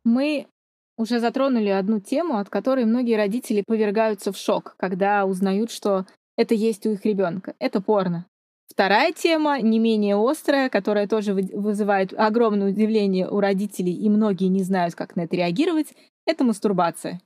Мы 0.04 0.48
уже 0.98 1.20
затронули 1.20 1.70
одну 1.70 2.00
тему, 2.00 2.38
от 2.38 2.50
которой 2.50 2.86
многие 2.86 3.16
родители 3.16 3.64
повергаются 3.66 4.32
в 4.32 4.38
шок, 4.38 4.76
когда 4.78 5.26
узнают, 5.26 5.70
что 5.70 6.06
это 6.38 6.56
есть 6.56 6.86
у 6.86 6.92
их 6.92 7.06
ребенка. 7.06 7.56
Это 7.60 7.82
порно. 7.82 8.26
Вторая 8.68 9.12
тема, 9.12 9.62
не 9.62 9.80
менее 9.80 10.16
острая, 10.16 10.70
которая 10.70 11.08
тоже 11.08 11.34
вызывает 11.34 12.14
огромное 12.14 12.70
удивление 12.70 13.30
у 13.30 13.40
родителей, 13.40 13.94
и 13.94 14.10
многие 14.10 14.48
не 14.48 14.62
знают, 14.64 14.96
как 14.96 15.16
на 15.16 15.22
это 15.22 15.36
реагировать, 15.36 15.94
это 16.26 16.44
мастурбация. 16.44 17.22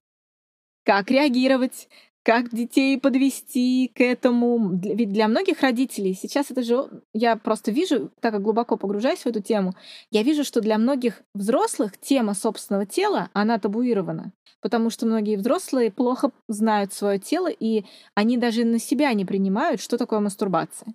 Как 0.83 1.11
реагировать? 1.11 1.89
Как 2.23 2.53
детей 2.53 2.99
подвести 2.99 3.91
к 3.95 4.01
этому? 4.01 4.79
Ведь 4.79 5.11
для 5.11 5.27
многих 5.27 5.61
родителей 5.61 6.13
сейчас 6.13 6.51
это 6.51 6.61
же... 6.61 7.03
Я 7.13 7.35
просто 7.35 7.71
вижу, 7.71 8.11
так 8.19 8.33
как 8.33 8.43
глубоко 8.43 8.77
погружаюсь 8.77 9.21
в 9.21 9.25
эту 9.25 9.41
тему, 9.41 9.73
я 10.11 10.21
вижу, 10.21 10.43
что 10.43 10.61
для 10.61 10.77
многих 10.77 11.23
взрослых 11.33 11.97
тема 11.99 12.35
собственного 12.35 12.85
тела, 12.85 13.29
она 13.33 13.57
табуирована. 13.57 14.33
Потому 14.61 14.91
что 14.91 15.07
многие 15.07 15.35
взрослые 15.35 15.89
плохо 15.89 16.31
знают 16.47 16.93
свое 16.93 17.17
тело, 17.17 17.47
и 17.47 17.85
они 18.13 18.37
даже 18.37 18.65
на 18.65 18.77
себя 18.77 19.11
не 19.13 19.25
принимают, 19.25 19.81
что 19.81 19.97
такое 19.97 20.19
мастурбация. 20.19 20.93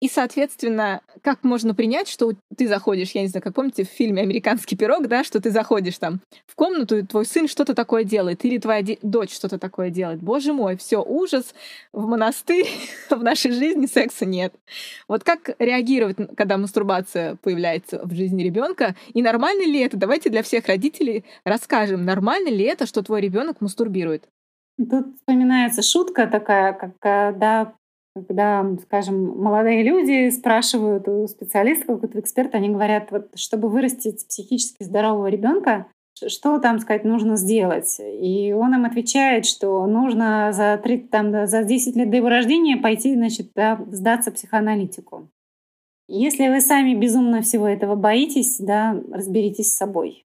И, 0.00 0.08
соответственно, 0.08 1.02
как 1.22 1.44
можно 1.44 1.74
принять, 1.74 2.08
что 2.08 2.32
ты 2.56 2.66
заходишь, 2.66 3.10
я 3.10 3.20
не 3.20 3.28
знаю, 3.28 3.42
как 3.42 3.54
помните 3.54 3.84
в 3.84 3.88
фильме 3.88 4.22
«Американский 4.22 4.74
пирог», 4.74 5.08
да, 5.08 5.24
что 5.24 5.40
ты 5.40 5.50
заходишь 5.50 5.98
там 5.98 6.20
в 6.46 6.54
комнату, 6.54 6.96
и 6.96 7.02
твой 7.02 7.26
сын 7.26 7.46
что-то 7.46 7.74
такое 7.74 8.04
делает, 8.04 8.42
или 8.46 8.56
твоя 8.56 8.82
дочь 9.02 9.34
что-то 9.34 9.58
такое 9.58 9.90
делает. 9.90 10.20
Боже 10.20 10.54
мой, 10.54 10.78
все 10.78 11.02
ужас, 11.02 11.54
в 11.92 12.06
монастырь, 12.06 12.66
в 13.10 13.22
нашей 13.22 13.52
жизни 13.52 13.84
секса 13.84 14.24
нет. 14.24 14.54
Вот 15.06 15.22
как 15.22 15.50
реагировать, 15.58 16.16
когда 16.34 16.56
мастурбация 16.56 17.36
появляется 17.36 18.00
в 18.02 18.14
жизни 18.14 18.42
ребенка? 18.42 18.96
И 19.12 19.20
нормально 19.20 19.66
ли 19.66 19.80
это? 19.80 19.98
Давайте 19.98 20.30
для 20.30 20.42
всех 20.42 20.66
родителей 20.66 21.26
расскажем, 21.44 22.06
нормально 22.06 22.48
ли 22.48 22.64
это, 22.64 22.86
что 22.86 23.02
твой 23.02 23.20
ребенок 23.20 23.60
мастурбирует? 23.60 24.24
Тут 24.78 25.16
вспоминается 25.16 25.82
шутка 25.82 26.26
такая, 26.26 26.94
когда 27.00 27.74
когда, 28.14 28.66
скажем, 28.82 29.38
молодые 29.38 29.82
люди 29.82 30.30
спрашивают 30.30 31.08
у 31.08 31.26
специалистов, 31.26 31.86
какого-то 31.86 32.20
эксперта, 32.20 32.58
они 32.58 32.70
говорят, 32.70 33.10
вот 33.10 33.30
чтобы 33.36 33.68
вырастить 33.68 34.26
психически 34.26 34.82
здорового 34.82 35.28
ребенка, 35.28 35.86
что 36.28 36.58
там 36.58 36.80
сказать 36.80 37.04
нужно 37.04 37.36
сделать. 37.36 37.98
И 38.00 38.52
он 38.52 38.74
им 38.74 38.84
отвечает, 38.84 39.46
что 39.46 39.86
нужно 39.86 40.52
за, 40.52 40.78
3, 40.82 40.98
там, 41.08 41.46
за 41.46 41.62
10 41.62 41.96
лет 41.96 42.10
до 42.10 42.16
его 42.16 42.28
рождения 42.28 42.76
пойти, 42.76 43.14
значит, 43.14 43.52
да, 43.54 43.80
сдаться 43.90 44.30
психоаналитику. 44.30 45.28
Если 46.08 46.48
вы 46.48 46.60
сами 46.60 46.94
безумно 46.94 47.40
всего 47.40 47.68
этого 47.68 47.94
боитесь, 47.94 48.58
да, 48.58 49.00
разберитесь 49.12 49.72
с 49.72 49.76
собой. 49.76 50.24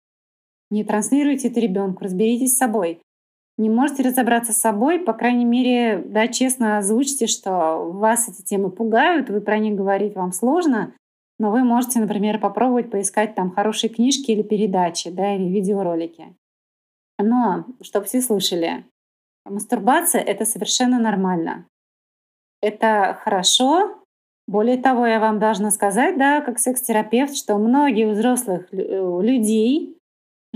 Не 0.71 0.83
транслируйте 0.83 1.49
это 1.49 1.59
ребенку, 1.59 2.03
разберитесь 2.03 2.55
с 2.55 2.57
собой. 2.57 2.99
Не 3.58 3.70
можете 3.70 4.03
разобраться 4.03 4.51
с 4.51 4.58
собой, 4.58 4.99
по 4.99 5.14
крайней 5.14 5.45
мере, 5.45 6.03
да, 6.06 6.28
честно 6.28 6.78
озвучьте, 6.78 7.28
что 7.28 7.89
вас 7.91 8.28
эти 8.28 8.41
темы 8.41 8.70
пугают, 8.70 9.30
вы 9.30 9.39
про 9.39 9.58
них 9.60 9.76
говорить 9.76 10.16
вам 10.16 10.34
сложно, 10.34 10.93
но 11.39 11.51
вы 11.51 11.64
можете, 11.64 11.99
например, 11.99 12.39
попробовать 12.39 12.91
поискать 12.91 13.34
там 13.34 13.51
хорошие 13.51 13.89
книжки 13.89 14.32
или 14.32 14.41
передачи, 14.41 15.10
да, 15.10 15.36
или 15.36 15.49
видеоролики. 15.49 16.36
Но, 17.18 17.66
чтобы 17.82 18.06
все 18.06 18.22
слышали, 18.22 18.86
мастурбация— 19.45 20.22
это 20.22 20.45
совершенно 20.45 20.99
нормально. 20.99 21.66
Это 22.62 23.18
хорошо. 23.22 24.01
Более 24.47 24.78
того, 24.78 25.06
я 25.06 25.20
вам 25.20 25.39
должна 25.39 25.72
сказать, 25.72 26.18
да, 26.18 26.41
как 26.41 26.60
секс-терапевт, 26.60 27.36
что 27.36 27.58
многие 27.58 28.06
взрослых 28.06 28.68
э, 28.74 28.78
людей, 29.22 29.95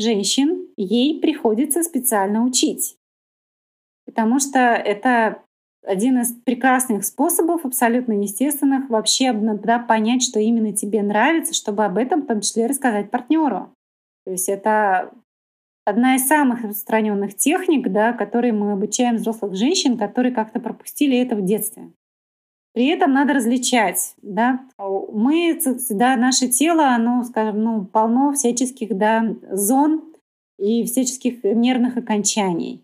женщин, 0.01 0.67
ей 0.77 1.19
приходится 1.19 1.83
специально 1.83 2.43
учить. 2.43 2.97
Потому 4.05 4.39
что 4.39 4.59
это 4.59 5.43
один 5.83 6.19
из 6.19 6.33
прекрасных 6.33 7.05
способов, 7.05 7.65
абсолютно 7.65 8.13
естественных, 8.13 8.89
вообще 8.89 9.31
да, 9.33 9.79
понять, 9.79 10.23
что 10.23 10.39
именно 10.39 10.73
тебе 10.73 11.01
нравится, 11.01 11.53
чтобы 11.53 11.85
об 11.85 11.97
этом 11.97 12.23
в 12.23 12.27
том 12.27 12.41
числе 12.41 12.67
рассказать 12.67 13.11
партнеру. 13.11 13.73
То 14.25 14.31
есть 14.31 14.49
это 14.49 15.11
одна 15.85 16.15
из 16.15 16.27
самых 16.27 16.61
распространенных 16.61 17.35
техник, 17.35 17.91
да, 17.91 18.13
которые 18.13 18.53
мы 18.53 18.73
обучаем 18.73 19.15
взрослых 19.15 19.55
женщин, 19.55 19.97
которые 19.97 20.33
как-то 20.33 20.59
пропустили 20.59 21.17
это 21.17 21.35
в 21.35 21.43
детстве. 21.43 21.91
При 22.73 22.87
этом 22.87 23.13
надо 23.13 23.33
различать, 23.33 24.13
да, 24.21 24.61
мы, 24.77 25.59
да, 25.89 26.15
наше 26.15 26.47
тело, 26.47 26.89
оно, 26.89 27.23
скажем, 27.23 27.63
ну, 27.63 27.85
полно 27.85 28.33
всяческих, 28.33 28.95
да, 28.95 29.35
зон 29.51 30.03
и 30.59 30.83
всяческих 30.83 31.43
нервных 31.43 31.97
окончаний. 31.97 32.83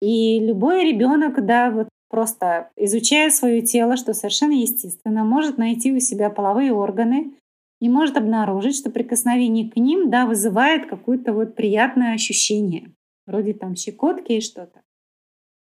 И 0.00 0.40
любой 0.40 0.84
ребенок, 0.84 1.44
да, 1.46 1.70
вот 1.70 1.88
просто 2.10 2.70
изучая 2.76 3.30
свое 3.30 3.62
тело, 3.62 3.96
что 3.96 4.12
совершенно 4.12 4.52
естественно, 4.52 5.24
может 5.24 5.56
найти 5.56 5.92
у 5.92 6.00
себя 6.00 6.28
половые 6.28 6.72
органы 6.72 7.32
и 7.80 7.88
может 7.88 8.16
обнаружить, 8.16 8.76
что 8.76 8.90
прикосновение 8.90 9.70
к 9.70 9.76
ним 9.76 10.10
да, 10.10 10.26
вызывает 10.26 10.86
какое-то 10.86 11.32
вот 11.32 11.54
приятное 11.54 12.14
ощущение, 12.14 12.92
вроде 13.26 13.54
там 13.54 13.76
щекотки 13.76 14.32
и 14.32 14.40
что-то. 14.40 14.82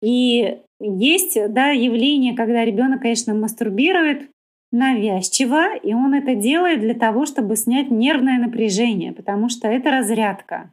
И 0.06 0.62
есть 0.80 1.36
да, 1.50 1.72
явление, 1.72 2.36
когда 2.36 2.64
ребенок, 2.64 3.02
конечно, 3.02 3.34
мастурбирует 3.34 4.30
навязчиво, 4.72 5.76
и 5.76 5.96
он 5.96 6.14
это 6.14 6.36
делает 6.36 6.82
для 6.82 6.94
того, 6.94 7.26
чтобы 7.26 7.56
снять 7.56 7.90
нервное 7.90 8.38
напряжение, 8.38 9.14
потому 9.14 9.50
что 9.50 9.68
это 9.68 9.90
разрядка. 9.90 10.72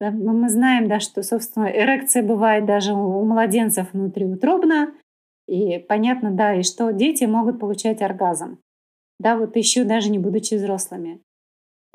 Мы 0.00 0.48
знаем, 0.48 0.86
да, 0.86 1.00
что, 1.00 1.24
собственно, 1.24 1.64
эрекция 1.64 2.22
бывает 2.22 2.66
даже 2.66 2.92
у 2.92 3.24
младенцев 3.24 3.92
внутриутробно. 3.92 4.92
И 5.48 5.78
понятно, 5.78 6.30
да, 6.30 6.54
и 6.54 6.62
что 6.62 6.92
дети 6.92 7.24
могут 7.24 7.58
получать 7.58 8.00
оргазм. 8.00 8.58
Да, 9.18 9.36
вот 9.36 9.56
еще 9.56 9.82
даже 9.82 10.08
не 10.08 10.20
будучи 10.20 10.54
взрослыми. 10.54 11.20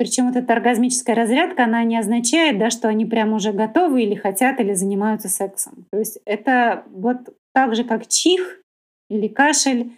Причем 0.01 0.25
вот 0.25 0.35
эта 0.35 0.53
оргазмическая 0.53 1.15
разрядка, 1.15 1.65
она 1.65 1.83
не 1.83 1.95
означает, 1.95 2.57
да, 2.57 2.71
что 2.71 2.87
они 2.87 3.05
прям 3.05 3.33
уже 3.33 3.51
готовы 3.51 4.01
или 4.01 4.15
хотят, 4.15 4.59
или 4.59 4.73
занимаются 4.73 5.29
сексом. 5.29 5.85
То 5.91 5.99
есть 5.99 6.17
это 6.25 6.85
вот 6.89 7.17
так 7.53 7.75
же, 7.75 7.83
как 7.83 8.07
чих 8.07 8.63
или 9.11 9.27
кашель, 9.27 9.91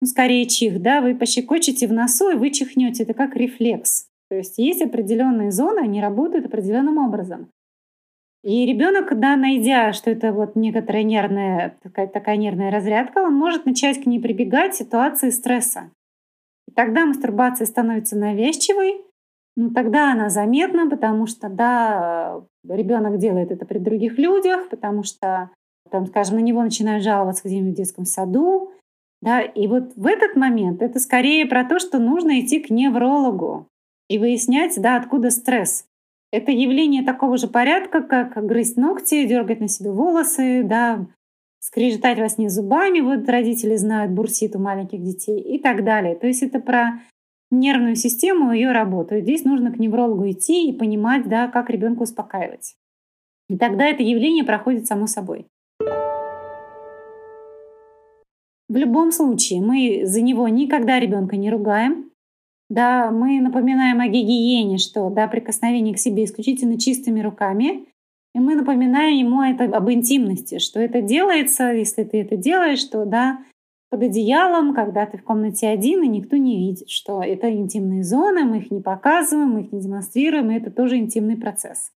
ну, 0.00 0.08
скорее 0.08 0.46
чих, 0.46 0.82
да, 0.82 1.00
вы 1.00 1.14
пощекочете 1.14 1.86
в 1.86 1.92
носу, 1.92 2.30
и 2.30 2.34
вы 2.34 2.50
чихнете. 2.50 3.04
Это 3.04 3.14
как 3.14 3.36
рефлекс. 3.36 4.08
То 4.28 4.34
есть 4.34 4.58
есть 4.58 4.82
определенные 4.82 5.52
зоны, 5.52 5.84
они 5.84 6.00
работают 6.00 6.46
определенным 6.46 6.98
образом. 6.98 7.48
И 8.42 8.66
ребенок, 8.66 9.16
да, 9.20 9.36
найдя, 9.36 9.92
что 9.92 10.10
это 10.10 10.32
вот 10.32 10.56
некоторая 10.56 11.04
нервная, 11.04 11.76
такая, 11.80 12.08
такая 12.08 12.38
нервная 12.38 12.72
разрядка, 12.72 13.20
он 13.20 13.34
может 13.34 13.66
начать 13.66 14.02
к 14.02 14.06
ней 14.06 14.18
прибегать 14.18 14.74
в 14.74 14.78
ситуации 14.78 15.30
стресса. 15.30 15.92
И 16.66 16.72
тогда 16.72 17.06
мастурбация 17.06 17.68
становится 17.68 18.16
навязчивой, 18.16 19.04
ну 19.56 19.70
тогда 19.70 20.12
она 20.12 20.28
заметна, 20.30 20.88
потому 20.88 21.26
что, 21.26 21.48
да, 21.48 22.40
ребенок 22.68 23.18
делает 23.18 23.50
это 23.50 23.64
при 23.66 23.78
других 23.78 24.18
людях, 24.18 24.68
потому 24.68 25.02
что, 25.02 25.50
там, 25.90 26.06
скажем, 26.06 26.36
на 26.36 26.40
него 26.40 26.62
начинают 26.62 27.04
жаловаться 27.04 27.42
где-нибудь 27.44 27.74
в 27.74 27.76
детском 27.76 28.04
саду, 28.04 28.72
да, 29.22 29.40
и 29.40 29.66
вот 29.66 29.94
в 29.96 30.06
этот 30.06 30.36
момент 30.36 30.82
это 30.82 30.98
скорее 30.98 31.46
про 31.46 31.64
то, 31.64 31.78
что 31.78 31.98
нужно 31.98 32.40
идти 32.40 32.60
к 32.60 32.70
неврологу, 32.70 33.68
и 34.08 34.18
выяснять, 34.18 34.80
да, 34.80 34.96
откуда 34.96 35.30
стресс. 35.30 35.86
Это 36.32 36.50
явление 36.50 37.04
такого 37.04 37.36
же 37.36 37.46
порядка, 37.46 38.02
как 38.02 38.44
грызть 38.44 38.76
ногти, 38.76 39.24
дергать 39.24 39.60
на 39.60 39.68
себе 39.68 39.92
волосы, 39.92 40.62
да, 40.64 41.06
скрежетать 41.60 42.18
во 42.18 42.28
сне 42.28 42.50
зубами, 42.50 43.00
вот 43.00 43.28
родители 43.28 43.76
знают 43.76 44.12
бурсит 44.12 44.54
у 44.54 44.58
маленьких 44.58 45.02
детей 45.02 45.40
и 45.40 45.58
так 45.58 45.84
далее. 45.84 46.14
То 46.16 46.26
есть 46.26 46.42
это 46.42 46.60
про 46.60 47.00
нервную 47.58 47.96
систему, 47.96 48.52
ее 48.52 48.72
работу. 48.72 49.18
здесь 49.20 49.44
нужно 49.44 49.72
к 49.72 49.78
неврологу 49.78 50.30
идти 50.30 50.68
и 50.68 50.72
понимать, 50.76 51.28
да, 51.28 51.48
как 51.48 51.70
ребенка 51.70 52.02
успокаивать. 52.02 52.76
И 53.48 53.56
тогда 53.56 53.86
это 53.86 54.02
явление 54.02 54.44
проходит 54.44 54.86
само 54.86 55.06
собой. 55.06 55.46
В 58.68 58.76
любом 58.76 59.12
случае, 59.12 59.60
мы 59.60 60.02
за 60.04 60.22
него 60.22 60.48
никогда 60.48 60.98
ребенка 60.98 61.36
не 61.36 61.50
ругаем, 61.50 62.10
да, 62.70 63.10
мы 63.10 63.40
напоминаем 63.40 64.00
о 64.00 64.08
гигиене, 64.08 64.78
что 64.78 65.10
да, 65.10 65.28
прикосновение 65.28 65.94
к 65.94 65.98
себе 65.98 66.24
исключительно 66.24 66.78
чистыми 66.78 67.20
руками. 67.20 67.86
И 68.34 68.40
мы 68.40 68.56
напоминаем 68.56 69.16
ему 69.16 69.42
это 69.42 69.64
об 69.64 69.90
интимности, 69.90 70.58
что 70.58 70.80
это 70.80 71.00
делается, 71.02 71.72
если 71.72 72.02
ты 72.02 72.22
это 72.22 72.36
делаешь, 72.36 72.80
что 72.80 73.04
да, 73.04 73.38
под 73.94 74.02
одеялом, 74.02 74.74
когда 74.74 75.06
ты 75.06 75.18
в 75.18 75.22
комнате 75.22 75.68
один, 75.68 76.02
и 76.02 76.08
никто 76.08 76.36
не 76.36 76.58
видит, 76.58 76.90
что 76.90 77.22
это 77.22 77.48
интимные 77.48 78.02
зоны, 78.02 78.42
мы 78.42 78.58
их 78.58 78.72
не 78.72 78.80
показываем, 78.80 79.50
мы 79.50 79.60
их 79.60 79.72
не 79.72 79.80
демонстрируем, 79.80 80.50
и 80.50 80.56
это 80.56 80.72
тоже 80.72 80.96
интимный 80.96 81.36
процесс. 81.36 81.92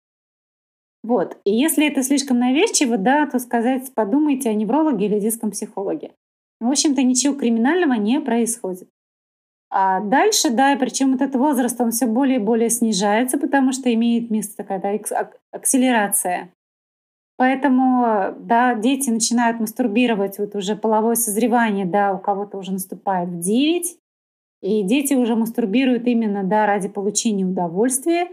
Вот. 1.01 1.39
И 1.43 1.55
если 1.55 1.87
это 1.87 2.03
слишком 2.03 2.37
навязчиво, 2.37 2.99
да, 2.99 3.25
то 3.25 3.39
сказать, 3.39 3.91
подумайте 3.95 4.49
о 4.49 4.53
неврологе 4.53 5.07
или 5.07 5.19
детском 5.19 5.49
психологе. 5.49 6.11
В 6.59 6.69
общем-то, 6.69 7.01
ничего 7.01 7.33
криминального 7.33 7.93
не 7.93 8.21
происходит. 8.21 8.89
А 9.71 9.99
дальше, 9.99 10.51
да, 10.51 10.77
причем 10.79 11.15
этот 11.15 11.33
возраст, 11.35 11.81
он 11.81 11.89
все 11.89 12.05
более 12.05 12.37
и 12.37 12.43
более 12.43 12.69
снижается, 12.69 13.39
потому 13.39 13.71
что 13.71 13.91
имеет 13.91 14.29
место 14.29 14.55
такая 14.55 14.79
да, 14.79 15.31
акселерация. 15.51 16.51
Поэтому, 17.37 18.35
да, 18.39 18.73
дети 18.73 19.11
начинают 19.11 19.59
мастурбировать, 19.59 20.39
вот 20.39 20.55
уже 20.55 20.75
половое 20.75 21.15
созревание, 21.15 21.85
да, 21.85 22.13
у 22.13 22.19
кого-то 22.19 22.57
уже 22.57 22.71
наступает 22.71 23.29
в 23.29 23.39
9, 23.39 23.95
и 24.63 24.83
дети 24.83 25.13
уже 25.13 25.35
мастурбируют 25.35 26.07
именно, 26.07 26.43
да, 26.43 26.65
ради 26.65 26.89
получения 26.89 27.45
удовольствия. 27.45 28.29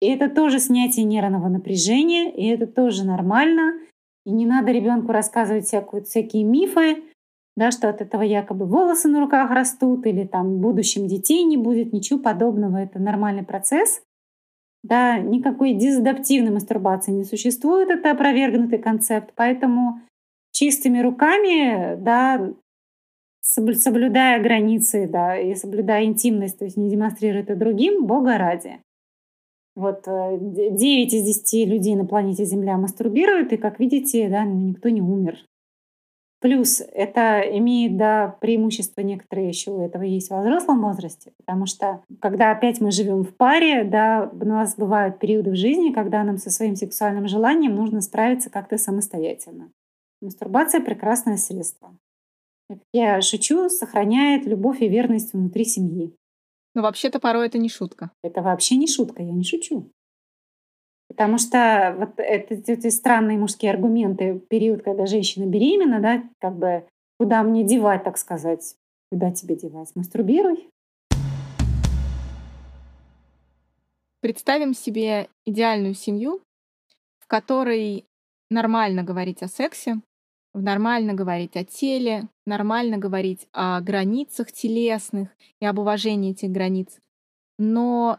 И 0.00 0.08
это 0.08 0.28
тоже 0.28 0.58
снятие 0.58 1.04
нервного 1.04 1.48
напряжения, 1.48 2.30
и 2.32 2.46
это 2.46 2.66
тоже 2.66 3.04
нормально. 3.04 3.74
И 4.26 4.32
не 4.32 4.44
надо 4.44 4.72
ребенку 4.72 5.12
рассказывать 5.12 5.66
всякую, 5.66 6.04
всякие 6.04 6.42
мифы, 6.42 7.04
да, 7.56 7.70
что 7.70 7.88
от 7.88 8.00
этого 8.00 8.22
якобы 8.22 8.66
волосы 8.66 9.08
на 9.08 9.20
руках 9.20 9.50
растут 9.50 10.06
или 10.06 10.24
там 10.24 10.56
в 10.56 10.58
будущем 10.58 11.06
детей 11.06 11.44
не 11.44 11.56
будет, 11.56 11.92
ничего 11.92 12.18
подобного. 12.18 12.76
Это 12.76 12.98
нормальный 12.98 13.44
процесс. 13.44 14.02
Да, 14.82 15.18
никакой 15.18 15.74
дезадаптивной 15.74 16.52
мастурбации 16.52 17.10
не 17.10 17.24
существует, 17.24 17.90
это 17.90 18.12
опровергнутый 18.12 18.78
концепт. 18.78 19.32
Поэтому 19.34 20.00
чистыми 20.52 21.00
руками, 21.00 21.96
да, 21.96 22.52
соблюдая 23.40 24.42
границы, 24.42 25.08
да, 25.08 25.38
и 25.38 25.54
соблюдая 25.54 26.04
интимность, 26.04 26.58
то 26.58 26.64
есть 26.64 26.76
не 26.76 26.90
демонстрируя 26.90 27.42
это 27.42 27.56
другим, 27.56 28.06
Бога 28.06 28.38
ради. 28.38 28.80
Вот 29.74 30.04
9 30.06 31.12
э, 31.12 31.16
из 31.16 31.24
10 31.24 31.68
людей 31.68 31.94
на 31.94 32.04
планете 32.04 32.44
Земля 32.44 32.76
мастурбируют, 32.76 33.52
и, 33.52 33.56
как 33.56 33.78
видите, 33.78 34.28
да, 34.28 34.44
никто 34.44 34.88
не 34.88 35.00
умер. 35.00 35.38
Плюс 36.40 36.80
это 36.92 37.40
имеет 37.40 37.96
да, 37.96 38.36
преимущество 38.40 39.00
некоторые 39.00 39.48
еще 39.48 39.72
у 39.72 39.84
этого 39.84 40.02
есть 40.02 40.30
во 40.30 40.40
взрослом 40.40 40.82
возрасте, 40.82 41.32
потому 41.36 41.66
что 41.66 42.04
когда 42.20 42.52
опять 42.52 42.80
мы 42.80 42.92
живем 42.92 43.24
в 43.24 43.34
паре, 43.34 43.82
да, 43.82 44.30
у 44.32 44.44
нас 44.44 44.76
бывают 44.76 45.18
периоды 45.18 45.50
в 45.50 45.56
жизни, 45.56 45.92
когда 45.92 46.22
нам 46.22 46.38
со 46.38 46.50
своим 46.50 46.76
сексуальным 46.76 47.26
желанием 47.26 47.74
нужно 47.74 48.00
справиться 48.00 48.50
как-то 48.50 48.78
самостоятельно. 48.78 49.70
Мастурбация— 50.20 50.80
прекрасное 50.84 51.38
средство. 51.38 51.96
Я 52.92 53.20
шучу, 53.20 53.68
сохраняет 53.68 54.46
любовь 54.46 54.80
и 54.80 54.88
верность 54.88 55.32
внутри 55.32 55.64
семьи. 55.64 56.14
Но 56.74 56.82
вообще-то 56.82 57.18
порой 57.18 57.46
это 57.46 57.58
не 57.58 57.68
шутка. 57.68 58.12
Это 58.22 58.42
вообще 58.42 58.76
не 58.76 58.86
шутка, 58.86 59.22
я 59.22 59.32
не 59.32 59.42
шучу. 59.42 59.90
Потому 61.08 61.38
что 61.38 61.94
вот 61.98 62.18
это, 62.18 62.54
эти 62.54 62.88
странные 62.90 63.38
мужские 63.38 63.72
аргументы, 63.72 64.40
период, 64.48 64.82
когда 64.82 65.06
женщина 65.06 65.46
беременна, 65.46 66.00
да, 66.00 66.22
как 66.38 66.56
бы 66.56 66.86
куда 67.18 67.42
мне 67.42 67.64
девать, 67.64 68.04
так 68.04 68.18
сказать, 68.18 68.76
куда 69.10 69.32
тебе 69.32 69.56
девать, 69.56 69.90
мастурбируй. 69.94 70.68
Представим 74.20 74.74
себе 74.74 75.28
идеальную 75.46 75.94
семью, 75.94 76.42
в 77.20 77.26
которой 77.26 78.04
нормально 78.50 79.02
говорить 79.02 79.42
о 79.42 79.48
сексе, 79.48 80.00
нормально 80.54 81.14
говорить 81.14 81.56
о 81.56 81.64
теле, 81.64 82.28
нормально 82.46 82.98
говорить 82.98 83.48
о 83.52 83.80
границах 83.80 84.52
телесных 84.52 85.28
и 85.60 85.66
об 85.66 85.78
уважении 85.78 86.32
этих 86.32 86.50
границ. 86.50 86.98
Но 87.58 88.18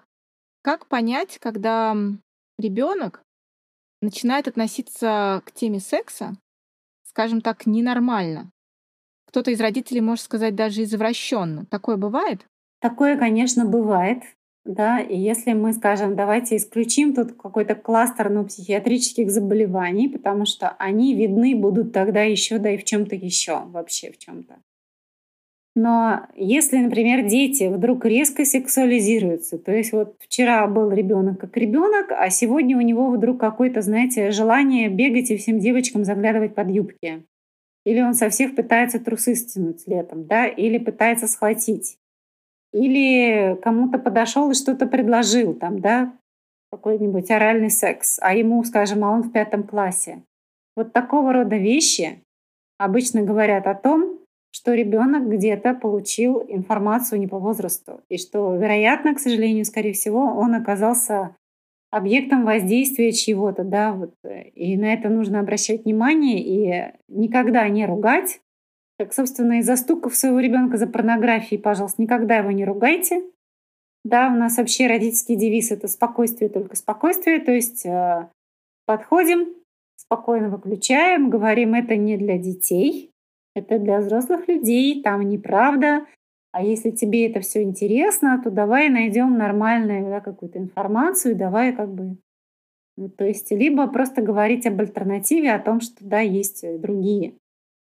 как 0.62 0.88
понять, 0.88 1.38
когда 1.40 1.96
ребенок 2.60 3.24
начинает 4.02 4.48
относиться 4.48 5.42
к 5.46 5.52
теме 5.52 5.80
секса, 5.80 6.36
скажем 7.04 7.42
так, 7.42 7.66
ненормально? 7.66 8.52
Кто-то 9.28 9.52
из 9.52 9.62
родителей 9.62 10.02
может 10.02 10.26
сказать 10.26 10.56
даже 10.56 10.84
извращенно. 10.84 11.66
Такое 11.66 11.98
бывает? 11.98 12.46
Такое, 12.82 13.18
конечно, 13.18 13.66
бывает. 13.66 14.24
Да, 14.66 15.00
и 15.00 15.18
если 15.18 15.54
мы 15.54 15.74
скажем, 15.74 16.16
давайте 16.16 16.58
исключим 16.58 17.16
тут 17.16 17.34
какой-то 17.34 17.76
кластер 17.76 18.30
ну, 18.30 18.46
психиатрических 18.46 19.32
заболеваний, 19.32 20.10
потому 20.10 20.46
что 20.46 20.70
они 20.78 21.16
видны 21.16 21.56
будут 21.56 21.94
тогда 21.94 22.24
еще, 22.24 22.60
да 22.60 22.72
и 22.72 22.78
в 22.78 22.84
чем-то 22.84 23.16
еще, 23.16 23.64
вообще 23.66 24.12
в 24.12 24.18
чем-то. 24.18 24.60
Но 25.82 26.28
если, 26.36 26.78
например, 26.78 27.26
дети 27.26 27.70
вдруг 27.70 28.04
резко 28.04 28.44
сексуализируются, 28.44 29.58
то 29.58 29.72
есть 29.72 29.94
вот 29.94 30.18
вчера 30.20 30.68
был 30.68 30.92
ребенок 30.92 31.40
как 31.40 31.56
ребенок, 31.56 32.12
а 32.12 32.30
сегодня 32.30 32.76
у 32.76 32.82
него 32.82 33.10
вдруг 33.10 33.40
какое-то, 33.40 33.82
знаете, 33.82 34.32
желание 34.32 34.90
бегать 34.90 35.32
и 35.32 35.38
всем 35.38 35.58
девочкам 35.58 36.04
заглядывать 36.04 36.54
под 36.54 36.70
юбки. 36.70 37.24
Или 37.86 38.02
он 38.02 38.14
со 38.14 38.30
всех 38.30 38.58
пытается 38.58 39.00
трусы 39.00 39.36
стянуть 39.36 39.88
летом, 39.88 40.28
да, 40.28 40.48
или 40.48 40.80
пытается 40.80 41.30
схватить. 41.30 41.98
Или 42.74 43.58
кому-то 43.62 44.00
подошел 44.00 44.52
и 44.52 44.56
что-то 44.56 44.86
предложил, 44.86 45.54
там, 45.54 45.80
да, 45.80 46.12
какой-нибудь 46.74 47.32
оральный 47.32 47.70
секс, 47.70 48.20
а 48.22 48.36
ему, 48.36 48.62
скажем, 48.66 49.06
а 49.06 49.12
он 49.12 49.24
в 49.24 49.32
пятом 49.32 49.64
классе. 49.64 50.24
Вот 50.76 50.92
такого 50.92 51.32
рода 51.32 51.56
вещи 51.56 52.22
обычно 52.78 53.22
говорят 53.22 53.66
о 53.66 53.76
том, 53.76 54.19
что 54.52 54.74
ребенок 54.74 55.30
где-то 55.30 55.74
получил 55.74 56.44
информацию 56.48 57.20
не 57.20 57.28
по 57.28 57.40
возрасту, 57.40 58.02
и 58.10 58.18
что, 58.18 58.56
вероятно, 58.56 59.16
к 59.16 59.20
сожалению, 59.20 59.66
скорее 59.66 59.94
всего, 59.94 60.22
он 60.22 60.56
оказался 60.56 61.36
объектом 61.92 62.46
воздействия 62.46 63.12
чего-то, 63.12 63.64
да, 63.64 63.94
вот, 63.94 64.14
и 64.54 64.78
на 64.78 64.94
это 64.94 65.10
нужно 65.10 65.40
обращать 65.40 65.86
внимание 65.86 66.40
и 66.40 66.94
никогда 67.08 67.68
не 67.68 67.86
ругать, 67.86 68.42
как, 69.00 69.14
собственно, 69.14 69.60
и 69.60 69.62
застукав 69.62 70.14
своего 70.14 70.40
ребенка 70.40 70.78
за 70.78 70.86
порнографией, 70.86 71.62
пожалуйста, 71.62 72.02
никогда 72.02 72.38
его 72.38 72.52
не 72.52 72.66
ругайте. 72.66 73.24
Да, 74.04 74.28
у 74.28 74.36
нас 74.36 74.58
вообще 74.58 74.88
родительский 74.88 75.38
девиз— 75.38 75.72
это 75.72 75.88
спокойствие, 75.88 76.50
только 76.50 76.76
спокойствие. 76.76 77.40
То 77.40 77.52
есть 77.54 77.86
э, 77.86 78.30
подходим, 78.86 79.56
спокойно 79.96 80.50
выключаем, 80.50 81.30
говорим, 81.30 81.76
это 81.76 81.96
не 81.96 82.18
для 82.18 82.38
детей, 82.38 83.12
это 83.56 83.80
для 83.80 84.00
взрослых 84.00 84.48
людей, 84.48 85.02
там 85.02 85.22
неправда. 85.22 86.06
А 86.52 86.64
если 86.64 86.90
тебе 86.92 87.30
это 87.30 87.42
все 87.42 87.64
интересно, 87.64 88.42
то 88.44 88.50
давай 88.50 88.90
найдем 88.90 89.38
нормальную 89.38 90.10
да, 90.10 90.20
какую-то 90.20 90.60
информацию, 90.60 91.36
давай 91.36 91.74
как 91.74 91.94
бы 91.94 92.18
ну, 92.98 93.08
то 93.08 93.24
есть 93.24 93.50
либо 93.52 93.88
просто 93.88 94.22
говорить 94.22 94.68
об 94.68 94.82
альтернативе, 94.82 95.54
о 95.54 95.60
том, 95.60 95.80
что 95.80 96.04
да, 96.04 96.20
есть 96.20 96.66
другие 96.82 97.36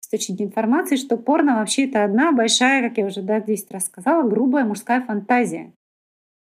источники 0.02 0.44
информации, 0.44 0.98
что 0.98 1.18
порно 1.18 1.56
вообще 1.56 1.86
это 1.86 2.04
одна 2.04 2.32
большая, 2.34 2.88
как 2.88 2.98
я 2.98 3.06
уже 3.06 3.22
да, 3.22 3.40
10 3.40 3.72
раз 3.72 3.86
сказала, 3.86 4.28
грубая 4.28 4.66
мужская 4.66 5.02
фантазия. 5.02 5.74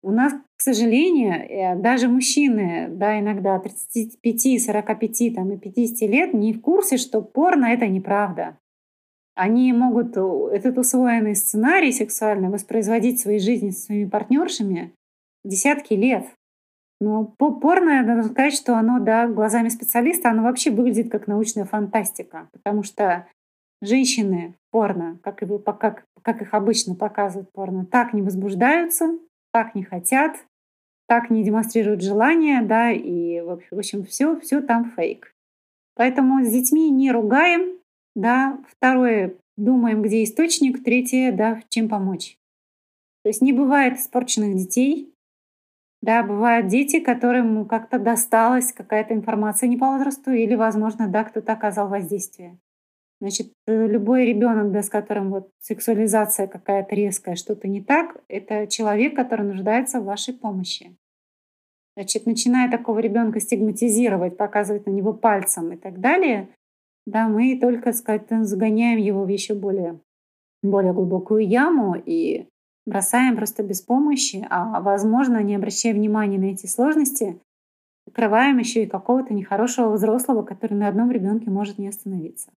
У 0.04 0.12
нас, 0.12 0.34
к 0.34 0.62
сожалению, 0.62 1.34
э, 1.34 1.76
даже 1.76 2.10
мужчины, 2.10 2.90
да, 2.90 3.20
иногда 3.20 3.58
35, 3.58 4.62
45 4.62 5.36
там, 5.36 5.52
и 5.52 5.58
50 5.58 6.10
лет 6.10 6.34
не 6.34 6.54
в 6.54 6.62
курсе, 6.62 6.98
что 6.98 7.22
порно— 7.22 7.66
это 7.74 7.88
неправда. 7.88 8.58
Они 9.36 9.74
могут 9.74 10.16
э, 10.16 10.22
этот 10.54 10.78
усвоенный 10.78 11.36
сценарий 11.36 11.92
сексуальный 11.92 12.50
воспроизводить 12.50 13.20
в 13.20 13.24
своей 13.24 13.40
жизни 13.40 13.72
со 13.72 13.86
своими 13.86 14.10
партнершами 14.10 14.94
десятки 15.44 15.94
лет. 15.94 16.26
Но 17.02 17.26
порно, 17.26 18.02
надо 18.04 18.24
сказать, 18.30 18.54
что 18.54 18.78
оно, 18.78 19.00
да, 19.00 19.28
глазами 19.28 19.70
специалиста, 19.70 20.30
оно 20.30 20.44
вообще 20.44 20.72
выглядит 20.72 21.12
как 21.12 21.28
научная 21.28 21.66
фантастика, 21.66 22.48
потому 22.54 22.84
что 22.84 23.28
женщины 23.82 24.56
порно, 24.72 25.20
как, 25.22 25.42
его, 25.42 25.60
как, 25.60 26.06
как 26.22 26.42
их 26.42 26.54
обычно 26.54 26.96
показывают 26.96 27.52
порно, 27.52 27.86
так 27.86 28.14
не 28.14 28.22
возбуждаются, 28.22 29.18
так 29.52 29.76
не 29.76 29.84
хотят, 29.84 30.38
так 31.08 31.30
не 31.30 31.44
демонстрируют 31.44 32.02
желание, 32.02 32.62
да, 32.62 32.92
и 32.92 33.42
в 33.42 33.60
общем 33.78 34.06
все, 34.06 34.40
все 34.40 34.62
там 34.62 34.92
фейк. 34.92 35.34
Поэтому 35.96 36.44
с 36.44 36.50
детьми 36.50 36.90
не 36.90 37.12
ругаем, 37.12 37.73
да. 38.16 38.60
Второе, 38.68 39.36
думаем, 39.58 40.02
где 40.02 40.24
источник. 40.24 40.84
Третье, 40.84 41.32
да, 41.32 41.62
чем 41.70 41.90
помочь. 41.90 42.38
То 43.24 43.30
есть 43.30 43.42
не 43.42 43.54
бывает 43.54 44.00
испорченных 44.00 44.56
детей. 44.56 45.14
Да, 46.02 46.22
бывают 46.22 46.68
дети, 46.68 47.00
которым 47.00 47.66
как-то 47.66 47.98
досталась 47.98 48.74
какая-то 48.74 49.14
информация 49.14 49.70
не 49.70 49.78
по 49.78 49.88
возрасту, 49.88 50.32
или, 50.32 50.54
возможно, 50.54 51.08
да, 51.08 51.24
кто-то 51.24 51.54
оказал 51.54 51.88
воздействие. 51.88 52.58
Значит, 53.22 53.54
э, 53.68 53.88
любой 53.88 54.26
ребенок, 54.26 54.74
да, 54.74 54.84
с 54.84 54.90
которым 54.90 55.30
вот 55.30 55.50
сексуализация 55.62 56.48
какая-то 56.48 56.94
резкая, 56.94 57.36
что-то 57.36 57.70
не 57.70 57.82
так, 57.82 58.22
это 58.28 58.68
человек, 58.68 59.16
который 59.16 59.46
нуждается 59.46 60.02
в 60.02 60.04
вашей 60.04 60.34
помощи. 60.34 60.94
Значит, 61.96 62.26
начиная 62.26 62.70
такого 62.70 63.00
ребенка 63.00 63.40
стигматизировать, 63.40 64.36
показывать 64.36 64.86
на 64.88 64.92
него 64.92 65.14
пальцем 65.14 65.72
и 65.72 65.78
так 65.78 66.02
далее, 66.02 66.50
да, 67.06 67.28
мы 67.28 67.60
только, 67.60 67.94
сказать, 67.94 68.28
загоняем 68.30 68.98
его 68.98 69.24
в 69.24 69.28
еще 69.28 69.54
более, 69.54 70.00
более 70.62 70.94
глубокую 70.94 71.48
яму 71.48 71.96
и 71.96 72.48
бросаем 72.86 73.36
просто 73.36 73.64
без 73.64 73.82
помощи, 73.82 74.46
а, 74.50 74.82
возможно, 74.82 75.42
не 75.42 75.56
обращая 75.56 75.94
внимания 75.94 76.38
на 76.38 76.46
эти 76.46 76.66
сложности, 76.66 77.40
открываем 78.08 78.58
еще 78.58 78.84
и 78.84 78.88
какого-то 78.88 79.34
нехорошего 79.34 79.92
взрослого, 79.92 80.44
который 80.44 80.76
на 80.76 80.88
одном 80.88 81.12
ребенке 81.12 81.50
может 81.50 81.78
не 81.78 81.88
остановиться. 81.88 82.52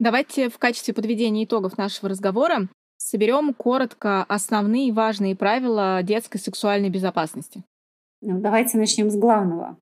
Давайте 0.00 0.48
в 0.48 0.58
качестве 0.58 0.92
подведения 0.92 1.44
итогов 1.44 1.78
нашего 1.78 2.10
разговора 2.10 2.68
соберем 2.96 3.54
коротко 3.54 4.24
основные 4.24 4.92
важные 4.92 5.36
правила 5.36 6.02
детской 6.02 6.38
сексуальной 6.38 6.90
безопасности. 6.90 7.62
Ну, 8.20 8.40
давайте 8.40 8.76
начнем 8.78 9.10
с 9.10 9.16
главного. 9.16 9.78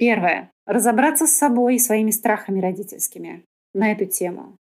Первое. 0.00 0.50
Разобраться 0.64 1.26
с 1.26 1.32
собой 1.32 1.74
и 1.74 1.78
своими 1.78 2.10
страхами 2.10 2.58
родительскими 2.58 3.44
на 3.74 3.92
эту 3.92 4.06
тему. 4.06 4.56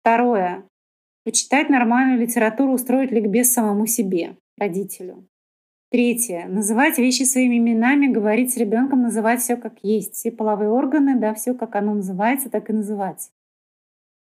Второе. 0.00 0.64
Почитать 1.26 1.68
нормальную 1.68 2.18
литературу, 2.18 2.72
устроить 2.72 3.12
ликбез 3.12 3.52
самому 3.52 3.84
себе, 3.84 4.38
родителю. 4.56 5.26
Третье. 5.90 6.46
Называть 6.48 6.96
вещи 6.96 7.24
своими 7.24 7.58
именами, 7.58 8.06
говорить 8.06 8.54
с 8.54 8.56
ребенком, 8.56 9.02
называть 9.02 9.42
все 9.42 9.56
как 9.56 9.74
есть. 9.82 10.14
Все 10.14 10.32
половые 10.32 10.70
органы, 10.70 11.20
да, 11.20 11.34
все 11.34 11.52
как 11.52 11.76
оно 11.76 11.92
называется, 11.92 12.48
так 12.48 12.70
и 12.70 12.72
называть. 12.72 13.30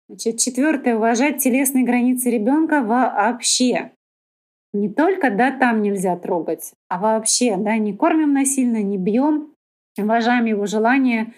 Значит, 0.09 0.39
четвертое. 0.39 0.97
Уважать 0.97 1.41
телесные 1.41 1.85
границы 1.85 2.29
ребенка 2.29 2.81
вообще. 2.81 3.93
Не 4.73 4.89
только, 4.89 5.31
да, 5.31 5.57
там 5.57 5.81
нельзя 5.81 6.17
трогать, 6.17 6.73
а 6.89 6.99
вообще, 6.99 7.55
да, 7.55 7.77
не 7.77 7.95
кормим 7.95 8.33
насильно, 8.33 8.83
не 8.83 8.97
бьем, 8.97 9.53
уважаем 10.03 10.45
его 10.45 10.65
желание 10.65 11.33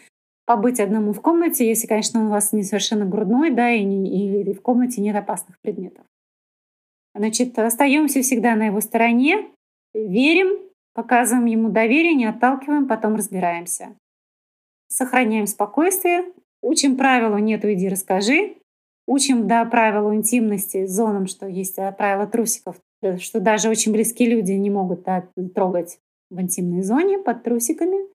побыть 0.45 0.79
одному 0.79 1.13
в 1.13 1.21
комнате, 1.21 1.67
если, 1.67 1.87
конечно, 1.87 2.19
он 2.19 2.27
у 2.27 2.31
вас 2.31 2.53
не 2.53 2.63
совершенно 2.63 3.05
грудной, 3.05 3.51
да, 3.51 3.69
и, 3.71 3.83
не, 3.83 4.41
и 4.43 4.53
в 4.53 4.61
комнате 4.61 5.01
нет 5.01 5.15
опасных 5.15 5.59
предметов. 5.61 6.05
Значит, 7.15 7.57
остаемся 7.57 8.21
всегда 8.21 8.55
на 8.55 8.67
его 8.67 8.81
стороне, 8.81 9.47
верим, 9.93 10.59
показываем 10.93 11.45
ему 11.45 11.69
доверие, 11.69 12.15
не 12.15 12.25
отталкиваем, 12.25 12.87
потом 12.87 13.15
разбираемся. 13.15 13.95
Сохраняем 14.87 15.45
спокойствие, 15.45 16.25
учим 16.61 16.97
правилу 16.97 17.37
«нет, 17.37 17.63
уйди, 17.63 17.87
расскажи», 17.89 18.55
Учим, 19.09 19.47
да, 19.47 19.65
правилу 19.65 20.13
интимности 20.13 20.85
зонам, 20.85 21.25
что 21.25 21.47
есть 21.47 21.77
да, 21.77 21.91
правила 21.91 22.27
трусиков, 22.27 22.75
что 23.17 23.39
даже 23.39 23.67
очень 23.67 23.91
близкие 23.91 24.29
люди 24.29 24.51
не 24.51 24.69
могут 24.69 25.01
да, 25.01 25.27
трогать 25.55 25.97
в 26.29 26.39
интимной 26.39 26.83
зоне 26.83 27.17
под 27.17 27.41
трусиками. 27.41 28.07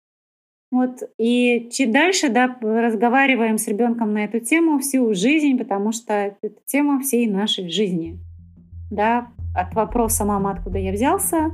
Вот. 0.74 1.04
И 1.18 1.68
чуть 1.72 1.92
дальше 1.92 2.30
да, 2.30 2.56
разговариваем 2.60 3.58
с 3.58 3.68
ребенком 3.68 4.12
на 4.12 4.24
эту 4.24 4.40
тему 4.40 4.80
всю 4.80 5.14
жизнь, 5.14 5.56
потому 5.56 5.92
что 5.92 6.12
это 6.12 6.50
тема 6.66 7.00
всей 7.00 7.28
нашей 7.28 7.68
жизни. 7.68 8.18
Да, 8.90 9.28
от 9.54 9.72
вопроса 9.74 10.24
«мама, 10.24 10.50
откуда 10.50 10.78
я 10.78 10.90
взялся?» 10.90 11.52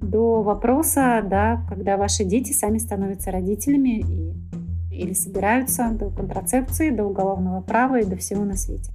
до 0.00 0.42
вопроса, 0.42 1.20
да, 1.28 1.64
когда 1.68 1.96
ваши 1.96 2.24
дети 2.24 2.52
сами 2.52 2.78
становятся 2.78 3.32
родителями 3.32 4.04
и, 4.92 5.02
или 5.02 5.14
собираются 5.14 5.90
до 5.90 6.10
контрацепции, 6.10 6.90
до 6.90 7.04
уголовного 7.04 7.62
права 7.62 7.98
и 7.98 8.04
до 8.04 8.16
всего 8.16 8.44
на 8.44 8.54
свете. 8.54 8.92